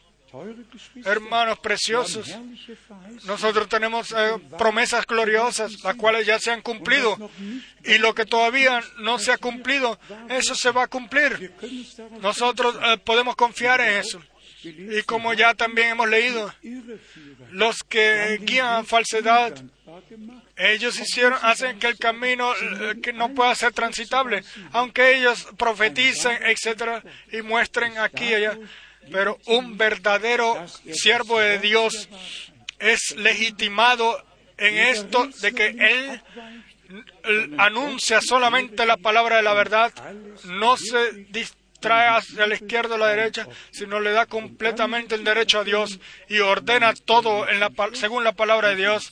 Hermanos 1.06 1.60
preciosos, 1.60 2.28
nosotros 3.26 3.70
tenemos 3.70 4.12
eh, 4.12 4.40
promesas 4.58 5.06
gloriosas, 5.06 5.84
las 5.84 5.96
cuales 5.96 6.26
ya 6.26 6.40
se 6.40 6.50
han 6.50 6.62
cumplido. 6.62 7.30
Y 7.84 8.00
lo 8.00 8.16
que 8.16 8.26
todavía 8.26 8.82
no 8.98 9.20
se 9.20 9.32
ha 9.32 9.38
cumplido, 9.38 10.00
eso 10.30 10.56
se 10.56 10.72
va 10.72 10.84
a 10.84 10.88
cumplir. 10.88 11.54
Nosotros 12.20 12.76
eh, 12.84 12.98
podemos 12.98 13.36
confiar 13.36 13.80
en 13.82 14.00
eso. 14.00 14.24
Y 14.64 15.04
como 15.04 15.34
ya 15.34 15.54
también 15.54 15.90
hemos 15.90 16.10
leído, 16.10 16.52
los 17.52 17.84
que 17.84 18.40
guían 18.42 18.86
falsedad 18.86 19.54
ellos 20.56 21.00
hicieron, 21.00 21.38
hacen 21.42 21.80
que 21.80 21.88
el 21.88 21.98
camino 21.98 22.54
eh, 22.54 22.96
que 23.02 23.14
no 23.14 23.34
pueda 23.34 23.54
ser 23.56 23.74
transitable, 23.74 24.44
aunque 24.72 25.18
ellos 25.18 25.48
profeticen, 25.58 26.38
etcétera, 26.44 27.04
y 27.32 27.42
muestren 27.42 27.98
aquí 27.98 28.26
y 28.26 28.34
allá. 28.36 28.58
Pero 29.12 29.40
un 29.48 29.78
verdadero 29.78 30.66
siervo 30.92 31.40
de 31.40 31.60
Dios 31.60 32.08
es 32.80 33.16
legitimado 33.18 34.24
en 34.58 34.78
esto 34.78 35.28
de 35.42 35.54
que 35.54 35.68
él 35.68 36.22
anuncia 37.58 38.22
solamente 38.22 38.86
la 38.86 38.98
palabra 38.98 39.38
de 39.38 39.44
la 39.44 39.54
verdad, 39.54 39.92
no 40.46 40.78
se 40.78 41.26
trae 41.84 42.08
hacia 42.08 42.48
la 42.48 42.56
izquierda 42.56 42.96
o 42.96 42.98
la 42.98 43.10
derecha, 43.10 43.46
sino 43.70 44.00
le 44.00 44.12
da 44.12 44.26
completamente 44.26 45.16
el 45.16 45.26
derecho 45.26 45.60
a 45.60 45.64
Dios 45.66 46.00
y 46.30 46.40
ordena 46.40 46.94
todo 46.94 47.48
en 47.50 47.60
la, 47.60 47.70
según 47.92 48.24
la 48.24 48.32
palabra 48.32 48.70
de 48.70 48.78
Dios. 48.78 49.12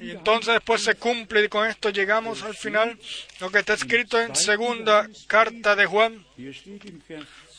Y 0.00 0.10
entonces 0.10 0.54
después 0.54 0.82
se 0.82 0.96
cumple 0.96 1.44
y 1.44 1.48
con 1.48 1.66
esto 1.68 1.90
llegamos 1.90 2.42
al 2.42 2.56
final, 2.56 2.98
lo 3.40 3.50
que 3.50 3.60
está 3.60 3.74
escrito 3.74 4.20
en 4.20 4.34
segunda 4.34 5.08
carta 5.28 5.76
de 5.76 5.86
Juan. 5.86 6.26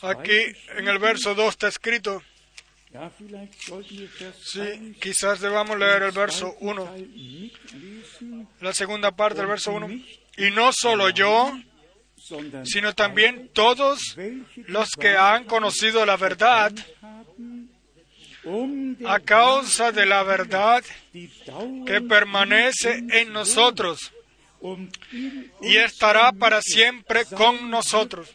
Aquí 0.02 0.40
en 0.78 0.88
el 0.88 1.00
verso 1.00 1.34
2 1.36 1.50
está 1.50 1.70
escrito. 1.70 2.22
Sí, 4.44 4.96
quizás 5.00 5.40
debamos 5.40 5.78
leer 5.78 6.04
el 6.04 6.12
verso 6.12 6.56
1, 6.60 6.96
la 8.60 8.74
segunda 8.74 9.12
parte 9.12 9.40
del 9.40 9.48
verso 9.48 9.72
1. 9.72 9.88
Y 10.38 10.52
no 10.52 10.72
solo 10.74 11.10
yo, 11.10 11.54
sino 12.66 12.94
también 12.94 13.50
todos 13.54 14.16
los 14.68 14.92
que 14.92 15.18
han 15.18 15.46
conocido 15.46 16.06
la 16.06 16.18
verdad 16.18 16.72
a 19.06 19.20
causa 19.20 19.92
de 19.92 20.06
la 20.06 20.24
verdad 20.24 20.84
que 21.86 22.02
permanece 22.02 23.04
en 23.12 23.34
nosotros 23.34 24.12
y 25.62 25.78
estará 25.78 26.32
para 26.32 26.62
siempre 26.62 27.26
con 27.26 27.70
nosotros. 27.70 28.30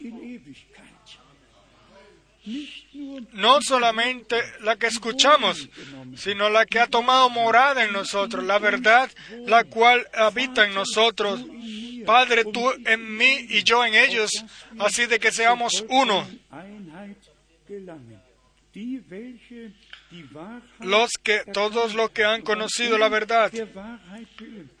No 3.33 3.59
solamente 3.61 4.39
la 4.61 4.75
que 4.75 4.87
escuchamos, 4.87 5.67
sino 6.15 6.49
la 6.49 6.65
que 6.65 6.79
ha 6.79 6.87
tomado 6.87 7.29
morada 7.29 7.83
en 7.83 7.91
nosotros, 7.91 8.43
la 8.43 8.59
verdad 8.59 9.09
la 9.47 9.63
cual 9.63 10.07
habita 10.13 10.65
en 10.65 10.75
nosotros 10.75 11.41
Padre, 12.05 12.45
tú 12.45 12.71
en 12.85 13.17
mí 13.17 13.45
y 13.49 13.63
yo 13.63 13.85
en 13.85 13.95
ellos, 13.95 14.31
así 14.79 15.05
de 15.05 15.19
que 15.19 15.31
seamos 15.31 15.83
uno. 15.89 16.27
Los 20.79 21.11
que, 21.23 21.43
todos 21.53 21.95
los 21.95 22.11
que 22.11 22.23
han 22.23 22.41
conocido 22.41 22.97
la 22.97 23.09
verdad, 23.09 23.51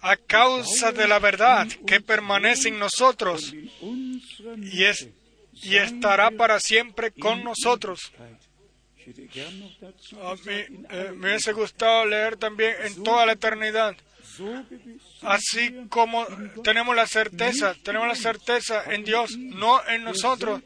a 0.01 0.17
causa 0.17 0.91
de 0.91 1.07
la 1.07 1.19
verdad 1.19 1.67
que 1.87 2.01
permanece 2.01 2.69
en 2.69 2.79
nosotros 2.79 3.53
y, 3.53 4.83
es, 4.83 5.09
y 5.53 5.77
estará 5.77 6.31
para 6.31 6.59
siempre 6.59 7.11
con 7.11 7.43
nosotros. 7.43 8.11
A 10.21 10.35
mí 10.45 10.53
eh, 10.89 11.11
me 11.15 11.29
hubiese 11.29 11.53
gustado 11.53 12.05
leer 12.05 12.37
también 12.37 12.73
en 12.83 13.03
toda 13.03 13.25
la 13.25 13.33
eternidad 13.33 13.95
Así 15.21 15.75
como 15.89 16.25
tenemos 16.63 16.95
la 16.95 17.07
certeza, 17.07 17.75
tenemos 17.83 18.07
la 18.07 18.15
certeza 18.15 18.83
en 18.93 19.03
Dios, 19.03 19.37
no 19.37 19.85
en 19.87 20.03
nosotros, 20.03 20.61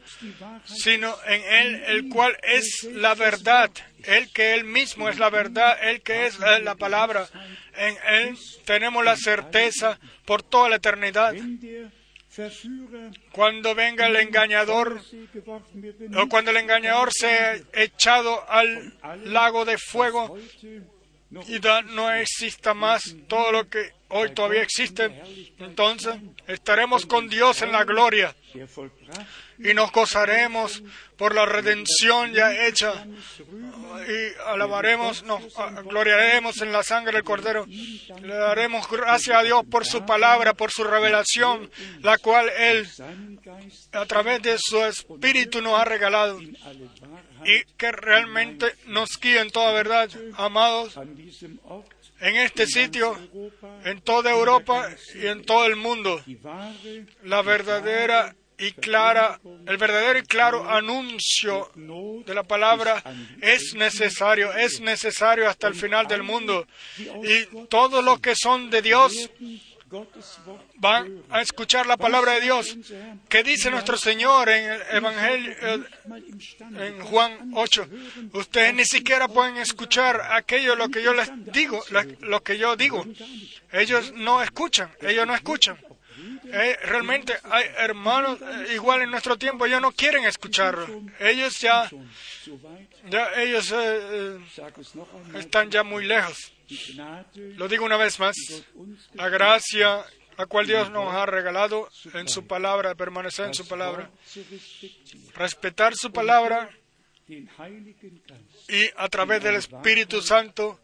sino 0.64 1.14
en 1.26 1.42
Él, 1.42 1.82
el 1.86 2.08
cual 2.08 2.36
es 2.42 2.88
la 2.92 3.14
verdad, 3.14 3.70
Él 4.04 4.30
que 4.32 4.54
Él 4.54 4.64
mismo 4.64 5.08
es 5.08 5.18
la 5.18 5.30
verdad, 5.30 5.76
Él 5.82 6.02
que 6.02 6.26
es 6.26 6.38
la 6.38 6.74
palabra. 6.74 7.28
En 7.76 7.96
Él 8.08 8.38
tenemos 8.64 9.04
la 9.04 9.16
certeza 9.16 9.98
por 10.24 10.42
toda 10.42 10.68
la 10.68 10.76
eternidad. 10.76 11.34
cuando 13.32 13.74
venga 13.74 14.06
el 14.06 14.16
engañador 14.16 15.00
o 16.16 16.28
cuando 16.28 16.50
el 16.52 16.56
engañador 16.58 17.12
sea 17.12 17.56
echado 17.72 18.48
al 18.48 18.94
lago 19.24 19.64
de 19.64 19.78
fuego 19.78 20.38
y 21.30 21.60
no 21.92 22.12
exista 22.12 22.74
más 22.74 23.14
todo 23.28 23.52
lo 23.52 23.68
que 23.68 23.92
hoy 24.08 24.30
todavía 24.34 24.62
existe, 24.62 25.10
entonces 25.58 26.16
estaremos 26.48 27.06
con 27.06 27.28
Dios 27.28 27.62
en 27.62 27.70
la 27.70 27.84
gloria. 27.84 28.34
Y 29.58 29.74
nos 29.74 29.92
gozaremos 29.92 30.82
por 31.16 31.34
la 31.34 31.46
redención 31.46 32.32
ya 32.32 32.66
hecha. 32.66 33.06
Y 34.08 34.48
alabaremos, 34.48 35.22
nos 35.22 35.42
gloriaremos 35.84 36.60
en 36.62 36.72
la 36.72 36.82
sangre 36.82 37.12
del 37.12 37.24
Cordero. 37.24 37.64
Le 37.66 38.34
daremos 38.34 38.90
gracias 38.90 39.36
a 39.36 39.42
Dios 39.42 39.62
por 39.70 39.86
su 39.86 40.04
palabra, 40.04 40.54
por 40.54 40.72
su 40.72 40.82
revelación, 40.82 41.70
la 42.00 42.18
cual 42.18 42.48
Él 42.58 42.88
a 43.92 44.06
través 44.06 44.42
de 44.42 44.56
su 44.58 44.82
Espíritu 44.82 45.60
nos 45.60 45.78
ha 45.78 45.84
regalado 45.84 46.40
y 47.44 47.64
que 47.76 47.92
realmente 47.92 48.74
nos 48.86 49.18
guíe 49.20 49.40
en 49.40 49.50
toda 49.50 49.72
verdad, 49.72 50.10
amados, 50.34 50.98
en 52.20 52.36
este 52.36 52.66
sitio, 52.66 53.16
en 53.84 54.00
toda 54.02 54.30
Europa 54.30 54.88
y 55.14 55.26
en 55.26 55.44
todo 55.44 55.66
el 55.66 55.76
mundo. 55.76 56.22
La 57.24 57.42
verdadera 57.42 58.34
y 58.58 58.72
clara, 58.72 59.40
el 59.66 59.78
verdadero 59.78 60.18
y 60.18 60.22
claro 60.22 60.68
anuncio 60.68 61.70
de 61.74 62.34
la 62.34 62.42
palabra 62.42 63.02
es 63.40 63.74
necesario, 63.74 64.52
es 64.52 64.80
necesario 64.80 65.48
hasta 65.48 65.66
el 65.66 65.74
final 65.74 66.06
del 66.06 66.22
mundo. 66.22 66.66
Y 66.98 67.66
todos 67.68 68.04
los 68.04 68.20
que 68.20 68.34
son 68.36 68.68
de 68.68 68.82
Dios 68.82 69.30
van 70.76 71.22
a 71.30 71.40
escuchar 71.40 71.86
la 71.86 71.96
palabra 71.96 72.32
de 72.34 72.40
Dios 72.40 72.76
que 73.28 73.42
dice 73.42 73.70
nuestro 73.70 73.96
Señor 73.96 74.48
en 74.48 74.70
el 74.70 74.82
Evangelio, 74.92 75.54
en 76.78 77.00
Juan 77.00 77.52
8. 77.54 77.88
Ustedes 78.32 78.74
ni 78.74 78.84
siquiera 78.84 79.28
pueden 79.28 79.56
escuchar 79.56 80.20
aquello 80.32 80.76
lo 80.76 80.88
que 80.88 81.02
yo 81.02 81.12
les 81.12 81.30
digo, 81.52 81.82
lo 82.20 82.42
que 82.42 82.58
yo 82.58 82.76
digo. 82.76 83.04
Ellos 83.72 84.12
no 84.14 84.42
escuchan, 84.42 84.90
ellos 85.00 85.26
no 85.26 85.34
escuchan. 85.34 85.78
Eh, 86.52 86.76
realmente 86.82 87.34
hay 87.44 87.64
hermanos 87.78 88.38
eh, 88.42 88.74
igual 88.74 89.02
en 89.02 89.10
nuestro 89.10 89.38
tiempo, 89.38 89.66
ellos 89.66 89.80
no 89.80 89.92
quieren 89.92 90.24
escucharlo. 90.24 90.86
Ellos 91.18 91.58
ya, 91.60 91.88
ya 93.08 93.28
ellos 93.36 93.72
eh, 93.74 94.38
están 95.34 95.70
ya 95.70 95.82
muy 95.82 96.04
lejos. 96.04 96.52
Lo 97.56 97.68
digo 97.68 97.84
una 97.84 97.96
vez 97.96 98.18
más, 98.18 98.36
la 99.14 99.28
gracia 99.28 100.04
la 100.40 100.46
cual 100.46 100.66
Dios 100.66 100.90
nos 100.90 101.12
ha 101.12 101.26
regalado 101.26 101.90
en 102.14 102.26
su 102.26 102.46
palabra, 102.46 102.94
permanecer 102.94 103.46
en 103.46 103.54
su 103.54 103.68
palabra, 103.68 104.10
respetar 105.34 105.94
su 105.94 106.10
palabra 106.10 106.70
y 107.28 108.88
a 108.96 109.08
través 109.10 109.42
del 109.42 109.56
Espíritu 109.56 110.22
Santo, 110.22 110.80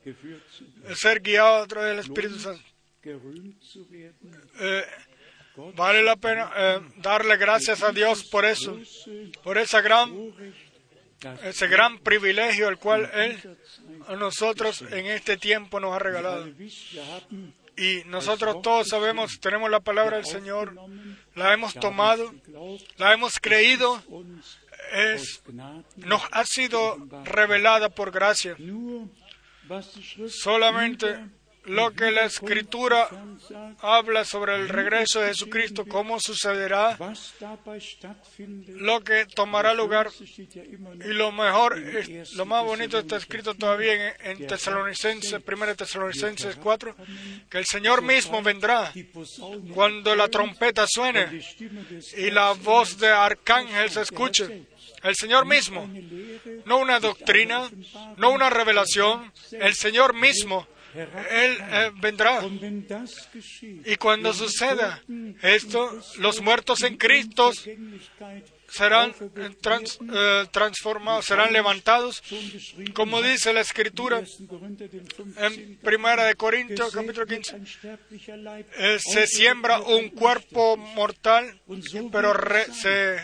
ser 0.94 1.20
guiado 1.20 1.62
a 1.62 1.66
través 1.66 1.90
del 1.90 1.98
Espíritu 2.00 2.38
Santo. 2.38 2.62
Vale 5.74 6.02
la 6.02 6.16
pena 6.16 6.52
eh, 6.54 6.80
darle 6.98 7.38
gracias 7.38 7.82
a 7.82 7.90
Dios 7.92 8.24
por 8.24 8.44
eso, 8.44 8.78
por 9.42 9.56
esa 9.56 9.80
gran, 9.80 10.12
ese 11.42 11.66
gran 11.68 11.98
privilegio 11.98 12.68
el 12.68 12.78
cual 12.78 13.10
Él 13.14 13.58
a 14.08 14.16
nosotros 14.16 14.82
en 14.82 15.06
este 15.06 15.36
tiempo 15.36 15.80
nos 15.80 15.94
ha 15.94 15.98
regalado. 15.98 16.48
Y 17.78 18.02
nosotros 18.06 18.62
todos 18.62 18.88
sabemos, 18.88 19.38
tenemos 19.38 19.70
la 19.70 19.80
palabra 19.80 20.16
del 20.16 20.26
Señor, 20.26 20.74
la 21.34 21.52
hemos 21.52 21.74
tomado, 21.74 22.34
la 22.96 23.12
hemos 23.12 23.38
creído, 23.38 24.02
es, 24.92 25.42
nos 25.96 26.22
ha 26.30 26.44
sido 26.44 26.96
revelada 27.24 27.90
por 27.90 28.10
gracia. 28.10 28.56
Solamente 30.28 31.18
lo 31.66 31.92
que 31.92 32.10
la 32.10 32.24
Escritura 32.24 33.08
habla 33.80 34.24
sobre 34.24 34.54
el 34.54 34.68
regreso 34.68 35.20
de 35.20 35.28
Jesucristo, 35.28 35.84
cómo 35.86 36.20
sucederá, 36.20 36.96
lo 38.68 39.02
que 39.02 39.26
tomará 39.26 39.74
lugar. 39.74 40.10
Y 41.04 41.08
lo 41.08 41.32
mejor, 41.32 41.78
lo 42.34 42.46
más 42.46 42.64
bonito 42.64 42.98
está 42.98 43.16
escrito 43.16 43.54
todavía 43.54 44.16
en, 44.20 44.46
Tesalonicenses, 44.46 45.40
1 45.44 45.74
Tesalonicenses 45.74 46.56
4, 46.56 46.96
que 47.50 47.58
el 47.58 47.66
Señor 47.66 48.02
mismo 48.02 48.42
vendrá 48.42 48.92
cuando 49.74 50.14
la 50.14 50.28
trompeta 50.28 50.86
suene 50.86 51.40
y 52.16 52.30
la 52.30 52.52
voz 52.52 52.98
de 52.98 53.08
arcángel 53.08 53.90
se 53.90 54.02
escuche. 54.02 54.66
El 55.02 55.14
Señor 55.14 55.46
mismo, 55.46 55.88
no 56.64 56.78
una 56.78 56.98
doctrina, 57.00 57.70
no 58.16 58.30
una 58.30 58.50
revelación, 58.50 59.32
el 59.52 59.74
Señor 59.74 60.14
mismo 60.14 60.66
él 60.96 61.58
eh, 61.60 61.90
vendrá. 62.00 62.40
Y 63.84 63.96
cuando 63.96 64.32
suceda 64.32 65.02
esto, 65.42 66.00
los 66.18 66.40
muertos 66.40 66.82
en 66.82 66.96
Cristo 66.96 67.52
serán 68.68 69.14
eh, 70.12 70.46
transformados, 70.50 71.24
serán 71.24 71.52
levantados, 71.52 72.22
como 72.94 73.22
dice 73.22 73.52
la 73.52 73.60
Escritura 73.60 74.22
en 75.38 75.76
Primera 75.76 76.24
de 76.24 76.34
Corintios, 76.34 76.92
capítulo 76.92 77.26
15. 77.26 77.60
Eh, 78.78 78.98
se 78.98 79.26
siembra 79.26 79.80
un 79.80 80.10
cuerpo 80.10 80.76
mortal, 80.76 81.60
pero 82.10 82.34
se, 82.72 83.16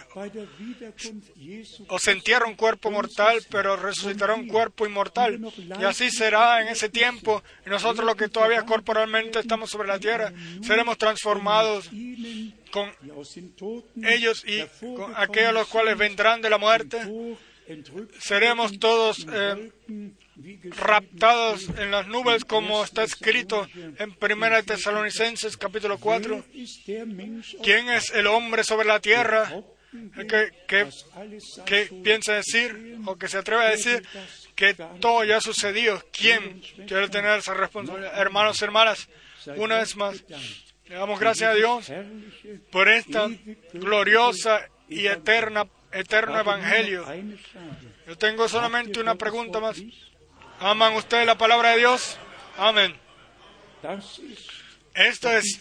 o 1.88 1.98
se 1.98 2.10
entierra 2.12 2.46
un 2.46 2.56
cuerpo 2.56 2.90
mortal, 2.90 3.40
pero 3.50 3.76
resucitará 3.76 4.34
un 4.34 4.46
cuerpo 4.48 4.86
inmortal. 4.86 5.40
Y 5.80 5.84
así 5.84 6.10
será 6.10 6.62
en 6.62 6.68
ese 6.68 6.88
tiempo. 6.88 7.42
Y 7.66 7.70
nosotros 7.70 8.06
los 8.06 8.16
que 8.16 8.28
todavía 8.28 8.64
corporalmente 8.64 9.40
estamos 9.40 9.70
sobre 9.70 9.88
la 9.88 9.98
tierra, 9.98 10.32
seremos 10.62 10.98
transformados 10.98 11.90
con 12.72 12.90
ellos 14.02 14.44
y 14.46 14.64
con 14.96 15.12
aquellos 15.14 15.52
los 15.52 15.68
cuales 15.68 15.96
vendrán 15.96 16.40
de 16.40 16.50
la 16.50 16.58
muerte, 16.58 16.98
seremos 18.18 18.78
todos 18.80 19.26
eh, 19.32 19.70
raptados 20.70 21.68
en 21.78 21.90
las 21.90 22.06
nubes, 22.08 22.44
como 22.44 22.82
está 22.82 23.04
escrito 23.04 23.68
en 23.74 24.16
1 24.20 24.62
Tesalonicenses 24.64 25.56
capítulo 25.56 25.98
4. 25.98 26.44
¿Quién 27.62 27.90
es 27.90 28.10
el 28.10 28.26
hombre 28.26 28.64
sobre 28.64 28.88
la 28.88 29.00
tierra 29.00 29.62
que, 30.26 30.50
que, 31.66 31.86
piensa 32.02 32.32
decir 32.32 32.98
o 33.04 33.16
que 33.16 33.28
se 33.28 33.38
atreve 33.38 33.66
a 33.66 33.70
decir 33.70 34.02
que 34.54 34.74
todo 34.98 35.24
ya 35.24 35.36
ha 35.36 35.40
sucedido? 35.40 36.02
¿Quién 36.10 36.62
quiere 36.88 37.08
tener 37.10 37.38
esa 37.38 37.52
responsabilidad? 37.52 38.18
Hermanos, 38.18 38.62
hermanas, 38.62 39.08
una 39.56 39.78
vez 39.78 39.94
más, 39.96 40.24
le 40.92 40.98
damos 40.98 41.18
gracias 41.18 41.50
a 41.50 41.54
Dios 41.54 41.90
por 42.70 42.86
esta 42.86 43.26
gloriosa 43.72 44.68
y 44.90 45.06
eterna, 45.06 45.66
eterno 45.90 46.38
evangelio. 46.38 47.06
Yo 48.06 48.18
tengo 48.18 48.46
solamente 48.46 49.00
una 49.00 49.14
pregunta 49.14 49.58
más. 49.58 49.80
¿Aman 50.60 50.92
ustedes 50.92 51.24
la 51.24 51.38
palabra 51.38 51.70
de 51.70 51.78
Dios? 51.78 52.18
Amén. 52.58 52.94
Esto 54.94 55.30
es, 55.30 55.60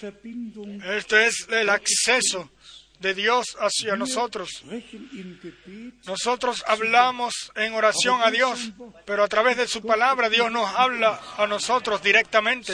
esto 0.98 1.18
es 1.18 1.48
el 1.50 1.70
acceso 1.70 2.52
de 3.02 3.14
Dios 3.14 3.58
hacia 3.60 3.96
nosotros. 3.96 4.64
Nosotros 6.06 6.64
hablamos 6.68 7.52
en 7.56 7.74
oración 7.74 8.22
a 8.22 8.32
Dios, 8.32 8.72
pero 9.06 9.24
a 9.24 9.28
través 9.28 9.58
de 9.58 9.68
su 9.68 9.82
palabra 9.82 10.30
Dios 10.30 10.52
nos 10.52 10.70
habla 10.76 11.20
a 11.38 11.48
nosotros 11.48 12.02
directamente. 12.02 12.74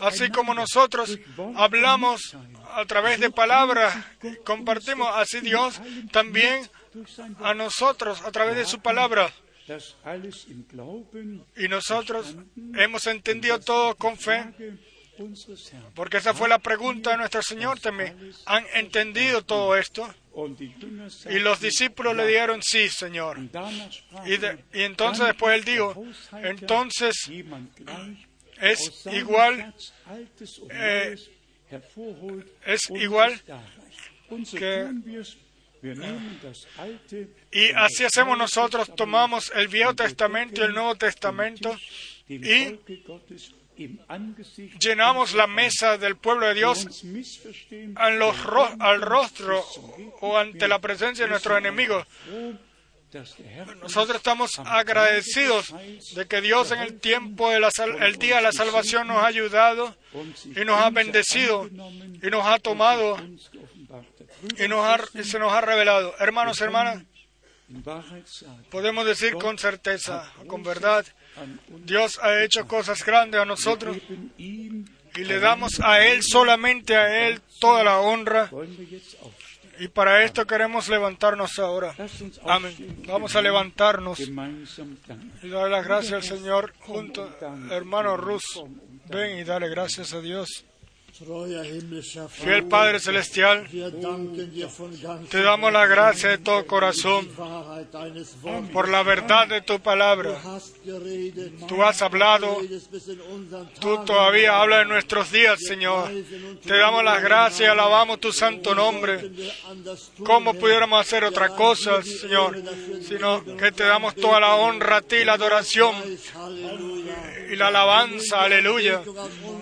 Así 0.00 0.30
como 0.30 0.54
nosotros 0.54 1.18
hablamos 1.56 2.36
a 2.74 2.84
través 2.86 3.20
de 3.20 3.30
palabra, 3.30 4.16
compartimos 4.44 5.08
así 5.14 5.40
Dios 5.40 5.80
también 6.10 6.68
a 7.42 7.54
nosotros 7.54 8.22
a 8.22 8.32
través 8.32 8.56
de 8.56 8.64
su 8.64 8.80
palabra. 8.80 9.32
Y 11.56 11.68
nosotros 11.68 12.34
hemos 12.74 13.06
entendido 13.06 13.60
todo 13.60 13.94
con 13.96 14.16
fe 14.16 14.44
porque 15.94 16.18
esa 16.18 16.34
fue 16.34 16.48
la 16.48 16.58
pregunta 16.58 17.10
de 17.10 17.18
nuestro 17.18 17.42
Señor 17.42 17.80
también. 17.80 18.32
¿Han 18.46 18.64
entendido 18.74 19.42
todo 19.42 19.76
esto? 19.76 20.08
Y 21.30 21.38
los 21.40 21.60
discípulos 21.60 22.16
le 22.16 22.26
dijeron, 22.26 22.62
sí, 22.62 22.88
Señor. 22.88 23.38
Y, 24.26 24.80
entonces 24.80 25.26
después 25.26 25.54
él 25.54 25.64
dijo, 25.64 26.04
entonces 26.42 27.30
es 28.60 29.06
igual, 29.12 29.74
eh, 30.70 31.16
es 32.66 32.90
igual 32.90 33.40
que... 34.56 34.90
Y 37.52 37.70
así 37.76 38.04
hacemos 38.04 38.36
nosotros, 38.36 38.90
tomamos 38.96 39.52
el 39.54 39.68
Viejo 39.68 39.94
Testamento 39.94 40.60
y 40.60 40.64
el 40.64 40.72
Nuevo 40.72 40.96
Testamento 40.96 41.76
y 42.28 42.78
llenamos 44.78 45.34
la 45.34 45.46
mesa 45.46 45.98
del 45.98 46.16
pueblo 46.16 46.46
de 46.46 46.54
Dios 46.54 47.04
los 48.18 48.36
al 48.80 49.02
rostro 49.02 49.64
o 50.20 50.36
ante 50.36 50.68
la 50.68 50.78
presencia 50.78 51.24
de 51.24 51.30
nuestros 51.30 51.58
enemigos. 51.58 52.06
Nosotros 53.80 54.18
estamos 54.18 54.58
agradecidos 54.58 55.74
de 56.14 56.26
que 56.26 56.40
Dios 56.42 56.72
en 56.72 56.80
el 56.80 57.00
tiempo 57.00 57.50
del 57.50 58.18
día 58.18 58.36
de 58.36 58.42
la 58.42 58.52
salvación 58.52 59.08
nos 59.08 59.22
ha 59.22 59.26
ayudado 59.26 59.96
y 60.44 60.64
nos 60.64 60.80
ha 60.80 60.90
bendecido 60.90 61.66
y 61.68 62.30
nos 62.30 62.46
ha 62.46 62.58
tomado 62.58 63.16
y, 64.58 64.68
nos 64.68 65.14
y 65.14 65.24
se 65.24 65.38
nos 65.38 65.52
ha 65.52 65.60
revelado. 65.62 66.14
Hermanos, 66.18 66.60
hermanas, 66.60 67.02
podemos 68.70 69.06
decir 69.06 69.34
con 69.34 69.56
certeza, 69.56 70.30
con 70.46 70.62
verdad, 70.62 71.06
Dios 71.84 72.18
ha 72.22 72.42
hecho 72.42 72.66
cosas 72.66 73.04
grandes 73.04 73.40
a 73.40 73.44
nosotros 73.44 73.96
y 74.38 74.84
le 75.14 75.40
damos 75.40 75.80
a 75.80 76.06
Él, 76.06 76.22
solamente 76.22 76.96
a 76.96 77.28
Él, 77.28 77.40
toda 77.60 77.82
la 77.84 77.98
honra. 77.98 78.50
Y 79.80 79.88
para 79.88 80.24
esto 80.24 80.44
queremos 80.44 80.88
levantarnos 80.88 81.58
ahora. 81.58 81.94
Amén. 82.44 83.02
Vamos 83.06 83.36
a 83.36 83.42
levantarnos 83.42 84.18
y 84.20 85.48
dar 85.48 85.70
las 85.70 85.84
gracias 85.84 86.12
al 86.14 86.22
Señor 86.38 86.74
junto, 86.80 87.30
hermano 87.70 88.16
Rus. 88.16 88.44
Ven 89.06 89.38
y 89.38 89.44
dale 89.44 89.68
gracias 89.68 90.12
a 90.12 90.20
Dios. 90.20 90.64
Fiel 92.30 92.64
Padre 92.68 93.00
Celestial, 93.00 93.66
te 95.28 95.42
damos 95.42 95.72
la 95.72 95.86
gracia 95.86 96.28
de 96.30 96.38
todo 96.38 96.64
corazón 96.64 97.28
por 98.72 98.88
la 98.88 99.02
verdad 99.02 99.48
de 99.48 99.60
tu 99.62 99.80
palabra. 99.80 100.40
Tú 101.66 101.82
has 101.82 102.02
hablado, 102.02 102.58
tú 103.80 104.04
todavía 104.04 104.60
hablas 104.60 104.82
en 104.82 104.88
nuestros 104.88 105.32
días, 105.32 105.58
Señor. 105.60 106.08
Te 106.64 106.76
damos 106.76 107.02
las 107.02 107.20
gracias 107.20 107.60
y 107.60 107.64
alabamos 107.64 108.20
tu 108.20 108.32
santo 108.32 108.72
nombre. 108.74 109.28
¿Cómo 110.24 110.54
pudiéramos 110.54 111.00
hacer 111.00 111.24
otra 111.24 111.48
cosa, 111.48 112.00
Señor? 112.02 112.62
Sino 113.02 113.44
que 113.56 113.72
te 113.72 113.82
damos 113.82 114.14
toda 114.14 114.38
la 114.38 114.54
honra 114.54 114.98
a 114.98 115.02
ti, 115.02 115.24
la 115.24 115.32
adoración 115.32 115.96
y 117.50 117.56
la 117.56 117.68
alabanza, 117.68 118.42
aleluya. 118.42 119.00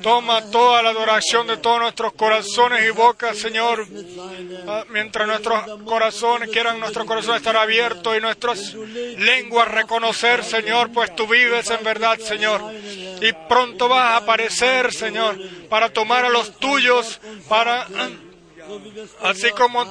Toma 0.03 0.51
toda 0.51 0.83
la 0.83 0.91
adoración 0.91 1.47
de 1.47 1.57
todos 1.59 1.81
nuestros 1.81 2.13
corazones 2.15 2.87
y 2.87 2.91
bocas, 2.91 3.39
Señor. 3.39 3.87
Ah, 4.67 4.85
mientras 4.91 5.27
nuestros 5.27 5.83
corazones 5.85 6.51
quieran 6.51 6.81
nuestros 6.81 7.07
corazones 7.07 7.39
estar 7.39 7.57
abiertos 7.57 8.17
y 8.17 8.21
nuestras 8.21 8.75
lenguas 8.75 9.69
reconocer, 9.69 10.45
Señor, 10.45 10.93
pues 10.93 11.15
tú 11.15 11.27
vives 11.27 11.71
en 11.71 11.85
verdad, 11.85 12.19
Señor. 12.19 12.63
Y 13.21 13.33
pronto 13.49 13.89
vas 13.89 14.13
a 14.13 14.17
aparecer, 14.19 14.93
Señor, 14.93 15.39
para 15.69 15.89
tomar 15.91 16.25
a 16.25 16.29
los 16.29 16.59
tuyos, 16.59 17.21
para 17.49 17.87
Así 19.23 19.51
como 19.51 19.85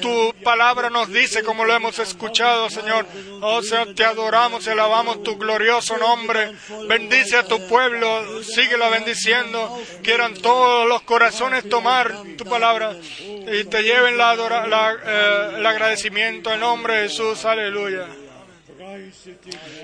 tu 0.00 0.34
palabra 0.42 0.90
nos 0.90 1.12
dice, 1.12 1.42
como 1.42 1.64
lo 1.64 1.74
hemos 1.74 1.98
escuchado, 1.98 2.70
Señor. 2.70 3.06
Oh 3.40 3.62
Señor, 3.62 3.94
te 3.94 4.04
adoramos 4.04 4.66
y 4.66 4.70
alabamos 4.70 5.22
tu 5.22 5.36
glorioso 5.36 5.96
nombre. 5.98 6.52
Bendice 6.88 7.36
a 7.36 7.44
tu 7.44 7.66
pueblo, 7.68 8.42
síguelo 8.42 8.90
bendiciendo. 8.90 9.78
Quieran 10.02 10.34
todos 10.34 10.88
los 10.88 11.02
corazones 11.02 11.68
tomar 11.68 12.14
tu 12.36 12.44
palabra 12.44 12.96
y 13.20 13.64
te 13.64 13.82
lleven 13.82 14.16
la, 14.18 14.34
eh, 14.34 15.50
el 15.58 15.66
agradecimiento 15.66 16.52
en 16.52 16.60
nombre 16.60 16.94
de 16.94 17.08
Jesús. 17.08 17.44
Aleluya 17.44 18.06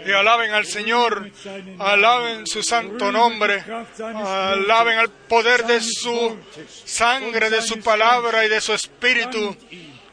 y 0.06 0.12
alaben 0.12 0.52
al 0.52 0.66
Señor, 0.66 1.30
alaben 1.78 2.46
su 2.46 2.62
santo 2.62 3.12
nombre, 3.12 3.64
alaben 4.00 4.98
al 4.98 5.10
poder 5.10 5.64
de 5.64 5.80
su 5.80 6.36
sangre, 6.84 7.50
de 7.50 7.62
su 7.62 7.80
palabra 7.80 8.44
y 8.44 8.48
de 8.48 8.60
su 8.60 8.72
espíritu. 8.72 9.56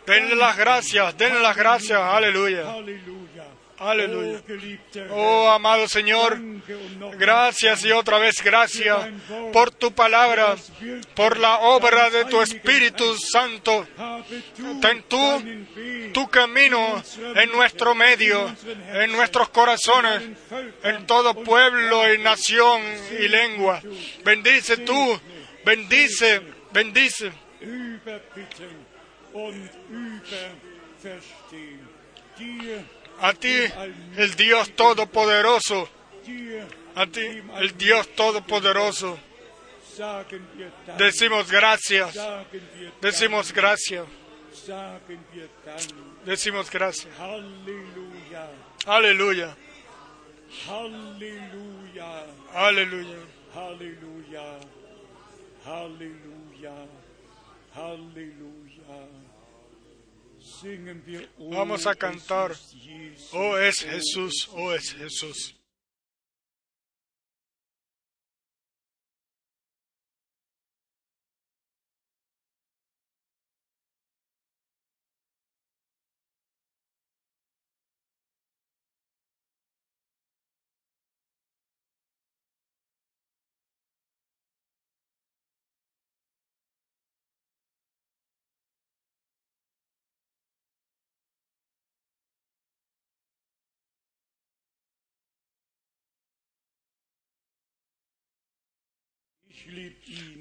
Denle 0.06 0.36
las 0.36 0.56
gracias, 0.56 1.18
denle 1.18 1.40
las 1.40 1.56
gracias, 1.56 2.00
aleluya. 2.00 2.76
Aleluya. 3.78 4.42
Oh, 5.10 5.50
amado 5.50 5.88
Señor, 5.88 6.40
gracias 7.18 7.84
y 7.84 7.92
otra 7.92 8.20
vez 8.20 8.42
gracias 8.42 9.10
por 9.52 9.72
tu 9.72 9.92
palabra, 9.92 10.56
por 11.14 11.38
la 11.38 11.60
obra 11.60 12.10
de 12.10 12.26
tu 12.26 12.42
Espíritu 12.42 13.18
Santo. 13.18 13.86
Ten 14.82 15.04
tú 15.10 15.44
tu 16.14 16.30
camino 16.30 17.04
en 17.36 17.52
nuestro 17.52 17.94
medio, 17.94 18.56
en 18.94 19.12
nuestros 19.12 19.50
corazones, 19.50 20.24
en 20.84 21.06
todo 21.06 21.34
pueblo 21.44 22.14
y 22.14 22.18
nación 22.20 22.82
y 23.20 23.28
lengua. 23.28 23.82
Bendice 24.24 24.78
tú, 24.78 25.20
bendice, 25.66 26.42
bendice. 26.72 27.34
A 33.26 33.34
ti, 33.34 33.56
el 34.18 34.36
Dios 34.36 34.70
Todopoderoso. 34.76 35.90
A 36.94 37.08
ti, 37.08 37.22
el 37.60 37.76
Dios 37.76 38.08
Todopoderoso. 38.10 39.18
Decimos 41.00 41.52
gracias. 41.52 42.16
Decimos 43.02 43.52
gracias. 43.52 44.06
Decimos 46.24 46.70
gracias. 46.70 47.20
Aleluya. 47.20 48.48
Aleluya. 48.86 49.56
Aleluya. 52.54 53.20
Aleluya. 53.56 54.60
Aleluya. 55.66 56.76
Aleluya. 57.74 58.55
Vamos 61.38 61.88
a 61.88 61.95
cantar, 61.95 62.52
oh 63.34 63.57
es 63.57 63.80
Jesús, 63.80 64.49
oh 64.53 64.73
es 64.73 64.94
Jesús. 64.94 65.55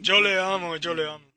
Yo 0.03 0.21
le 0.21 0.39
amo, 0.39 0.77
yo 0.77 0.95
le 0.95 1.09
amo. 1.09 1.34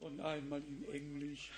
Und 0.00 0.20
einmal 0.20 0.62
in 0.62 0.84
Englisch. 0.92 1.50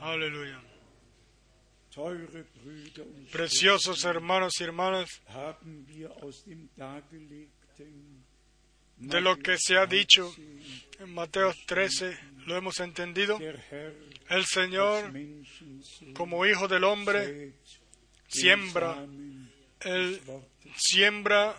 Aleluya. 0.00 0.60
Preciosos 3.30 4.04
hermanos 4.04 4.52
y 4.60 4.64
hermanas, 4.64 5.08
de 8.96 9.20
lo 9.20 9.36
que 9.38 9.56
se 9.58 9.76
ha 9.76 9.86
dicho 9.86 10.34
en 11.00 11.12
Mateo 11.14 11.52
13, 11.66 12.16
lo 12.46 12.56
hemos 12.56 12.80
entendido. 12.80 13.38
El 14.30 14.44
Señor, 14.46 15.12
como 16.14 16.46
Hijo 16.46 16.66
del 16.68 16.84
Hombre, 16.84 17.52
siembra, 18.28 19.04
Él 19.80 20.20
siembra 20.76 21.56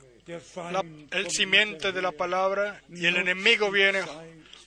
la- 0.73 0.83
el 1.11 1.29
simiente 1.29 1.91
de 1.91 2.01
la 2.01 2.11
palabra 2.11 2.81
y 2.89 3.05
el 3.05 3.15
enemigo 3.17 3.69
viene 3.71 4.01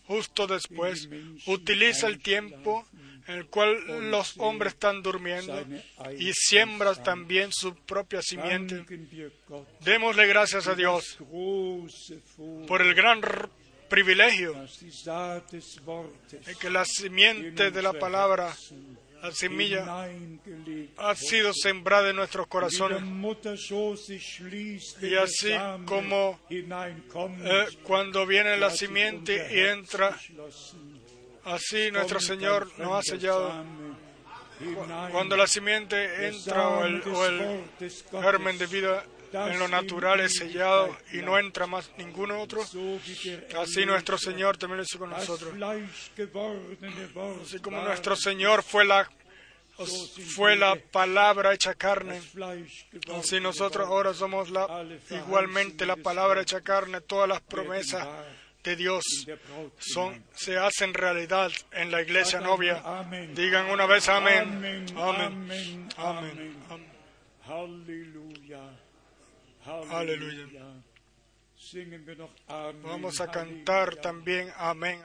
justo 0.09 0.47
después. 0.47 1.09
Utiliza 1.47 2.09
el 2.09 2.19
tiempo 2.19 2.85
en 3.29 3.35
el 3.35 3.47
cual 3.47 4.11
los 4.11 4.35
hombres 4.39 4.73
están 4.73 5.03
durmiendo 5.03 5.65
y 6.19 6.33
siembra 6.33 6.95
también 6.95 7.53
su 7.53 7.77
propia 7.77 8.23
simiente. 8.23 8.85
Démosle 9.81 10.27
gracias 10.27 10.67
a 10.67 10.75
Dios 10.75 11.19
por 12.67 12.81
el 12.81 12.95
gran 12.95 13.21
privilegio 13.91 14.55
de 14.55 16.55
que 16.59 16.71
la 16.71 16.87
simiente 16.87 17.71
de 17.71 17.83
la 17.83 17.93
palabra, 17.93 18.57
la 19.23 19.33
semilla, 19.33 19.85
ha 20.97 21.15
sido 21.15 21.53
sembrada 21.53 22.11
en 22.11 22.17
nuestros 22.17 22.47
corazones. 22.47 23.01
Y 25.03 25.15
así 25.17 25.53
como, 25.87 26.39
Eh, 26.51 27.67
cuando 27.83 28.27
viene 28.27 28.57
la 28.57 28.71
simiente 28.71 29.49
y 29.53 29.61
entra, 29.61 30.17
así 31.45 31.91
nuestro 31.91 32.21
Señor 32.21 32.71
nos 32.79 32.93
ha 32.93 33.03
sellado. 33.03 33.65
Cuando 35.13 35.37
la 35.37 35.47
simiente 35.47 36.27
entra 36.27 36.69
o 36.69 36.85
el, 36.85 37.03
o 37.03 37.27
el 37.27 37.65
germen 38.11 38.59
de 38.59 38.67
vida 38.67 39.05
en 39.33 39.59
lo 39.59 39.69
natural 39.69 40.21
es 40.21 40.37
sellado 40.37 40.97
y 41.13 41.19
no 41.19 41.39
entra 41.39 41.67
más 41.67 41.91
ninguno 41.99 42.41
otro, 42.41 42.63
así 43.59 43.87
nuestro 43.87 44.19
Señor 44.19 44.57
también 44.57 44.85
lo 44.91 44.99
con 44.99 45.11
nosotros. 45.11 45.55
Así 47.43 47.59
como 47.61 47.83
nuestro 47.83 48.17
Señor 48.17 48.63
fue 48.63 48.85
la, 48.85 49.09
fue 50.35 50.57
la 50.57 50.77
palabra 50.77 51.55
hecha 51.55 51.75
carne, 51.75 52.21
así 53.19 53.41
nosotros 53.41 53.87
ahora 53.87 54.15
somos 54.15 54.51
la, 54.51 54.85
igualmente 55.11 55.87
la 55.87 55.97
palabra 55.97 56.43
hecha 56.43 56.61
carne, 56.61 57.01
todas 57.01 57.29
las 57.29 57.41
promesas 57.41 58.07
de 58.65 58.77
Dios 58.77 59.05
son, 59.79 60.25
se 60.35 60.59
hacen 60.59 60.95
realidad 60.95 61.51
en 61.73 61.91
la 61.91 62.03
iglesia 62.03 62.41
novia. 62.41 62.83
Digan 63.35 63.67
una 63.71 63.87
vez 63.87 64.09
amén. 64.09 64.43
Amén, 64.43 64.87
Amén. 64.97 65.89
amén, 65.97 66.59
Amén. 67.49 68.78
Aleluya. 69.91 70.47
Vamos 72.83 73.21
a 73.21 73.31
cantar 73.31 73.97
también 73.97 74.51
amén. 74.57 75.01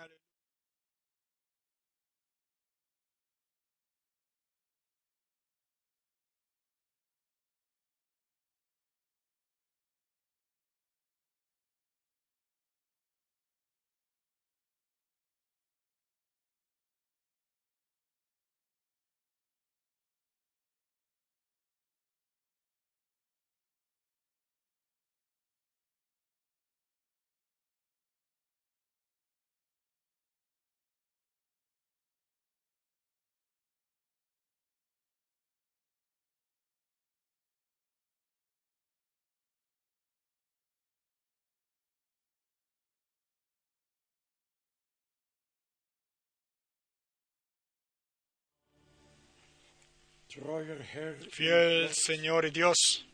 Fiel 51.31 51.89
Señor 51.93 52.45
y 52.45 52.51
Dios, 52.51 53.05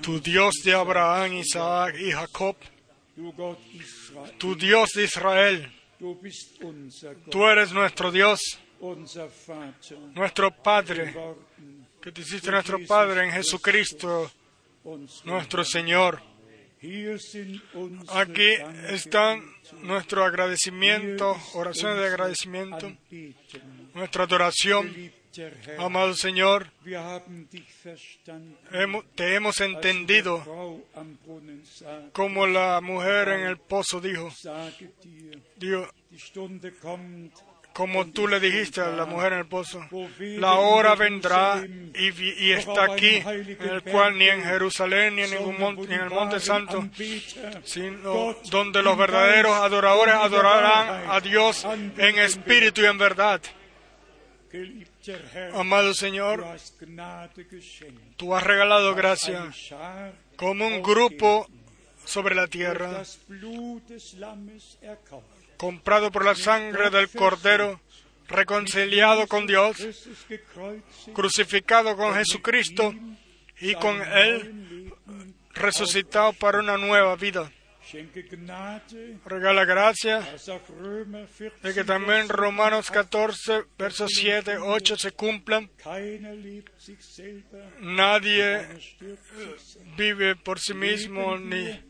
tu 0.00 0.20
Dios 0.20 0.54
de 0.64 0.72
Abraham, 0.72 1.32
Isaac 1.34 1.96
y 1.98 2.12
Jacob, 2.12 2.56
tu 4.38 4.54
Dios 4.54 4.90
de 4.94 5.04
Israel, 5.04 5.72
tú 7.30 7.46
eres 7.46 7.72
nuestro 7.72 8.12
Dios, 8.12 8.40
nuestro 10.14 10.54
Padre, 10.54 11.14
que 12.00 12.12
te 12.12 12.20
hiciste 12.20 12.50
nuestro 12.52 12.78
Padre 12.86 13.24
en 13.24 13.32
Jesucristo, 13.32 14.30
nuestro 15.24 15.64
Señor. 15.64 16.22
Aquí 18.10 18.52
están 18.88 19.42
nuestro 19.82 20.24
agradecimiento, 20.24 21.36
oraciones 21.54 21.98
de 21.98 22.06
agradecimiento, 22.06 22.92
nuestra 23.94 24.24
adoración. 24.24 25.17
Amado 25.78 26.14
Señor, 26.14 26.66
te 29.14 29.34
hemos 29.34 29.60
entendido 29.60 30.82
como 32.12 32.46
la 32.46 32.80
mujer 32.80 33.28
en 33.28 33.46
el 33.46 33.58
pozo 33.58 34.00
dijo, 34.00 34.32
kommt, 36.80 37.34
como 37.72 38.08
tú 38.08 38.26
le 38.26 38.40
dijiste 38.40 38.80
a 38.80 38.88
la 38.88 39.06
mujer 39.06 39.34
en 39.34 39.38
el 39.38 39.46
pozo, 39.46 39.86
la 40.18 40.54
hora 40.54 40.96
vendrá 40.96 41.64
y 41.94 42.50
está 42.50 42.92
aquí, 42.92 43.22
en 43.24 43.68
el 43.68 43.82
cual 43.84 44.18
ni 44.18 44.28
en 44.28 44.42
Jerusalén 44.42 45.14
ni 45.14 45.22
en 45.22 45.30
ningún 45.30 45.60
monte, 45.60 45.86
ni 45.86 45.94
en 45.94 46.00
el 46.00 46.10
monte 46.10 46.40
santo, 46.40 46.88
sino 47.62 48.34
donde 48.50 48.82
los 48.82 48.98
verdaderos 48.98 49.52
adoradores 49.52 50.14
adorarán 50.14 51.08
a 51.08 51.20
Dios 51.20 51.64
en 51.64 52.18
espíritu 52.18 52.80
y 52.80 52.86
en 52.86 52.98
verdad. 52.98 53.40
Amado 55.54 55.94
Señor, 55.94 56.44
tú 58.16 58.34
has 58.34 58.42
regalado 58.42 58.94
gracia 58.94 59.52
como 60.36 60.66
un 60.66 60.82
grupo 60.82 61.48
sobre 62.04 62.34
la 62.34 62.46
tierra, 62.46 63.02
comprado 65.56 66.10
por 66.10 66.24
la 66.24 66.34
sangre 66.34 66.90
del 66.90 67.08
Cordero, 67.10 67.80
reconciliado 68.28 69.26
con 69.26 69.46
Dios, 69.46 69.76
crucificado 71.14 71.96
con 71.96 72.14
Jesucristo 72.14 72.94
y 73.60 73.74
con 73.74 74.00
Él 74.02 74.92
resucitado 75.54 76.32
para 76.34 76.60
una 76.60 76.76
nueva 76.76 77.16
vida. 77.16 77.50
Regala 79.24 79.64
gracia 79.64 80.20
dass 80.20 80.48
auch 80.48 80.68
Römer 80.68 81.26
14, 81.26 81.62
de 81.62 81.74
que 81.74 81.84
también 81.84 82.28
Romanos 82.28 82.90
14, 82.90 83.64
versos 83.78 84.10
7, 84.14 84.58
8 84.58 84.96
se 84.96 85.12
cumplan. 85.12 85.70
Nadie 87.80 88.66
selbst. 88.90 89.78
vive 89.96 90.36
por 90.36 90.60
sí 90.60 90.74
mismo, 90.74 91.38
ni 91.38 91.80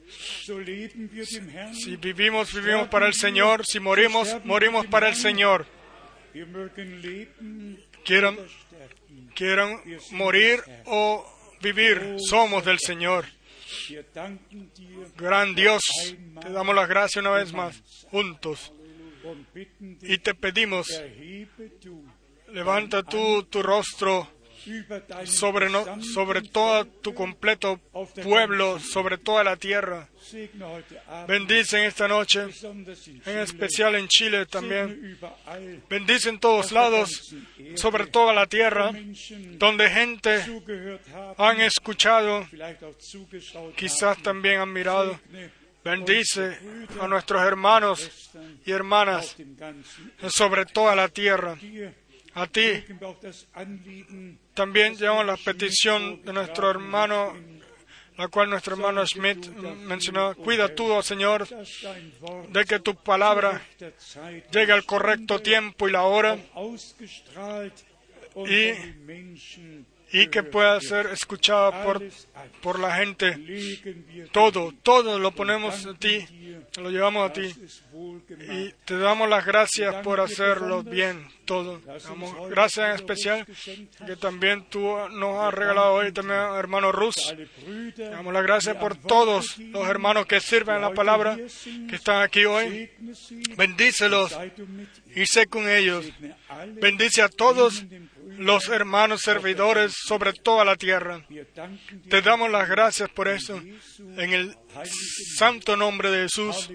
si 1.72 1.96
vivimos, 1.96 2.54
vivimos 2.54 2.88
para 2.88 3.06
el 3.06 3.14
Señor. 3.14 3.64
Si 3.66 3.80
morimos, 3.80 4.36
morimos 4.44 4.86
para 4.86 5.08
el 5.08 5.14
Señor. 5.14 5.66
Quieran, 8.04 8.38
quieran 9.34 9.80
morir 10.12 10.62
o 10.86 11.26
vivir, 11.60 12.16
somos 12.18 12.64
del 12.64 12.78
Señor. 12.78 13.26
Gran 15.16 15.54
Dios, 15.54 15.82
te 16.40 16.50
damos 16.50 16.74
las 16.74 16.88
gracias 16.88 17.24
una 17.24 17.34
vez 17.34 17.52
más, 17.52 17.82
juntos. 18.10 18.72
Y 20.02 20.18
te 20.18 20.34
pedimos, 20.34 20.88
levanta 22.48 23.02
tú 23.02 23.44
tu 23.44 23.62
rostro 23.62 24.37
sobre, 25.24 26.42
todo 26.42 26.84
tu 26.86 27.14
completo 27.14 27.80
pueblo, 28.22 28.78
sobre 28.78 29.18
toda 29.18 29.44
la 29.44 29.56
tierra. 29.56 30.08
Segne 30.20 30.64
heute 30.64 31.00
Abend, 31.06 31.28
Bendice 31.28 31.78
en 31.78 31.84
esta 31.84 32.08
noche, 32.08 32.46
en 33.24 33.38
especial 33.38 33.94
en 33.94 34.08
Chile 34.08 34.46
también. 34.46 35.18
Bendice 35.88 36.28
en 36.28 36.38
todos 36.38 36.72
lados, 36.72 37.34
sobre 37.74 38.06
toda 38.06 38.32
la 38.32 38.46
tierra, 38.46 38.92
donde 39.52 39.88
gente 39.88 40.44
han 41.36 41.60
escuchado, 41.60 42.46
quizás 43.76 44.22
también 44.22 44.60
han 44.60 44.72
mirado. 44.72 45.18
Bendice 45.84 46.58
a 47.00 47.08
nuestros 47.08 47.42
hermanos 47.42 48.30
y 48.66 48.72
hermanas 48.72 49.36
sobre 50.28 50.66
toda 50.66 50.94
la 50.94 51.08
tierra. 51.08 51.56
A 52.34 52.46
ti 52.46 52.84
también 54.54 54.96
llevamos 54.96 55.26
la 55.26 55.36
petición 55.36 56.22
de 56.22 56.32
nuestro 56.32 56.70
hermano 56.70 57.34
la 58.18 58.26
cual 58.26 58.50
nuestro 58.50 58.74
hermano 58.74 59.06
Schmidt 59.06 59.46
mencionó. 59.86 60.34
Cuida 60.34 60.74
tú, 60.74 60.92
oh 60.92 61.02
Señor, 61.04 61.46
de 62.48 62.64
que 62.64 62.80
tu 62.80 62.96
palabra 62.96 63.62
llegue 64.50 64.72
al 64.72 64.84
correcto 64.84 65.38
tiempo 65.38 65.88
y 65.88 65.92
la 65.92 66.02
hora 66.02 66.36
y 68.44 68.72
y 70.12 70.28
que 70.28 70.42
pueda 70.42 70.80
ser 70.80 71.06
escuchada 71.06 71.84
por, 71.84 72.02
por 72.62 72.78
la 72.78 72.96
gente. 72.96 73.36
Todo, 74.32 74.72
todo 74.82 75.18
lo 75.18 75.32
ponemos 75.32 75.86
a 75.86 75.94
ti, 75.94 76.26
lo 76.80 76.90
llevamos 76.90 77.30
a 77.30 77.32
ti. 77.32 77.54
Y 78.50 78.72
te 78.84 78.98
damos 78.98 79.28
las 79.28 79.44
gracias 79.44 79.94
por 79.96 80.20
hacerlo 80.20 80.82
bien, 80.82 81.28
todo. 81.44 81.80
Damos 82.04 82.48
gracias 82.48 82.88
en 82.88 82.94
especial 82.94 83.46
que 84.06 84.16
también 84.16 84.64
tú 84.70 84.80
nos 85.10 85.44
has 85.44 85.54
regalado 85.54 85.94
hoy 85.94 86.12
también, 86.12 86.38
hermano 86.56 86.92
Rus. 86.92 87.34
Damos 87.96 88.32
las 88.32 88.42
gracias 88.42 88.76
por 88.76 88.96
todos 88.96 89.58
los 89.58 89.88
hermanos 89.88 90.26
que 90.26 90.40
sirven 90.40 90.80
la 90.80 90.94
palabra, 90.94 91.36
que 91.88 91.96
están 91.96 92.22
aquí 92.22 92.44
hoy. 92.44 92.90
Bendícelos 93.56 94.36
y 95.14 95.26
sé 95.26 95.46
con 95.46 95.68
ellos. 95.68 96.06
Bendice 96.80 97.22
a 97.22 97.28
todos 97.28 97.84
los 98.38 98.68
hermanos 98.68 99.22
servidores 99.22 99.94
sobre 99.94 100.32
toda 100.32 100.64
la 100.64 100.76
tierra. 100.76 101.24
Te 102.08 102.22
damos 102.22 102.50
las 102.50 102.68
gracias 102.68 103.08
por 103.10 103.28
eso 103.28 103.56
en 103.56 104.32
el 104.32 104.56
santo 105.36 105.76
nombre 105.76 106.10
de 106.10 106.22
Jesús. 106.22 106.70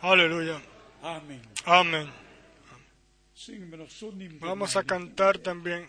Aleluya. 0.00 0.60
Amén. 1.64 2.10
Vamos 4.40 4.76
a 4.76 4.84
cantar 4.84 5.38
también. 5.38 5.88